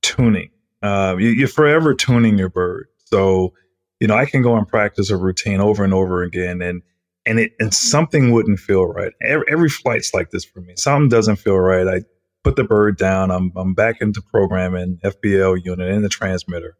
[0.00, 0.50] tuning.
[0.82, 2.86] Uh, you, you're forever tuning your bird.
[3.04, 3.52] So,
[4.00, 6.82] you know, I can go and practice a routine over and over again, and
[7.26, 9.12] and it and something wouldn't feel right.
[9.22, 10.74] Every, every flight's like this for me.
[10.76, 11.86] Something doesn't feel right.
[11.86, 12.00] I
[12.42, 13.30] put the bird down.
[13.30, 16.76] I'm I'm back into programming FBL unit in the transmitter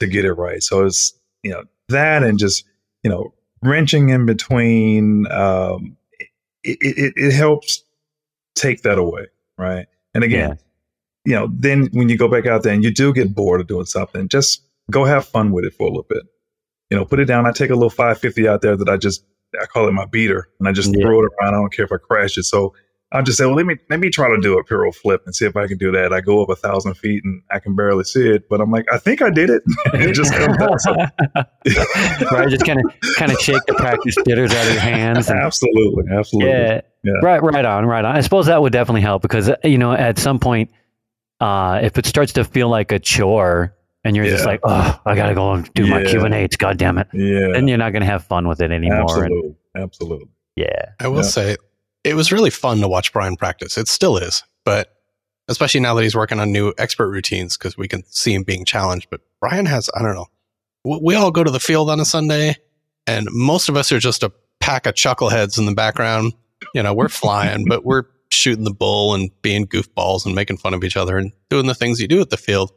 [0.00, 0.62] to get it right.
[0.62, 1.12] So it's
[1.42, 2.64] you know that and just
[3.02, 5.30] you know wrenching in between.
[5.30, 5.96] Um,
[6.66, 7.84] it, it, it helps
[8.54, 9.26] take that away,
[9.58, 9.86] right?
[10.14, 10.58] And again,
[11.26, 13.66] you know, then when you go back out there and you do get bored of
[13.66, 16.22] doing something, just go have fun with it for a little bit.
[16.94, 17.46] You know, put it down.
[17.46, 19.24] I take a little 550 out there that I just
[19.60, 21.02] I call it my beater, and I just Yeah.
[21.04, 21.54] throw it around.
[21.54, 22.42] I don't care if I crash it.
[22.44, 22.74] So
[23.12, 25.34] I'll just say, well, let me let me try to do a piro flip and
[25.34, 26.12] see if I can do that.
[26.12, 28.86] I go up a thousand feet and I can barely see it, but I'm like,
[28.92, 29.62] I think I did it.
[29.94, 30.80] it just comes out.
[30.80, 30.94] So,
[32.32, 35.28] right, just kind of kind of shake the practice jitters out of your hands.
[35.30, 36.50] And, absolutely, absolutely.
[36.50, 37.12] yeah, Yeah.
[37.22, 38.16] right, right on, right on.
[38.16, 40.70] I suppose that would definitely help because uh, you know at some point,
[41.40, 45.14] uh, if it starts to feel like a chore and you're just like, oh, I
[45.14, 46.10] gotta go and do my Yeah.
[46.10, 49.24] Cuban eights, god damn it, Yeah, then you're not gonna have fun with it anymore.
[49.24, 50.28] And, absolutely, absolutely.
[50.56, 51.22] yeah, I will Yeah.
[51.22, 51.56] say
[52.04, 53.78] it was really fun to watch Brian practice.
[53.78, 54.90] It still is, but
[55.48, 58.64] especially now that he's working on new expert routines because we can see him being
[58.64, 59.08] challenged.
[59.10, 60.26] But Brian has, I don't know,
[60.84, 62.56] we we all go to the field on a Sunday,
[63.06, 66.32] and most of us are just a pack of chuckleheads in the background.
[66.74, 70.72] You know, we're flying, but we're shooting the bull and being goofballs and making fun
[70.74, 72.72] of each other and doing the things you do at the field.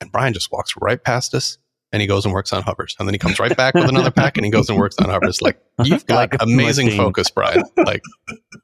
[0.00, 1.58] And Brian just walks right past us
[1.92, 2.94] and he goes and works on hovers.
[2.98, 5.08] And then he comes right back with another pack and he goes and works on
[5.08, 5.42] hovers.
[5.42, 7.62] Like, you've got Like amazing focus, Brian.
[7.76, 8.02] Like,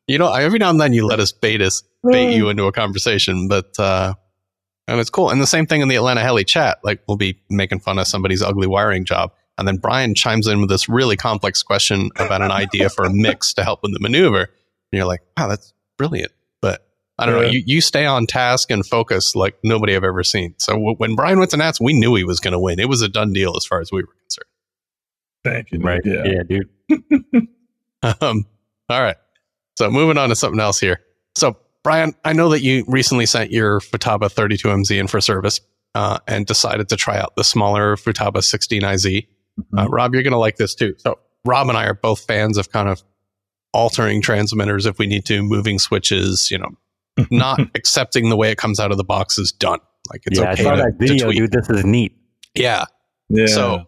[0.06, 2.72] you know, every now and then you let us bait us, bait you into a
[2.72, 4.14] conversation, but, uh,
[4.88, 5.30] and it's cool.
[5.30, 6.78] And the same thing in the Atlanta Heli chat.
[6.84, 9.32] Like, we'll be making fun of somebody's ugly wiring job.
[9.58, 13.10] And then Brian chimes in with this really complex question about an idea for a
[13.12, 14.42] mix to help with the maneuver.
[14.42, 14.48] And
[14.92, 16.30] you're like, wow, that's brilliant.
[17.18, 17.48] But I don't know.
[17.48, 20.54] You, you stay on task and focus like nobody I've ever seen.
[20.58, 22.78] So w- when Brian went to Nats, we knew he was going to win.
[22.78, 24.46] It was a done deal as far as we were concerned.
[25.44, 25.78] Thank you.
[25.80, 26.24] Right, Yeah.
[26.24, 26.68] yeah, dude.
[28.20, 28.44] Um,
[28.88, 29.16] all right.
[29.78, 31.00] So moving on to something else here.
[31.34, 35.60] So Brian, I know that you recently sent your Futaba 32MZ in for service
[35.94, 39.26] uh, and decided to try out the smaller Futaba 16IZ.
[39.76, 40.94] Uh, Rob, you're going to like this too.
[40.98, 43.02] So Rob and I are both fans of kind of
[43.72, 46.70] altering transmitters if we need to, moving switches, you know,
[47.30, 49.80] not accepting the way it comes out of the box is done.
[50.10, 51.52] Like it's yeah, okay I saw to, that to video, dude.
[51.52, 52.16] This is neat.
[52.54, 52.84] Yeah.
[53.28, 53.46] Yeah.
[53.46, 53.86] So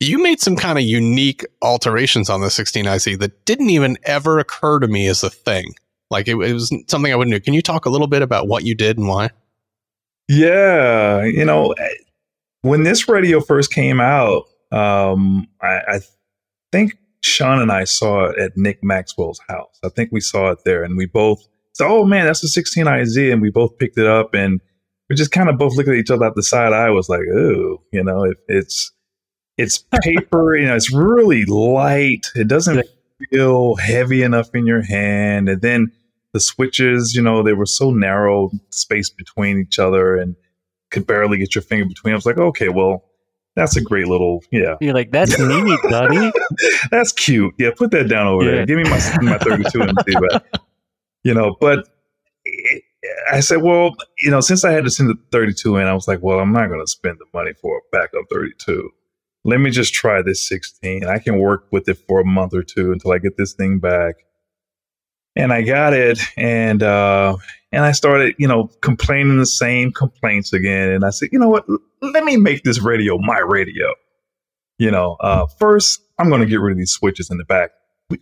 [0.00, 4.78] you made some kind of unique alterations on the 16IZ that didn't even ever occur
[4.78, 5.74] to me as a thing.
[6.10, 7.40] Like it, it was something I wouldn't do.
[7.40, 9.30] Can you talk a little bit about what you did and why?
[10.28, 11.74] Yeah, you know,
[12.62, 16.00] when this radio first came out, um, I, I
[16.72, 19.78] think Sean and I saw it at Nick Maxwell's house.
[19.84, 21.46] I think we saw it there, and we both
[21.80, 24.60] said, "Oh man, that's a 16IZ," and we both picked it up, and
[25.08, 26.90] we just kind of both looked at each other out the side eye.
[26.90, 28.92] Was like, "Oh, you know, it, it's
[29.58, 32.26] it's paper, you know, it's really light.
[32.34, 32.86] It doesn't
[33.30, 35.92] feel heavy enough in your hand, and then."
[36.32, 40.36] the switches, you know, they were so narrow space between each other and
[40.92, 42.12] could barely get your finger between.
[42.12, 43.02] I was like, okay, well,
[43.56, 46.30] that's a great little, yeah, You're like, that's neat, buddy.
[46.92, 47.52] that's cute.
[47.58, 48.50] Yeah, put that down over Yeah.
[48.58, 48.66] there.
[48.66, 50.44] Give me my my 32 MZ back.
[51.24, 51.88] You know, but
[52.44, 52.82] it,
[53.32, 56.08] I said, well, you know, since I had to send the 32 in, I was
[56.08, 58.90] like, well, I'm not going to spend the money for a backup 32.
[59.44, 61.06] Let me just try this 16.
[61.06, 63.78] I can work with it for a month or two until I get this thing
[63.78, 64.16] back.
[65.36, 67.36] and I got it, and uh,
[67.72, 70.90] and I started, you know, complaining the same complaints again.
[70.90, 71.66] And I said, you know what?
[72.02, 73.94] Let me make this radio my radio.
[74.78, 77.70] You know, uh, first I'm going to get rid of these switches in the back.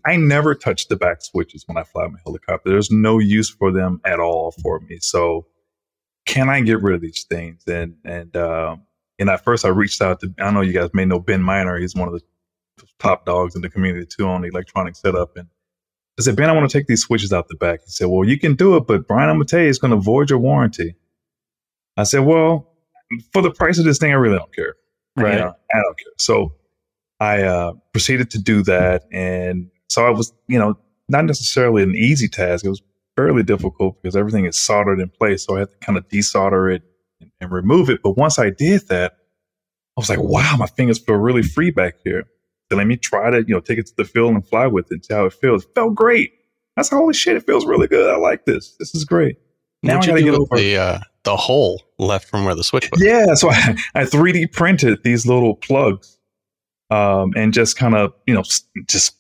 [0.05, 2.71] I never touch the back switches when I fly my helicopter.
[2.71, 4.99] There's no use for them at all for me.
[5.01, 5.47] So
[6.27, 7.63] can I get rid of these things?
[7.67, 8.77] And and uh,
[9.19, 11.79] and at first I reached out to I know you guys may know Ben Miner.
[11.79, 12.21] He's one of the
[12.99, 15.37] top dogs in the community too on the electronic setup.
[15.37, 15.49] And
[16.19, 17.81] I said, Ben, I want to take these switches out the back.
[17.85, 20.39] He said, Well, you can do it, but Brian, tell you, it's gonna void your
[20.39, 20.97] warranty.
[21.97, 22.73] I said, Well,
[23.33, 24.75] for the price of this thing, I really don't care.
[25.17, 25.39] Right.
[25.39, 26.13] Know, I don't care.
[26.19, 26.55] So
[27.21, 30.77] I uh, proceeded to do that, and so I was, you know,
[31.09, 32.65] not necessarily an easy task.
[32.65, 32.83] It was
[33.17, 35.45] fairly difficult because everything is soldered in place.
[35.45, 36.83] So I had to kind of desolder it
[37.21, 38.01] and, and remove it.
[38.03, 41.97] But once I did that, I was like, wow, my fingers feel really free back
[42.05, 42.25] here.
[42.71, 44.87] So let me try to, you know, take it to the field and fly with
[44.87, 45.65] it and see how it feels.
[45.65, 46.33] It felt great.
[46.77, 48.09] I said, holy shit, it feels really good.
[48.09, 48.77] I like this.
[48.79, 49.37] This is great.
[49.83, 52.91] Now What'd I gotta get over the uh, the hole left from where the switch
[52.91, 53.03] was.
[53.03, 56.19] yeah, so I, I 3D printed these little plugs,
[56.91, 58.43] um, and just kind of you know
[58.87, 59.15] just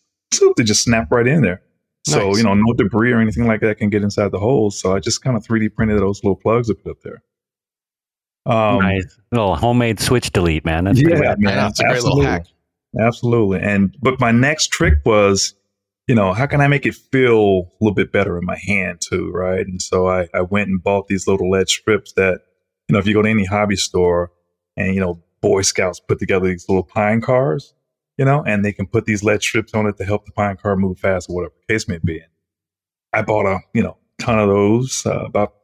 [0.56, 1.62] they just snap right in there.
[2.06, 2.38] So Nice.
[2.38, 4.78] you know no debris or anything like that can get inside the holes.
[4.78, 7.22] So I just kind of 3D printed those little plugs to put up there.
[8.46, 10.84] Um, nice little homemade switch delete, man.
[10.84, 11.38] That's yeah, rad.
[11.40, 12.46] man, Yeah, it's a great little hack.
[12.98, 13.60] Absolutely.
[13.60, 15.54] And but my next trick was,
[16.06, 19.00] you know, how can I make it feel a little bit better in my hand
[19.00, 19.66] too, right?
[19.66, 22.40] And so I, I went and bought these little lead strips that,
[22.88, 24.32] you know, if you go to any hobby store
[24.76, 27.74] and, you know, Boy Scouts put together these little pine cars,
[28.18, 30.56] you know, and they can put these lead strips on it to help the pine
[30.56, 32.20] car move fast or whatever the case may be.
[33.12, 35.54] I bought a, you know, ton of those, uh, about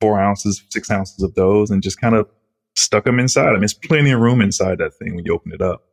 [0.00, 2.28] four ounces, six ounces of those, and just kind of
[2.76, 3.48] stuck them inside.
[3.48, 5.84] I mean, there's plenty of room inside that thing when you open it up.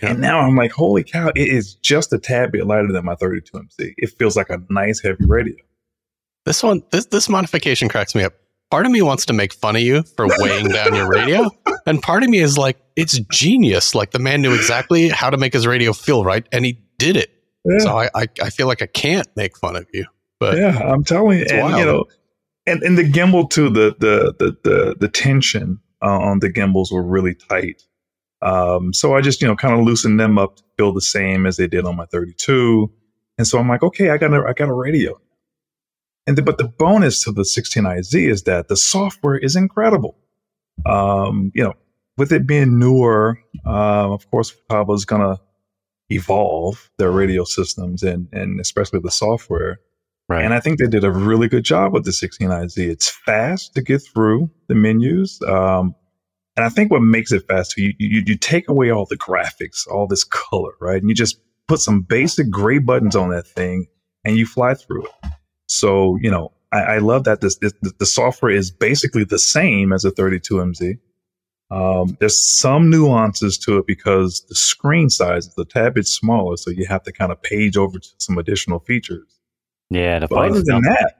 [0.00, 0.10] Yeah.
[0.10, 3.16] And now I'm like, holy cow, it is just a tad bit lighter than my
[3.16, 3.94] 32MZ.
[3.96, 5.56] It feels like a nice heavy radio.
[6.44, 8.32] This one, this this modification cracks me up.
[8.70, 11.50] Part of me wants to make fun of you for weighing down your radio,
[11.86, 13.94] and part of me is like, it's genius.
[13.94, 17.16] Like the man knew exactly how to make his radio feel right, and he did
[17.16, 17.30] it.
[17.64, 20.06] Yeah, So I, I, I feel like I can't make fun of you.
[20.40, 21.46] But yeah I'm telling you.
[21.50, 21.78] And, wild.
[21.78, 22.04] you know,
[22.66, 26.92] and, and the gimbal too, the, the, the, the, the tension uh, on the gimbals
[26.92, 27.82] were really tight.
[28.40, 31.44] Um, so I just, you know, kind of loosened them up to feel the same
[31.46, 32.92] as they did on my 32.
[33.36, 35.20] And so I'm like, okay, I got a, I got a radio.
[36.28, 40.14] And the, but the bonus to the 16IZ is that the software is incredible.
[40.84, 41.72] Um, you know,
[42.18, 44.52] with it being newer, um, of course,
[44.90, 45.40] is going to
[46.10, 49.80] evolve their radio systems and, and especially the software.
[50.28, 50.44] Right.
[50.44, 52.76] And I think they did a really good job with the 16IZ.
[52.76, 55.40] It's fast to get through the menus.
[55.48, 55.94] Um,
[56.58, 59.88] and I think what makes it fast, you, you, you take away all the graphics,
[59.90, 61.00] all this color, right?
[61.00, 63.86] And you just put some basic gray buttons on that thing
[64.26, 65.30] and you fly through it.
[65.68, 69.92] So, you know, I, I love that this, this, the software is basically the same
[69.92, 70.98] as a 32MZ.
[71.70, 76.56] Um, there's some nuances to it because the screen size is a tad bit smaller.
[76.56, 79.38] So you have to kind of page over to some additional features.
[79.90, 81.14] yeah, the But other than that,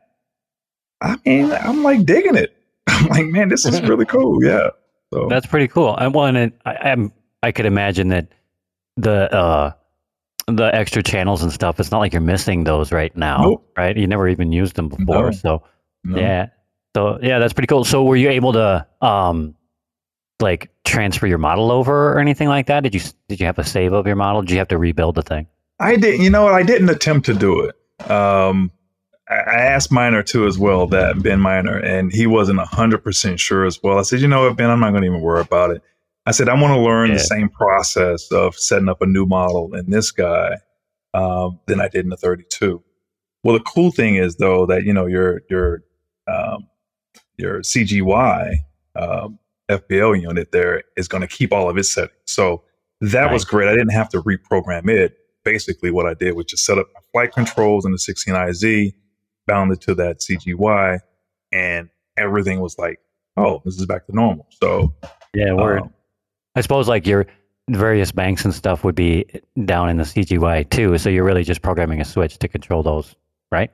[1.00, 2.56] I mean, I'm like digging it.
[2.86, 4.42] I'm like, man, this is really cool.
[4.42, 4.70] Yeah.
[5.12, 5.94] So That's pretty cool.
[5.96, 7.12] I and I, I'm
[7.42, 8.28] I could imagine that
[8.96, 9.72] the uh
[10.48, 11.78] the extra channels and stuff.
[11.78, 13.70] It's not like you're missing those right now, Nope.
[13.76, 13.96] right?
[13.96, 15.30] You never even used them before, No.
[15.30, 15.62] so
[16.04, 16.18] no.
[16.18, 16.46] yeah.
[16.96, 17.84] So yeah, that's pretty cool.
[17.84, 19.54] So were you able to um
[20.40, 22.82] like transfer your model over or anything like that?
[22.82, 24.42] Did you did you have a save of your model?
[24.42, 25.46] Did you have to rebuild the thing?
[25.78, 26.20] I did.
[26.20, 26.54] You know what?
[26.54, 28.10] I didn't attempt to do it.
[28.10, 28.70] Um,
[29.28, 30.86] I, asked Miner too as well.
[30.86, 33.98] That Ben Miner, and he wasn't hundred percent sure as well.
[33.98, 35.82] I said, you know what, Ben, I'm not going to even worry about it.
[36.28, 39.74] I said, I want to learn the same process of setting up a new model
[39.74, 40.56] in this guy
[41.14, 42.84] um, than I did in the 32.
[43.42, 45.84] Well, the cool thing is though that you know your your
[46.26, 46.68] um,
[47.38, 48.56] your CGY
[48.94, 49.38] um,
[49.70, 52.12] FBL unit there is going to keep all of its settings.
[52.26, 52.62] So
[53.00, 53.68] that was great.
[53.68, 55.16] I didn't have to reprogram it.
[55.44, 58.92] Basically, what I did was just set up my flight controls in the 16IZ,
[59.46, 60.98] bound it to that CGY,
[61.52, 61.88] and
[62.18, 62.98] everything was like,
[63.38, 64.46] oh, this is back to normal.
[64.62, 64.92] So,
[65.32, 65.82] Yeah, word.
[65.82, 65.94] um,
[66.58, 67.24] I suppose like your
[67.70, 69.24] various banks and stuff would be
[69.64, 70.98] down in the CGY too.
[70.98, 73.14] So you're really just programming a switch to control those,
[73.52, 73.70] right?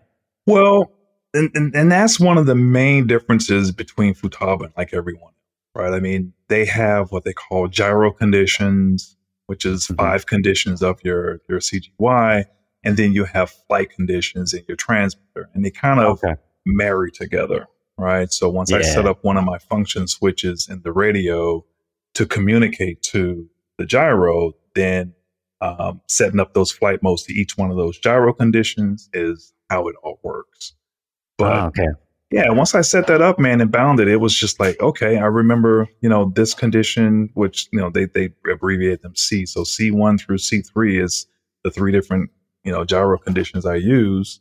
[0.46, 0.92] Well,
[1.32, 5.32] and, and, and that's one of the main differences between Futaba and like everyone,
[5.74, 5.94] right?
[5.94, 9.16] I mean, they have what they call gyro conditions,
[9.46, 9.96] which is Mhm.
[9.96, 12.44] five conditions of your, your CGY.
[12.84, 15.48] And then you have flight conditions in your transmitter.
[15.54, 16.34] And they kind of Okay.
[16.66, 17.66] marry together,
[17.96, 18.30] right?
[18.30, 21.64] So once I set up one of my function switches in the radio
[22.14, 25.12] to communicate to the gyro, then
[25.60, 29.88] um, setting up those flight modes to each one of those gyro conditions is how
[29.88, 30.74] it all works.
[31.38, 31.88] But Oh, okay.
[32.30, 35.16] yeah, once I set that up, man, and bound it, it was just like, okay,
[35.18, 39.46] I remember, you know, this condition, which, you know, they, they abbreviate them C.
[39.46, 41.26] So C1 through C3 is
[41.64, 42.30] the three different,
[42.62, 44.40] you know, gyro conditions I use.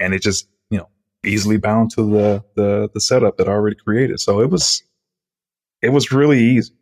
[0.00, 0.88] And it just, you know,
[1.24, 4.20] easily bound to the, the, the setup that I already created.
[4.20, 4.82] So it was,
[5.82, 6.72] it was really easy.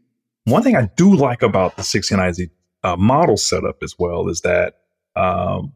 [0.45, 2.51] One thing I do like about the 16IZ
[2.83, 4.75] uh, model setup as well is that,
[5.17, 5.75] um,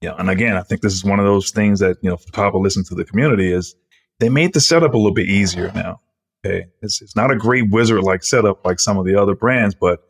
[0.00, 2.16] you know, and again, I think this is one of those things that, you know,
[2.16, 3.74] Futaba listens to the community is
[4.20, 6.00] they made the setup a little bit easier now.
[6.44, 6.66] Okay.
[6.82, 10.00] It's, it's not a great wizard like setup like some of the other brands, but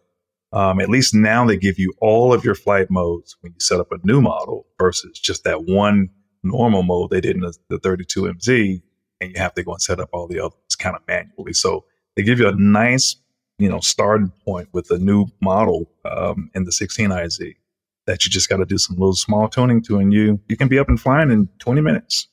[0.52, 3.81] um, at least now they give you all of your flight modes when you set
[3.81, 6.09] up a new model versus just that one
[6.43, 8.82] normal mode they did in the, the 32MZ.
[9.20, 11.55] And you have to go and set up all the others kind of manually.
[11.55, 13.16] So they give you a nice,
[13.58, 17.54] you know, starting point with a new model um, in the 16IZ
[18.06, 20.68] that you just got to do some little small tuning to, and you you can
[20.68, 22.28] be up and flying in 20 minutes.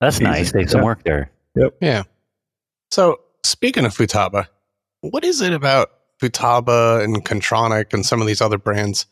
[0.00, 0.24] That's Easy.
[0.24, 0.50] nice.
[0.50, 0.84] Save some Yeah.
[0.84, 1.30] work there.
[1.56, 1.76] Yep.
[1.80, 2.02] Yeah.
[2.90, 4.48] So speaking of Futaba,
[5.02, 9.06] what is it about Futaba and Kontronik and some of these other brands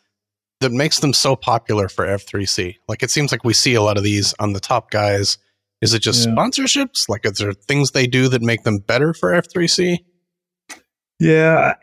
[0.61, 2.77] that makes them so popular for F3C?
[2.89, 5.39] Like it seems like we see a lot of these on the top guys.
[5.83, 6.35] Is it just Yeah.
[6.35, 7.09] sponsorships?
[7.09, 9.99] Like is there things they do that make them better for F3C?
[11.23, 11.75] Yeah,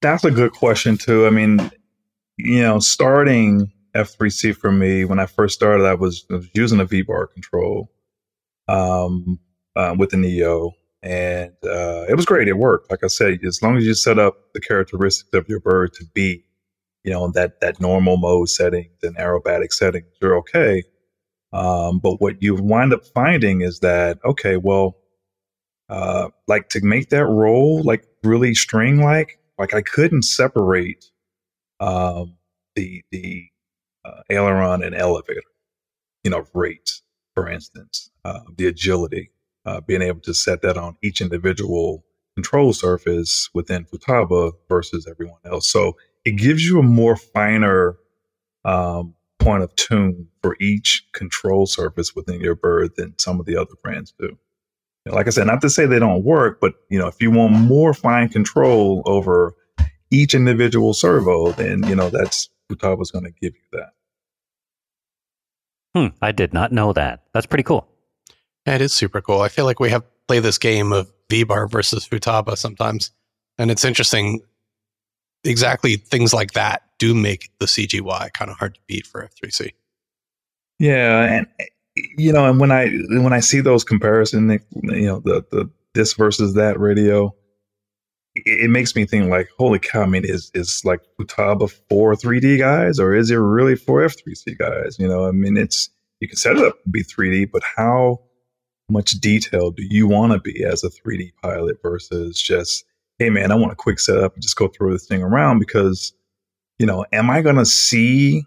[0.00, 1.26] that's a good question too.
[1.26, 1.70] I mean,
[2.36, 6.80] you know, starting F3C for me when I first started, I was, I was using
[6.80, 7.90] a V bar control
[8.68, 9.40] um,
[9.76, 12.48] uh, with an EO, and uh, it was great.
[12.48, 12.90] It worked.
[12.90, 16.04] Like I said, as long as you set up the characteristics of your bird to
[16.14, 16.44] be,
[17.04, 20.84] you know, that that normal mode settings and aerobatic settings, you're okay.
[21.52, 24.96] Um, but what you wind up finding is that okay, well,
[25.88, 31.10] uh, like to make that roll like really string like, like I couldn't separate
[31.80, 32.36] um,
[32.74, 33.46] the the
[34.04, 35.42] uh, aileron and elevator,
[36.24, 37.00] you know, rate,
[37.34, 39.30] for instance, uh, the agility,
[39.66, 42.04] uh, being able to set that on each individual
[42.34, 45.68] control surface within Futaba versus everyone else.
[45.68, 47.96] So it gives you a more finer
[48.64, 53.56] um, point of tune for each control surface within your bird than some of the
[53.56, 54.38] other brands do.
[55.08, 57.16] You know, like I said, not to say they don't work, but you know, if
[57.22, 59.54] you want more fine control over
[60.10, 63.92] each individual servo, then you know that's Futaba's going to give you that.
[65.94, 67.22] Hmm, I did not know that.
[67.32, 67.88] That's pretty cool.
[68.66, 69.40] Yeah, it is super cool.
[69.40, 73.10] I feel like we have play this game of V-Bar versus Futaba sometimes.
[73.56, 74.40] And it's interesting.
[75.42, 79.70] Exactly things like that do make the CGY kind of hard to beat for F3C.
[80.78, 81.46] Yeah, and
[82.16, 84.50] you know, and when I when I see those comparison,
[84.82, 87.34] you know, the the this versus that radio,
[88.34, 90.02] it, it makes me think like, holy cow!
[90.02, 94.58] I mean, is is like Futaba for 3D guys, or is it really for F3C
[94.58, 94.96] guys?
[94.98, 98.20] You know, I mean, it's you can set it up to be 3D, but how
[98.88, 102.84] much detail do you want to be as a 3D pilot versus just,
[103.18, 106.12] hey man, I want a quick setup and just go throw this thing around because,
[106.78, 108.44] you know, am I gonna see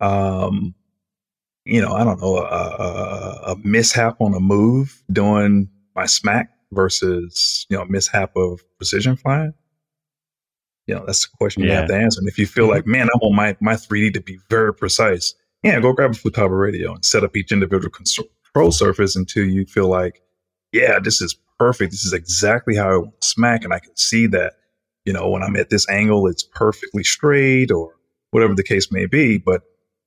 [0.00, 0.74] um
[1.64, 6.50] you know, I don't know, a, a, a mishap on a move doing my smack
[6.72, 9.54] versus, you know, mishap of precision flying?
[10.86, 12.18] You know, that's the question you have to answer.
[12.18, 12.74] And if you feel mm-hmm.
[12.74, 16.14] like, man, I want my, my 3D to be very precise, yeah, go grab a
[16.14, 20.20] Futaba radio and set up each individual control surface until you feel like,
[20.72, 21.92] yeah, this is perfect.
[21.92, 23.62] This is exactly how I want to smack.
[23.62, 24.54] And I can see that,
[25.04, 27.94] you know, when I'm at this angle, it's perfectly straight or
[28.32, 29.38] whatever the case may be.
[29.38, 29.62] But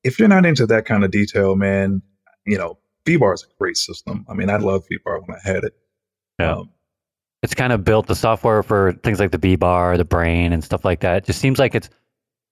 [0.05, 2.01] if you're not into that kind of detail, man,
[2.45, 4.23] you know, V-Bar is a great system.
[4.29, 5.73] I mean, I love V-Bar when I had it.
[6.39, 6.53] Yeah.
[6.57, 6.69] Um,
[7.41, 10.63] It's kind of built the software for things like the V bar, the brain, and
[10.63, 11.17] stuff like that.
[11.17, 11.89] It just seems like it's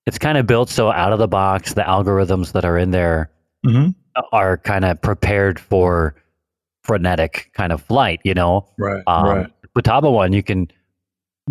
[0.06, 1.74] it's kind of built so out of the box.
[1.74, 3.32] The algorithms that are in there
[3.66, 3.96] mhm.
[4.32, 6.16] are kind of prepared for
[6.84, 8.20] frenetic kind of flight.
[8.24, 9.48] You know, Right, um, right.
[9.76, 10.70] Futaba one you can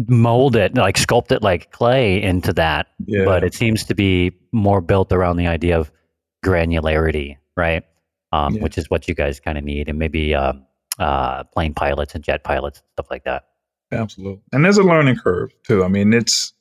[0.09, 3.24] mold it like sculpt it like clay into that Yeah.
[3.24, 5.93] but it seems to be more built around the idea of
[6.44, 7.85] granularity right
[8.32, 8.62] um, Yeah.
[8.62, 10.55] which is what you guys kind of need and maybe uh,
[10.98, 13.44] uh, plane pilots and jet pilots and stuff like that
[13.93, 14.40] Absolutely.
[14.52, 15.85] And there's a learning curve too.
[15.85, 16.55] I mean, it's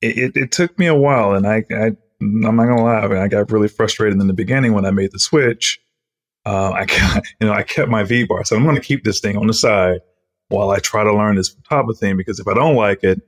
[0.00, 1.88] it, it, it took me a while, and I, I
[2.22, 4.90] I'm not gonna lie, I, mean, I got really frustrated in the beginning when I
[4.90, 5.78] made the switch.
[6.46, 9.20] Uh, I got, you know I kept my V bar, so I'm gonna keep this
[9.20, 10.00] thing on the side
[10.52, 13.20] while I try to learn this Futaba thing because if I don't like it,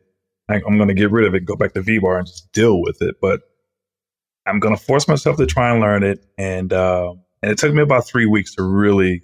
[0.48, 2.80] I, I'm gonna get rid of it, go back to V bar, and just deal
[2.82, 3.16] with it.
[3.20, 3.40] But
[4.46, 7.82] I'm gonna force myself to try and learn it, and uh, and it took me
[7.82, 9.22] about three weeks to really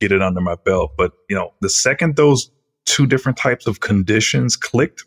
[0.00, 0.92] get it under my belt.
[0.96, 2.50] But you know, the second those
[2.84, 5.04] two different types of conditions clicked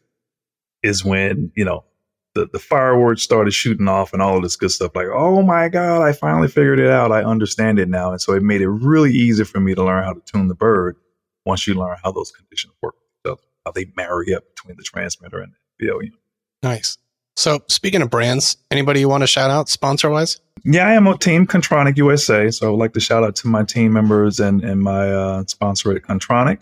[0.81, 1.85] is when you know
[2.33, 4.95] the, the fireworks started shooting off and all of this good stuff.
[4.95, 7.11] Like, oh my God, I finally figured it out.
[7.11, 8.11] I understand it now.
[8.11, 10.55] And so it made it really easy for me to learn how to tune the
[10.55, 10.95] bird
[11.45, 12.95] once you learn how those conditions work,
[13.25, 16.19] so how they marry up between the transmitter and the VO unit.
[16.61, 16.97] Nice.
[17.35, 20.39] So speaking of brands, anybody you want to shout out sponsor wise?
[20.63, 22.51] Yeah, I am on Team Kontronik USA.
[22.51, 25.43] So I would like to shout out to my team members and, and my uh,
[25.47, 26.61] sponsor at Kontronik.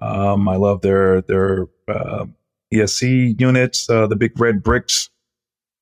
[0.00, 2.26] Um, I love their their uh,
[2.72, 5.08] ESC units, uh, the big red bricks,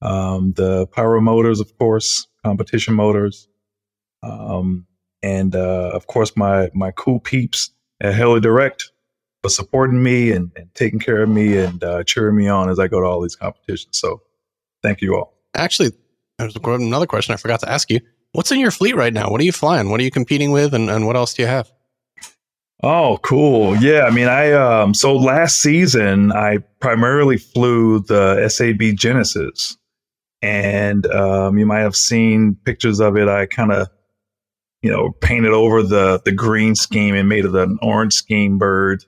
[0.02, 3.48] um, the pyro motors, of course, competition motors,
[4.22, 4.86] um,
[5.22, 7.70] and uh, of course my my cool peeps
[8.10, 8.90] Heli Direct
[9.42, 12.78] for supporting me and, and taking care of me and uh, cheering me on as
[12.78, 13.98] I go to all these competitions.
[13.98, 14.22] So
[14.82, 15.34] thank you all.
[15.54, 15.92] Actually,
[16.38, 18.00] there's another question I forgot to ask you.
[18.32, 19.30] What's in your fleet right now?
[19.30, 19.90] What are you flying?
[19.90, 20.72] What are you competing with?
[20.74, 21.70] And, and what else do you have?
[22.82, 23.76] Oh, cool.
[23.76, 24.04] Yeah.
[24.04, 29.76] I mean, I, um, so last season, I primarily flew the SAB Genesis.
[30.40, 33.28] And um, you might have seen pictures of it.
[33.28, 33.88] I kind of,
[34.82, 39.04] you know, painted over the the green scheme and made it an orange scheme bird.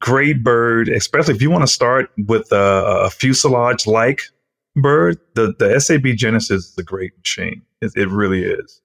[0.00, 4.22] Great bird, especially if you want to start with a, a fuselage like
[4.74, 5.18] bird.
[5.34, 7.62] The the SAB Genesis is a great machine.
[7.80, 8.80] It, it really is.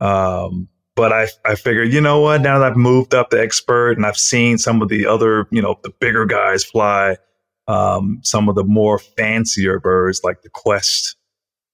[0.00, 2.40] Um, but I, I figured, you know what?
[2.40, 5.62] Now that I've moved up to expert and I've seen some of the other, you
[5.62, 7.16] know, the bigger guys fly,
[7.68, 11.16] um, some of the more fancier birds like the Quest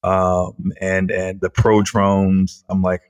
[0.03, 2.65] um, and and the Pro drones.
[2.69, 3.03] I'm like,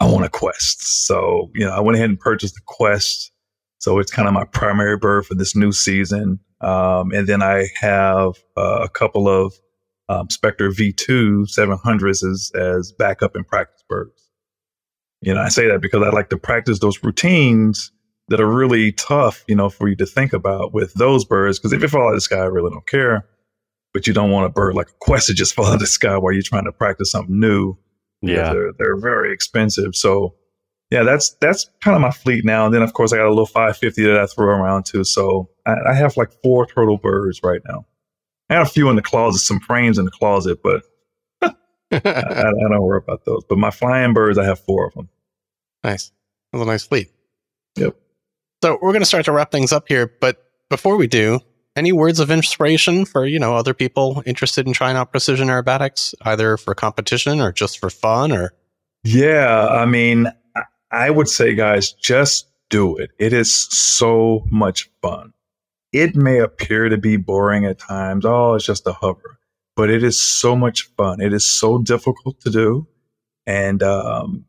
[0.00, 1.06] I want a Quest.
[1.06, 3.32] So you know, I went ahead and purchased the Quest.
[3.78, 6.40] So it's kind of my primary bird for this new season.
[6.60, 9.54] Um, and then I have uh, a couple of
[10.08, 14.28] um, Specter V2 700s as, as backup and practice birds.
[15.20, 17.90] You know, I say that because I like to practice those routines
[18.28, 21.58] that are really tough, you know, for you to think about with those birds.
[21.58, 23.26] Because if you fall out of the sky, I really don't care.
[23.92, 25.86] But you don't want a bird like a quest to just fall out of the
[25.86, 27.76] sky while you're trying to practice something new.
[28.34, 28.52] Yeah.
[28.52, 29.94] They're, they're very expensive.
[29.94, 30.34] So,
[30.90, 32.66] yeah, that's that's kind of my fleet now.
[32.66, 35.04] And then, of course, I got a little 550 that I throw around too.
[35.04, 37.86] So I, I have like four turtle birds right now.
[38.48, 40.82] I have a few in the closet, some frames in the closet, but
[41.42, 41.52] I,
[41.92, 43.42] I, don't worry about those.
[43.48, 45.08] But my flying birds, I have four of them.
[45.82, 46.12] Nice.
[46.52, 47.10] That's a nice fleet.
[47.76, 47.96] Yep.
[48.62, 51.40] So we're going to start to wrap things up here, but before we do,
[51.76, 56.14] any words of inspiration for you know other people interested in trying out precision aerobatics,
[56.22, 58.52] either for competition or just for fun, or
[59.04, 60.26] Yeah, I mean,
[60.90, 63.10] I- would say, guys, just do it.
[63.18, 65.32] It is so much fun.
[65.92, 68.24] It may appear to be boring at times.
[68.26, 69.38] Oh, it's just a hover,
[69.76, 71.20] but it is so much fun.
[71.20, 72.88] It is so difficult to do,
[73.46, 74.44] and um,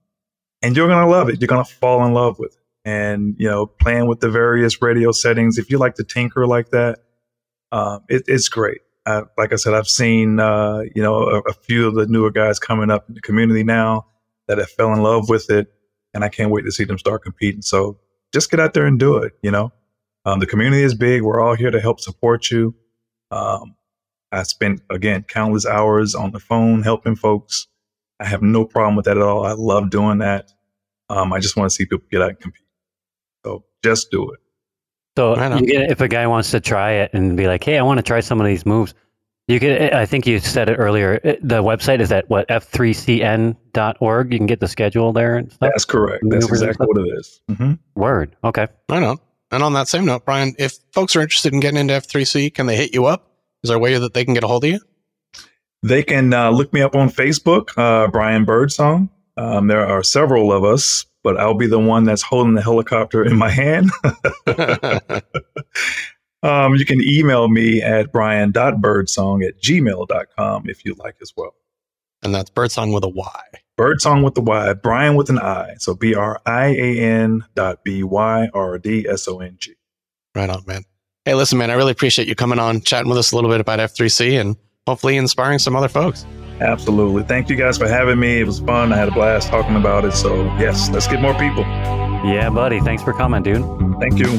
[0.62, 1.40] and you're gonna love it.
[1.40, 2.60] You're gonna fall in love with it.
[2.86, 5.58] And you know, playing with the various radio settings.
[5.58, 7.00] If you like to tinker like that,
[7.72, 8.82] um, it, it's great.
[9.06, 12.32] Uh, like I said, I've seen uh, you know a, a few of the newer
[12.32, 14.06] guys coming up in the community now
[14.48, 15.68] that have fell in love with it,
[16.14, 17.62] and I can't wait to see them start competing.
[17.62, 18.00] So
[18.34, 19.34] just get out there and do it.
[19.42, 19.72] You know,
[20.26, 21.22] um, the community is big.
[21.22, 22.76] We're all here to help support you.
[23.32, 23.76] Um,
[24.32, 27.68] I spent again countless hours on the phone helping folks.
[28.20, 29.46] I have no problem with that at all.
[29.46, 30.52] I love doing that.
[31.10, 32.66] Um, I just want to see people get out and compete.
[33.46, 34.40] So just do it.
[35.18, 37.82] So Right get, if a guy wants to try it and be like, "Hey, I
[37.82, 38.94] want to try some of these moves,"
[39.48, 39.92] you can.
[39.92, 41.20] I think you said it earlier.
[41.26, 44.32] uh, The website is at what f3cn.org.
[44.32, 45.72] You can get the schedule there and stuff.
[45.72, 46.24] That's correct.
[46.30, 47.42] That's Maneuvers and exactly what it is.
[47.58, 48.36] hmm Word.
[48.44, 48.68] Okay.
[48.90, 49.18] I know.
[49.50, 52.68] And on that same note, Brian, if folks are interested in getting into F3C, can
[52.68, 53.32] they hit you up?
[53.64, 54.80] Is there a way that they can get a hold of you?
[55.82, 59.10] They can uh, look me up on Facebook, uh, Brian Byrdsong.
[59.36, 63.24] Um, there are several of us, but I'll be the one that's holding the helicopter
[63.24, 63.90] in my hand.
[66.44, 71.56] um, you can email me at brian.byrdsong at gmail.com if you'd like as well.
[72.24, 73.42] and that's Byrdsong with a Y.
[73.78, 75.76] Byrdsong with the Y, Brian with an I.
[75.78, 79.74] So B R I A N dot B Y R D S O N G.
[80.34, 80.84] Right on, man.
[81.26, 83.60] Hey, listen, man, I really appreciate you coming on, chatting with us a little bit
[83.60, 84.56] about F3C and
[84.88, 86.26] hopefully inspiring some other folks.
[86.62, 87.22] Absolutely.
[87.24, 88.40] Thank you guys for having me.
[88.40, 88.94] It was fun.
[88.94, 90.14] I had a blast talking about it.
[90.14, 91.64] So, yes, let's get more people.
[91.64, 92.80] Yeah, buddy.
[92.80, 93.64] Thanks for coming, dude.
[94.00, 94.30] Thank you.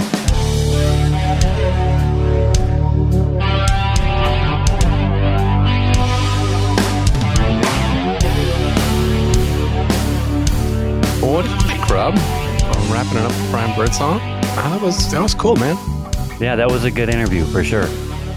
[11.21, 12.15] What do you think, Rob?
[12.17, 14.19] I'm wrapping it up with Brian Byrdsong.
[14.57, 15.77] Ah, that was that was cool, man.
[16.41, 17.87] Yeah, that was a good interview for sure.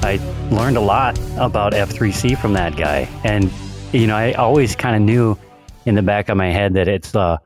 [0.04, 0.20] I
[0.50, 3.08] learned a lot about F3C from that guy.
[3.24, 3.52] And,
[3.94, 5.38] you know, I always kind of knew
[5.86, 7.40] in the back of my head that it's a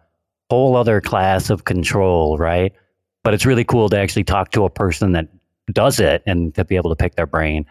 [0.49, 2.73] whole other class of control, right?
[3.23, 5.27] But it's really cool to actually talk to a person that
[5.73, 7.65] does it and to be able to pick their brain.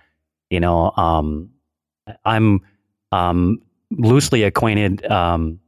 [0.51, 1.51] You know, um,
[2.24, 2.61] I'm
[3.11, 5.61] um, loosely acquainted um,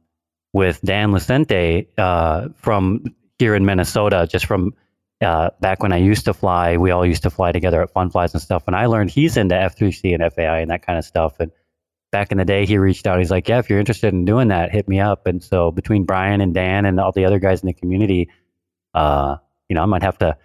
[0.53, 3.03] with Dan Lucente uh, from
[3.39, 4.73] here in Minnesota, just from
[5.21, 6.77] uh, back when I used to fly.
[6.77, 8.63] We all used to fly together at Fun Flies and stuff.
[8.67, 11.39] And I learned he's into F3C and FAI and that kind of stuff.
[11.39, 11.51] And
[12.11, 13.19] back in the day, he reached out.
[13.19, 16.03] He's like, "Yeah, if you're interested in doing that, hit me up." And so between
[16.03, 18.29] Brian and Dan and all the other guys in the community,
[18.93, 19.37] uh,
[19.69, 20.37] you know, I might have to.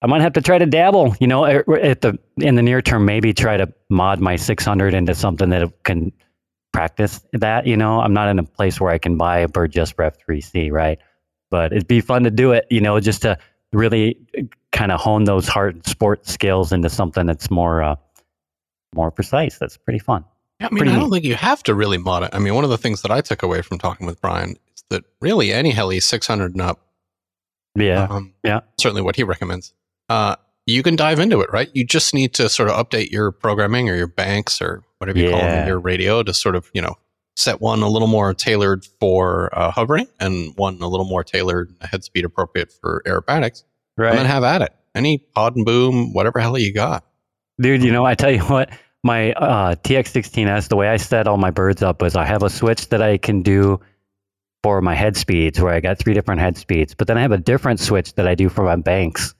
[0.00, 2.80] I might have to try to dabble, you know, at at the in the near
[2.82, 6.12] term, maybe try to mod my 600 into something that can
[6.72, 7.66] practice that.
[7.66, 10.08] You know, I'm not in a place where I can buy a bird just for
[10.08, 10.98] F3C, right?
[11.50, 13.38] But it'd be fun to do it, you know, just to
[13.72, 14.16] really
[14.72, 17.96] kind of hone those hard sport skills into something that's more uh,
[18.94, 19.58] more precise.
[19.58, 20.24] That's pretty fun.
[20.60, 21.16] Yeah, I mean, Pretty I don't neat.
[21.16, 22.30] think you have to really mod it.
[22.32, 24.84] I mean, one of the things that I took away from talking with Brian is
[24.90, 26.80] that really any heli 600 and up,
[27.76, 28.60] Yeah, um, yeah.
[28.80, 29.72] certainly what he recommends,
[30.08, 30.34] uh,
[30.66, 31.70] you can dive into it, right?
[31.74, 35.30] You just need to sort of update your programming or your banks or whatever you
[35.30, 36.96] call them your radio to sort of, you know,
[37.38, 41.72] set one a little more tailored for uh, hovering and one a little more tailored
[41.80, 43.62] head speed appropriate for aerobatics,
[43.96, 44.10] right.
[44.10, 44.74] and then have at it.
[44.94, 47.04] Any pod and boom, whatever hell you got.
[47.60, 48.70] Dude, you know, I tell you what,
[49.04, 52.50] my uh, TX16S, the way I set all my birds up is I have a
[52.50, 53.80] switch that I can do
[54.64, 57.30] for my head speeds, where I got three different head speeds, but then I have
[57.30, 59.34] a different switch that I do for my banks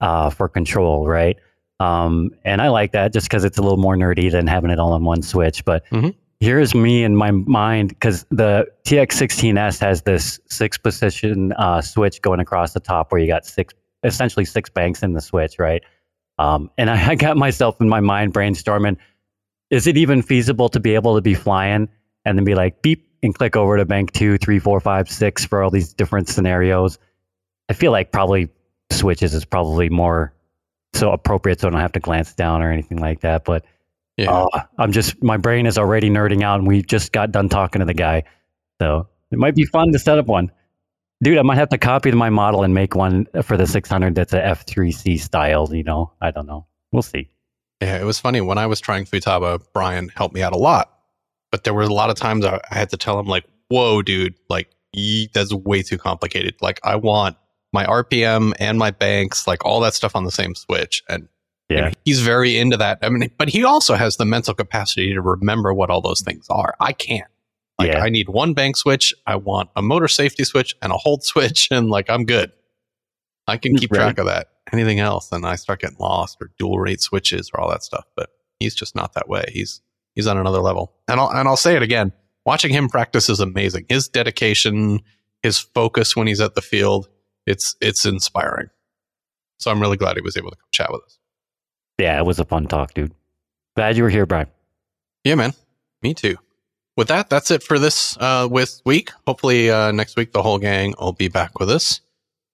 [0.00, 1.36] uh, for control, right?
[1.78, 4.80] Um, and I like that just because it's a little more nerdy than having it
[4.80, 5.64] all on one switch.
[5.64, 6.16] But Mhm.
[6.40, 12.40] Here's me in my mind because the TX16S has this six position uh, switch going
[12.40, 15.82] across the top where you got six, essentially six banks in the switch, right?
[16.38, 18.96] Um, and I, I got myself in my mind brainstorming:
[19.70, 21.88] Is it even feasible to be able to be flying
[22.24, 25.44] and then be like beep and click over to bank two, three, four, five, six
[25.44, 26.98] for all these different scenarios?
[27.68, 28.48] I feel like probably
[28.90, 30.32] switches is probably more
[30.94, 33.44] so appropriate, so I don't have to glance down or anything like that.
[33.44, 33.64] But
[34.16, 34.32] Yeah.
[34.32, 37.80] uh, I'm just my brain is already nerding out, and we just got done talking
[37.80, 38.24] to the guy,
[38.80, 40.50] so it might be fun to set up one.
[41.22, 44.34] Dude, I might have to copy my model and make one for the 600 that's
[44.34, 45.74] a F3C style.
[45.74, 46.66] You know, I don't know.
[46.92, 47.30] We'll see.
[47.80, 49.60] Yeah, it was funny when I was trying Futaba.
[49.72, 50.92] Brian helped me out a lot,
[51.50, 54.02] but there were a lot of times I, I had to tell him like, "Whoa,
[54.02, 54.34] dude!
[54.48, 56.56] Like, ye, that's way too complicated.
[56.62, 57.36] Like, I want
[57.72, 61.28] my RPM and my banks, like all that stuff on the same switch." And
[61.68, 62.98] Yeah, he's very into that.
[63.02, 66.46] I mean, but he also has the mental capacity to remember what all those things
[66.48, 66.74] are.
[66.78, 67.26] I can't.
[67.78, 68.02] Like, Yeah.
[68.02, 69.12] I need one bank switch.
[69.26, 72.52] I want a motor safety switch and a hold switch, and like I'm good.
[73.48, 73.98] I can keep Right.
[73.98, 74.48] track of that.
[74.72, 78.04] Anything else, and I start getting lost or dual rate switches or all that stuff.
[78.16, 79.44] But he's just not that way.
[79.52, 79.80] He's
[80.14, 80.92] he's on another level.
[81.08, 82.12] And I'll and I'll say it again.
[82.44, 83.86] Watching him practice is amazing.
[83.88, 85.00] His dedication,
[85.42, 87.08] his focus when he's at the field,
[87.46, 88.68] it's it's inspiring.
[89.58, 91.18] So I'm really glad he was able to come chat with us.
[91.98, 93.12] Yeah, it was a fun talk, dude.
[93.74, 94.48] Glad you were here, Brian.
[95.24, 95.52] Yeah, man.
[96.02, 96.36] Me too.
[96.96, 99.10] With that, that's it for this uh, with week.
[99.26, 102.00] Hopefully, uh, next week the whole gang will be back with us.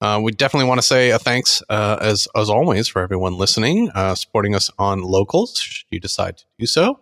[0.00, 3.88] Uh, we definitely want to say a thanks, uh, as as always, for everyone listening,
[3.94, 5.56] uh, supporting us on locals.
[5.58, 6.98] Should you decide to do so,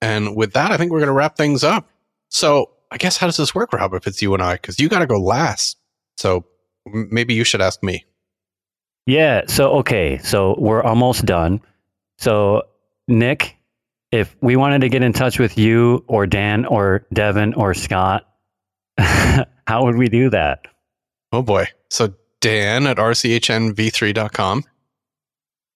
[0.00, 1.88] and with that, I think we're going to wrap things up.
[2.28, 3.94] So, I guess how does this work, Rob?
[3.94, 5.76] If it's you and I, because you got to go last.
[6.16, 6.44] So
[6.86, 8.04] maybe you should ask me.
[9.06, 9.42] Yeah.
[9.46, 10.18] So okay.
[10.18, 11.60] So we're almost done.
[12.20, 12.62] So
[13.08, 13.56] Nick,
[14.12, 18.28] if we wanted to get in touch with you or Dan or Devin or Scott,
[18.98, 20.66] how would we do that?
[21.32, 21.66] Oh boy.
[21.88, 24.64] So Dan at rchnv3.com,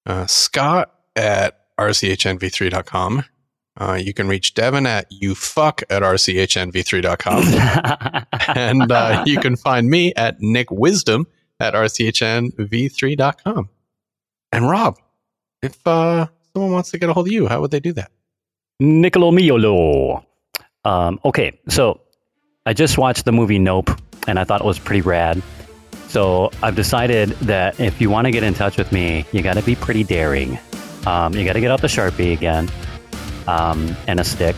[0.07, 3.25] uh, Scott at rchnv3.com.
[3.77, 7.45] Uh, you can reach Devin at youfuck at rchnv3.com.
[8.57, 11.27] and uh, you can find me at Nick Wisdom
[11.59, 13.69] at rchnv3.com.
[14.53, 14.99] And Rob,
[15.65, 18.11] if uh, someone wants to get a hold of you, how would they do that?
[18.81, 20.24] Niccolo Miolo.
[20.85, 22.01] Um, okay, so
[22.66, 23.91] I just watched the movie Nope,
[24.27, 25.43] and I thought it was pretty rad.
[26.09, 29.55] So I've decided that if you want to get in touch with me, you got
[29.55, 30.59] to be pretty daring.
[31.07, 32.70] Um, you got to get out the sharpie again
[33.47, 34.57] um, and a stick.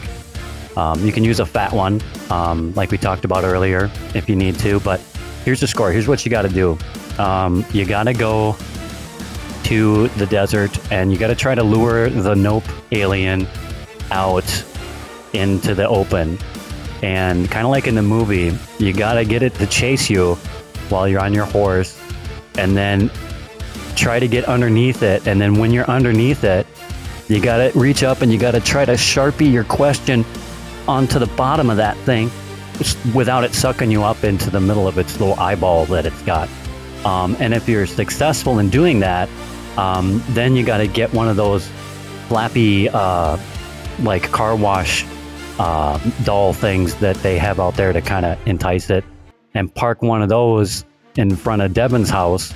[0.76, 4.36] Um, you can use a fat one, um, like we talked about earlier, if you
[4.36, 4.80] need to.
[4.80, 5.00] But
[5.44, 5.90] here's the score.
[5.90, 6.76] Here's what you got to do.
[7.18, 8.56] Um, you got to go
[9.66, 13.46] to the desert, and you got to try to lure the Nope alien
[14.10, 14.64] out
[15.32, 16.38] into the open.
[17.02, 20.34] And kind of like in the movie, you got to get it to chase you
[20.88, 22.00] while you're on your horse
[22.56, 23.10] and then
[23.96, 25.26] try to get underneath it.
[25.26, 26.66] And then when you're underneath it,
[27.28, 30.24] you got to reach up and you got to try to sharpie your question
[30.86, 32.30] onto the bottom of that thing
[33.14, 36.48] without it sucking you up into the middle of its little eyeball that it's got.
[37.04, 39.28] Um, and if you're successful in doing that,
[39.76, 41.68] um, then you got to get one of those
[42.28, 43.38] flappy uh,
[44.00, 45.04] like car wash
[45.58, 49.04] uh, doll things that they have out there to kind of entice it,
[49.54, 50.84] and park one of those
[51.16, 52.52] in front of Devin's house.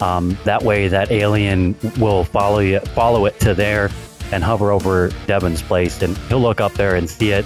[0.00, 3.90] Um, that way, that alien will follow you, follow it to there,
[4.32, 7.44] and hover over Devin's place, and he'll look up there and see it,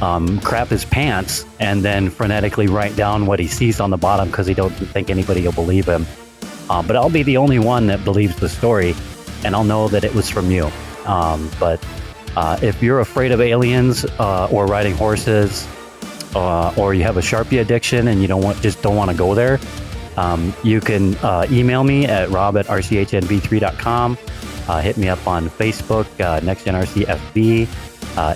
[0.00, 4.28] um, crap his pants, and then frenetically write down what he sees on the bottom
[4.28, 6.06] because he don't think anybody will believe him.
[6.70, 8.94] Uh, but I'll be the only one that believes the story,
[9.44, 10.70] and I'll know that it was from you.
[11.06, 11.82] Um, but
[12.36, 15.66] uh, if you're afraid of aliens uh, or riding horses,
[16.34, 19.16] uh, or you have a Sharpie addiction and you don't want just don't want to
[19.16, 19.58] go there,
[20.16, 24.18] um, you can uh, email me at rob at rchnv3.com.
[24.68, 27.66] Uh, hit me up on Facebook, uh, NextGenRCFB,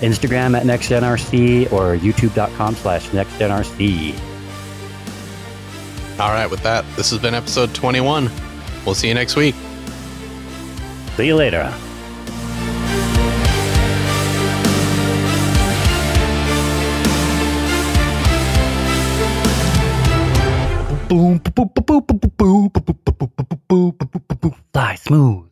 [0.01, 4.32] Instagram at NextGenRC, or YouTube.com slash NextGenRC.
[6.19, 8.29] All right, with that, this has been episode 21.
[8.85, 9.55] We'll see you next week.
[11.15, 11.73] See you later.
[24.73, 25.49] Fly smooth.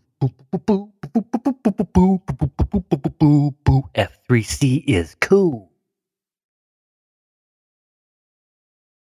[3.95, 5.70] F3C is cool.